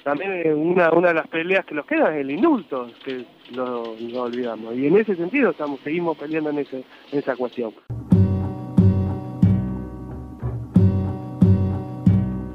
también 0.06 0.30
eh, 0.46 0.54
una, 0.54 0.92
una 0.92 1.08
de 1.08 1.14
las 1.14 1.26
peleas 1.26 1.66
que 1.66 1.74
nos 1.74 1.84
queda 1.84 2.14
es 2.14 2.20
el 2.20 2.30
indulto, 2.30 2.86
que 3.04 3.26
lo, 3.50 3.82
olvidamos. 4.22 4.76
Y 4.76 4.86
en 4.86 4.98
ese 4.98 5.16
sentido 5.16 5.50
estamos 5.50 5.80
seguimos 5.82 6.16
peleando 6.16 6.50
en, 6.50 6.58
ese, 6.60 6.84
en 7.10 7.18
esa 7.18 7.34
cuestión. 7.34 7.74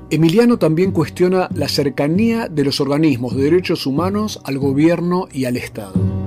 Emiliano 0.09 0.57
también 0.59 0.93
cuestiona 0.93 1.49
la 1.53 1.67
cercanía 1.67 2.47
de 2.47 2.63
los 2.63 2.79
organismos 2.79 3.35
de 3.35 3.43
derechos 3.43 3.85
humanos 3.85 4.41
al 4.45 4.57
gobierno 4.57 5.27
y 5.29 5.43
al 5.43 5.57
Estado. 5.57 6.20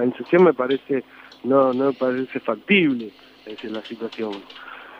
Organización 0.00 0.44
me 0.44 0.54
parece 0.54 1.04
no 1.44 1.72
no 1.72 1.86
me 1.86 1.92
parece 1.94 2.40
factible 2.40 3.10
es 3.46 3.52
decir, 3.56 3.70
la 3.70 3.82
situación. 3.82 4.42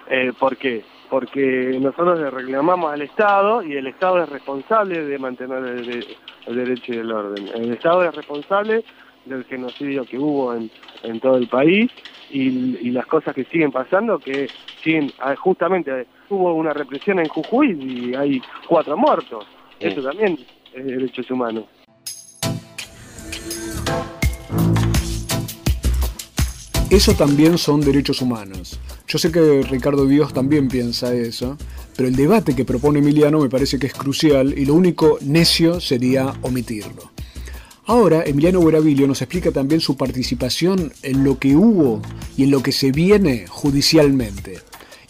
Eh, 0.09 0.33
¿por 0.39 0.57
qué? 0.57 0.85
porque 1.11 1.77
nosotros 1.81 2.21
le 2.21 2.31
reclamamos 2.31 2.93
al 2.93 3.03
Estado 3.03 3.65
y 3.65 3.75
el 3.77 3.89
Estado 3.89 4.23
es 4.23 4.29
responsable 4.29 5.03
de 5.05 5.19
mantener 5.19 5.59
el, 5.65 5.85
de- 5.85 6.07
el 6.47 6.55
derecho 6.55 6.95
y 6.95 6.99
el 6.99 7.11
orden. 7.11 7.49
El 7.53 7.73
Estado 7.73 8.05
es 8.05 8.15
responsable 8.15 8.85
del 9.25 9.43
genocidio 9.45 10.05
que 10.07 10.17
hubo 10.17 10.55
en, 10.55 10.71
en 11.03 11.19
todo 11.19 11.37
el 11.37 11.49
país 11.49 11.91
y, 12.29 12.47
y 12.87 12.91
las 12.93 13.07
cosas 13.07 13.35
que 13.35 13.45
siguen 13.47 13.73
pasando 13.73 14.21
que 14.21 14.51
siguen 14.85 15.13
ah, 15.19 15.35
justamente 15.35 16.07
hubo 16.29 16.55
una 16.55 16.73
represión 16.73 17.19
en 17.19 17.27
Jujuy 17.29 17.73
y 17.73 18.15
hay 18.15 18.41
cuatro 18.69 18.97
muertos. 18.97 19.49
Eso 19.81 20.03
también 20.03 20.39
es 20.73 20.85
derechos 20.87 21.29
humanos 21.29 21.65
Eso 26.91 27.15
también 27.15 27.57
son 27.57 27.81
derechos 27.81 28.21
humanos. 28.21 28.81
Yo 29.07 29.17
sé 29.21 29.31
que 29.31 29.63
Ricardo 29.63 30.07
Dios 30.07 30.35
también 30.35 30.67
piensa 30.67 31.15
eso, 31.15 31.57
pero 31.97 32.09
el 32.09 32.17
debate 32.17 32.57
que 32.57 32.65
propone 32.65 32.99
Emiliano 32.99 33.39
me 33.39 33.49
parece 33.49 33.79
que 33.79 33.87
es 33.87 33.95
crucial 33.95 34.59
y 34.59 34.65
lo 34.65 34.75
único 34.75 35.19
necio 35.21 35.81
sería 35.81 36.35
omitirlo. 36.43 37.13
Ahora, 37.87 38.25
Emiliano 38.25 38.61
Guerabilio 38.61 39.07
nos 39.07 39.23
explica 39.23 39.53
también 39.53 39.81
su 39.81 39.97
participación 39.97 40.93
en 41.03 41.23
lo 41.23 41.39
que 41.39 41.55
hubo 41.55 42.03
y 42.37 42.43
en 42.43 42.51
lo 42.51 42.61
que 42.61 42.73
se 42.73 42.91
viene 42.91 43.47
judicialmente. 43.47 44.59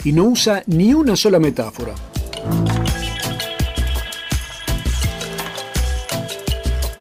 Y 0.05 0.13
no 0.13 0.25
usa 0.25 0.63
ni 0.67 0.93
una 0.93 1.17
sola 1.17 1.39
metáfora. 1.39 1.95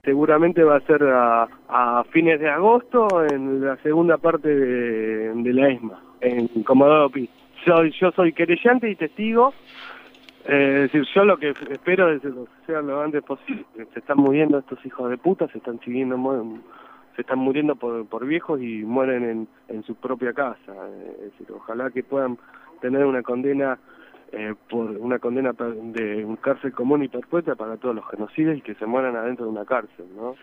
Seguramente 0.10 0.64
va 0.64 0.78
a 0.78 0.82
ser 0.82 1.04
a, 1.04 1.48
a 1.68 2.04
fines 2.06 2.40
de 2.40 2.50
agosto 2.50 3.24
en 3.24 3.64
la 3.64 3.78
segunda 3.84 4.18
parte 4.18 4.50
de, 4.50 5.54
la 5.54 5.70
ESMA, 5.70 6.02
en 6.22 6.48
Comodoro 6.64 7.12
Pi. 7.12 7.30
Soy, 7.64 7.92
yo 7.92 8.10
soy 8.14 8.34
querellante 8.34 8.90
y 8.90 8.96
testigo, 8.96 9.54
eh, 10.48 10.86
es 10.86 10.92
decir, 10.92 11.08
yo 11.14 11.26
lo 11.26 11.38
que 11.38 11.50
espero 11.50 12.12
es 12.12 12.24
que 12.24 12.32
sea 12.66 12.82
lo 12.82 13.02
antes 13.02 13.22
posible. 13.22 13.64
Se 13.94 14.00
están 14.00 14.18
muriendo 14.18 14.58
estos 14.58 14.84
hijos 14.84 15.12
de 15.12 15.18
puta, 15.20 15.48
se 15.50 15.60
están 15.60 15.80
siguiendo, 15.82 16.18
mu- 16.18 16.58
se 17.16 17.22
están 17.22 17.38
muriendo 17.38 17.76
por, 17.76 18.08
por 18.08 18.26
viejos 18.26 18.60
y 18.60 18.84
mueren 18.84 19.24
en, 19.30 19.48
en 19.68 19.84
su 19.84 19.94
propia 19.94 20.34
casa. 20.34 20.74
Es 21.18 21.32
decir, 21.34 21.48
ojalá 21.56 21.92
que 21.92 22.02
puedan 22.02 22.40
tener 22.82 23.06
una 23.06 23.22
condena 23.22 23.78
eh, 24.32 24.54
por 24.70 24.90
una 24.92 25.20
condena 25.20 25.54
de 25.54 26.24
un 26.26 26.36
cárcel 26.38 26.72
común 26.72 27.04
y 27.04 27.08
perpetua 27.08 27.56
para 27.56 27.78
todos 27.78 27.96
los 27.96 28.08
genocidas 28.10 28.58
y 28.58 28.62
que 28.62 28.76
se 28.76 28.86
mueran 28.86 29.16
adentro 29.16 29.46
de 29.46 29.52
una 29.52 29.66
cárcel, 29.66 30.06
¿no? 30.16 30.36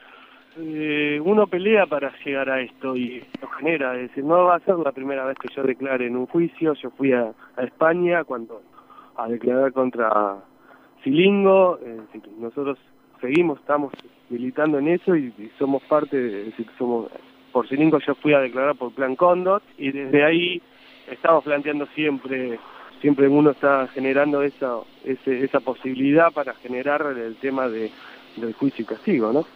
Eh, 0.58 1.20
uno 1.22 1.46
pelea 1.46 1.84
para 1.86 2.10
llegar 2.24 2.48
a 2.48 2.60
esto 2.62 2.96
y 2.96 3.22
lo 3.42 3.48
genera, 3.48 3.94
es 3.94 4.08
decir, 4.08 4.24
no 4.24 4.44
va 4.44 4.56
a 4.56 4.60
ser 4.60 4.76
la 4.76 4.92
primera 4.92 5.26
vez 5.26 5.36
que 5.38 5.48
yo 5.54 5.62
declare 5.62 6.06
en 6.06 6.16
un 6.16 6.26
juicio, 6.26 6.72
yo 6.74 6.90
fui 6.90 7.12
a, 7.12 7.30
a 7.56 7.62
España 7.62 8.24
cuando 8.24 8.62
a 9.16 9.28
declarar 9.28 9.72
contra 9.72 10.36
Silingo, 11.04 11.76
decir, 11.76 12.22
nosotros 12.38 12.78
seguimos, 13.20 13.60
estamos 13.60 13.92
militando 14.30 14.78
en 14.78 14.88
eso 14.88 15.14
y, 15.14 15.32
somos 15.58 15.82
parte, 15.84 16.16
de- 16.16 16.52
somos, 16.78 17.10
por 17.52 17.68
Silingo 17.68 17.98
yo 18.00 18.14
fui 18.16 18.32
a 18.32 18.40
declarar 18.40 18.76
por 18.76 18.92
Plan 18.94 19.14
Cóndor 19.14 19.62
y 19.78 19.92
desde 19.92 20.24
ahí 20.24 20.62
estamos 21.10 21.44
planteando 21.44 21.86
siempre 21.94 22.58
siempre 23.00 23.28
uno 23.28 23.50
está 23.50 23.88
generando 23.88 24.42
esa 24.42 24.78
esa 25.04 25.60
posibilidad 25.60 26.32
para 26.32 26.54
generar 26.54 27.02
el 27.16 27.36
tema 27.36 27.68
de 27.68 27.90
del 28.36 28.52
juicio 28.54 28.82
y 28.82 28.86
castigo, 28.86 29.32
¿no? 29.32 29.46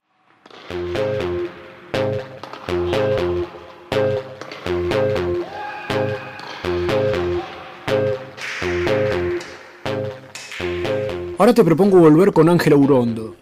Ahora 11.40 11.54
te 11.54 11.64
propongo 11.64 11.98
volver 11.98 12.32
con 12.32 12.50
Ángela 12.50 12.76
Urondo, 12.76 13.34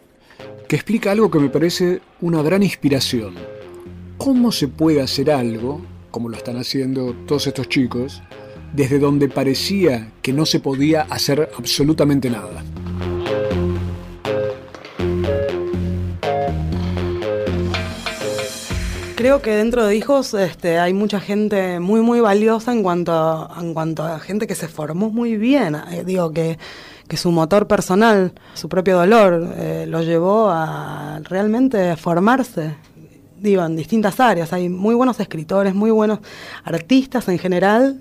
que 0.68 0.76
explica 0.76 1.10
algo 1.10 1.32
que 1.32 1.40
me 1.40 1.48
parece 1.48 2.00
una 2.20 2.42
gran 2.42 2.62
inspiración. 2.62 3.34
¿Cómo 4.16 4.52
se 4.52 4.68
puede 4.68 5.00
hacer 5.00 5.32
algo, 5.32 5.80
como 6.12 6.28
lo 6.28 6.36
están 6.36 6.58
haciendo 6.58 7.12
todos 7.26 7.48
estos 7.48 7.68
chicos, 7.68 8.22
desde 8.72 8.98
donde 8.98 9.28
parecía 9.28 10.10
que 10.22 10.32
no 10.32 10.46
se 10.46 10.60
podía 10.60 11.02
hacer 11.02 11.50
absolutamente 11.56 12.30
nada? 12.30 12.62
Creo 19.18 19.42
que 19.42 19.50
dentro 19.50 19.84
de 19.84 19.96
hijos 19.96 20.32
este, 20.34 20.78
hay 20.78 20.94
mucha 20.94 21.18
gente 21.18 21.80
muy 21.80 22.02
muy 22.02 22.20
valiosa 22.20 22.70
en 22.70 22.84
cuanto 22.84 23.12
a, 23.12 23.52
en 23.60 23.74
cuanto 23.74 24.04
a 24.04 24.20
gente 24.20 24.46
que 24.46 24.54
se 24.54 24.68
formó 24.68 25.10
muy 25.10 25.36
bien. 25.36 25.74
Eh, 25.90 26.04
digo 26.06 26.32
que, 26.32 26.56
que 27.08 27.16
su 27.16 27.32
motor 27.32 27.66
personal, 27.66 28.32
su 28.54 28.68
propio 28.68 28.96
dolor, 28.96 29.54
eh, 29.56 29.86
lo 29.88 30.02
llevó 30.02 30.50
a 30.50 31.20
realmente 31.24 31.96
formarse. 31.96 32.76
Digo, 33.40 33.64
en 33.64 33.74
distintas 33.74 34.20
áreas. 34.20 34.52
Hay 34.52 34.68
muy 34.68 34.94
buenos 34.94 35.18
escritores, 35.18 35.74
muy 35.74 35.90
buenos 35.90 36.20
artistas 36.62 37.28
en 37.28 37.38
general 37.38 38.00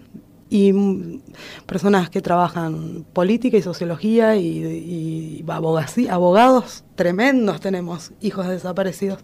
y 0.49 1.21
personas 1.65 2.09
que 2.09 2.21
trabajan 2.21 3.05
política 3.13 3.57
y 3.57 3.61
sociología 3.61 4.35
y, 4.35 5.43
abogacía- 5.47 6.13
abogados 6.13 6.83
tremendos 6.95 7.59
tenemos, 7.59 8.11
hijos 8.21 8.47
desaparecidos. 8.47 9.19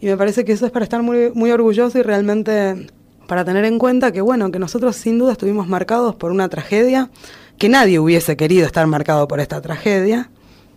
Y 0.00 0.06
me 0.06 0.16
parece 0.16 0.44
que 0.44 0.52
eso 0.52 0.66
es 0.66 0.72
para 0.72 0.84
estar 0.84 1.02
muy, 1.02 1.32
muy 1.34 1.50
orgulloso 1.50 1.98
y 1.98 2.02
realmente 2.02 2.86
para 3.26 3.44
tener 3.44 3.64
en 3.64 3.78
cuenta 3.78 4.12
que, 4.12 4.20
bueno, 4.20 4.50
que 4.50 4.58
nosotros 4.58 4.96
sin 4.96 5.18
duda 5.18 5.32
estuvimos 5.32 5.68
marcados 5.68 6.14
por 6.14 6.30
una 6.30 6.48
tragedia, 6.48 7.10
que 7.58 7.68
nadie 7.68 7.98
hubiese 7.98 8.36
querido 8.36 8.64
estar 8.64 8.86
marcado 8.86 9.26
por 9.28 9.40
esta 9.40 9.60
tragedia, 9.60 10.30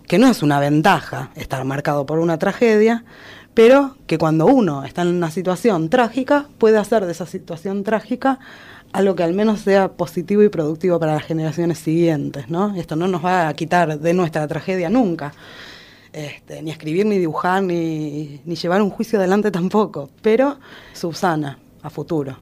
que 0.07 0.17
no 0.17 0.27
es 0.27 0.41
una 0.43 0.59
ventaja 0.59 1.31
estar 1.35 1.63
marcado 1.63 2.05
por 2.05 2.19
una 2.19 2.39
tragedia, 2.39 3.05
pero 3.53 3.95
que 4.07 4.17
cuando 4.17 4.47
uno 4.47 4.83
está 4.83 5.03
en 5.03 5.09
una 5.09 5.29
situación 5.29 5.89
trágica, 5.89 6.47
puede 6.57 6.77
hacer 6.77 7.05
de 7.05 7.11
esa 7.11 7.25
situación 7.25 7.83
trágica 7.83 8.39
algo 8.93 9.15
que 9.15 9.23
al 9.23 9.33
menos 9.33 9.61
sea 9.61 9.93
positivo 9.93 10.43
y 10.43 10.49
productivo 10.49 10.99
para 10.99 11.13
las 11.13 11.23
generaciones 11.23 11.79
siguientes, 11.79 12.49
¿no? 12.49 12.75
Esto 12.75 12.95
no 12.95 13.07
nos 13.07 13.23
va 13.23 13.47
a 13.47 13.53
quitar 13.53 13.99
de 13.99 14.13
nuestra 14.13 14.47
tragedia 14.47 14.89
nunca. 14.89 15.33
Este, 16.13 16.61
ni 16.61 16.71
escribir, 16.71 17.05
ni 17.05 17.17
dibujar, 17.17 17.63
ni, 17.63 18.41
llevar 18.45 18.81
un 18.81 18.89
juicio 18.89 19.17
adelante 19.17 19.49
tampoco, 19.49 20.09
pero 20.21 20.57
subsana 20.93 21.57
a 21.81 21.89
futuro. 21.89 22.37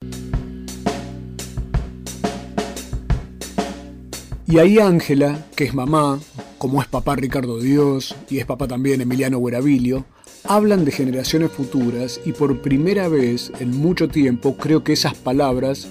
Y 4.47 4.57
ahí 4.57 4.79
Ángela, 4.79 5.45
que 5.55 5.65
es 5.65 5.75
mamá, 5.75 6.19
como 6.57 6.81
es 6.81 6.87
papá 6.87 7.15
Ricardo 7.15 7.59
Dios 7.59 8.15
y 8.27 8.39
es 8.39 8.45
papá 8.47 8.67
también 8.67 9.01
Emiliano 9.01 9.39
Guerabilio, 9.39 10.05
hablan 10.45 10.83
de 10.83 10.91
generaciones 10.91 11.51
futuras 11.51 12.19
y 12.25 12.31
por 12.31 12.59
primera 12.63 13.07
vez 13.07 13.51
en 13.59 13.77
mucho 13.77 14.07
tiempo 14.07 14.55
creo 14.57 14.83
que 14.83 14.93
esas 14.93 15.13
palabras 15.13 15.87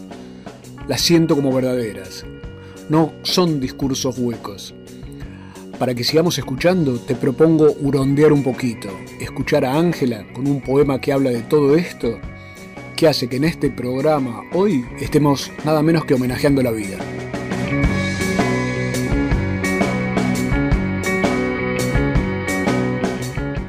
las 0.89 1.03
siento 1.03 1.37
como 1.37 1.53
verdaderas. 1.53 2.25
No 2.89 3.13
son 3.23 3.61
discursos 3.61 4.19
huecos. 4.19 4.75
para 5.79 5.95
que 5.95 6.03
sigamos 6.03 6.37
escuchando, 6.39 6.99
te 6.99 7.15
propongo 7.15 7.71
hurondear 7.81 8.33
un 8.33 8.43
poquito, 8.43 8.89
escuchar 9.21 9.65
a 9.65 9.79
Ángela 9.79 10.27
con 10.33 10.49
un 10.49 10.61
poema 10.61 11.01
que 11.01 11.13
habla 11.13 11.31
de 11.31 11.43
todo 11.43 11.77
esto, 11.77 12.19
que 12.97 13.07
hace 13.07 13.29
que 13.29 13.37
en 13.37 13.45
este 13.45 13.71
programa 13.71 14.43
hoy 14.53 14.85
estemos 15.01 15.53
nada 15.65 15.81
menos 15.81 16.05
que 16.05 16.15
homenajeando 16.15 16.63
la 16.63 16.73
vida. 16.73 16.97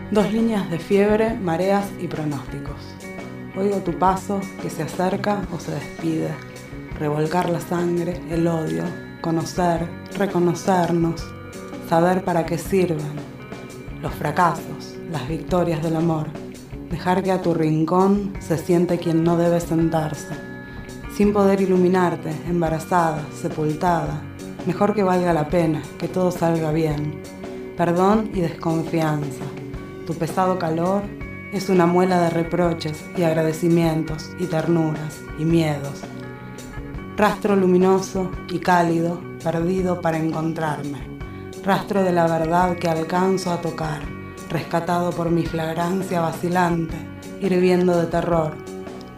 Dos 0.10 0.34
líneas 0.34 0.72
de 0.72 0.80
fiebre, 0.80 1.36
mareas 1.36 1.86
y 2.02 2.08
pronósticos. 2.08 2.82
Oigo 3.56 3.78
tu 3.78 3.92
paso 4.00 4.42
que 4.64 4.72
se 4.72 4.82
acerca 4.82 5.44
o 5.54 5.60
se 5.60 5.74
despide. 5.74 6.49
Revolcar 7.00 7.50
la 7.50 7.60
sangre, 7.60 8.22
el 8.30 8.47
odio, 8.47 8.84
conocer, 9.22 9.88
reconocernos, 10.18 11.26
saber 11.88 12.24
para 12.24 12.45
qué 12.45 12.58
sirven. 12.58 13.30
Los 14.02 14.14
fracasos, 14.14 14.97
las 15.12 15.28
victorias 15.28 15.82
del 15.82 15.95
amor. 15.95 16.28
Dejar 16.89 17.24
que 17.24 17.32
a 17.32 17.41
tu 17.41 17.54
rincón 17.54 18.34
se 18.39 18.58
siente 18.58 18.97
quien 18.97 19.24
no 19.24 19.38
debe 19.38 19.60
sentarse. 19.60 20.36
Sin 21.16 21.34
poder 21.34 21.62
iluminarte, 21.62 22.32
embarazada, 22.47 23.24
sepultada. 23.34 24.22
Mejor 24.66 24.93
que 24.93 25.04
valga 25.04 25.34
la 25.34 25.47
pena, 25.47 25.82
que 25.97 26.08
todo 26.08 26.32
salga 26.32 26.72
bien. 26.72 27.22
Perdón 27.78 28.32
y 28.34 28.41
desconfianza 28.41 29.45
tu 30.10 30.16
pesado 30.16 30.58
calor 30.58 31.04
es 31.54 31.70
una 31.70 31.86
muela 31.86 32.20
de 32.20 32.32
reproches 32.32 33.06
y 33.16 33.22
agradecimientos 33.22 34.32
y 34.39 34.47
ternuras 34.47 35.22
y 35.38 35.45
miedos. 35.45 36.02
Rastro 37.20 37.54
luminoso 37.58 38.32
y 38.50 38.60
cálido, 38.60 39.20
perdido 39.44 40.00
para 40.00 40.18
encontrarme. 40.18 41.06
Rastro 41.66 42.02
de 42.02 42.14
la 42.14 42.26
verdad 42.28 42.78
que 42.78 42.88
alcanzo 42.88 43.52
a 43.52 43.60
tocar, 43.60 44.04
rescatado 44.50 45.10
por 45.10 45.30
mi 45.30 45.46
flagrancia 45.46 46.22
vacilante, 46.22 46.96
hirviendo 47.42 48.00
de 48.00 48.08
terror. 48.08 48.56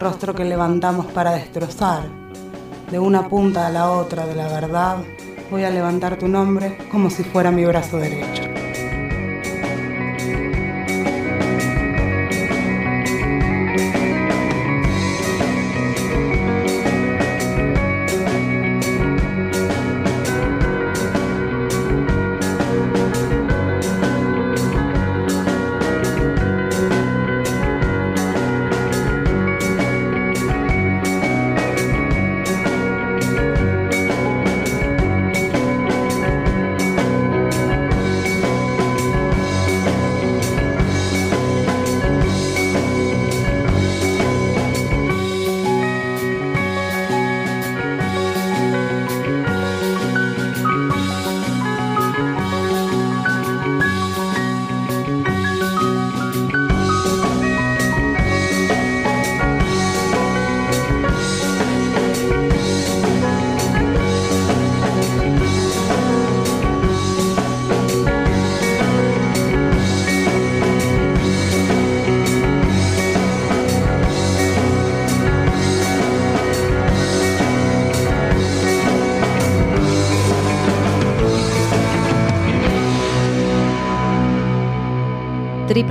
Rostro 0.00 0.34
que 0.34 0.44
levantamos 0.44 1.06
para 1.12 1.30
destrozar. 1.30 2.02
De 2.90 2.98
una 2.98 3.28
punta 3.28 3.68
a 3.68 3.70
la 3.70 3.92
otra 3.92 4.26
de 4.26 4.34
la 4.34 4.48
verdad, 4.48 4.96
voy 5.48 5.62
a 5.62 5.70
levantar 5.70 6.18
tu 6.18 6.26
nombre 6.26 6.78
como 6.90 7.08
si 7.08 7.22
fuera 7.22 7.52
mi 7.52 7.64
brazo 7.64 7.98
derecho. 7.98 8.51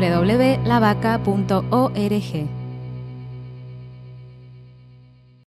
www.lavaca.org. 0.01 2.60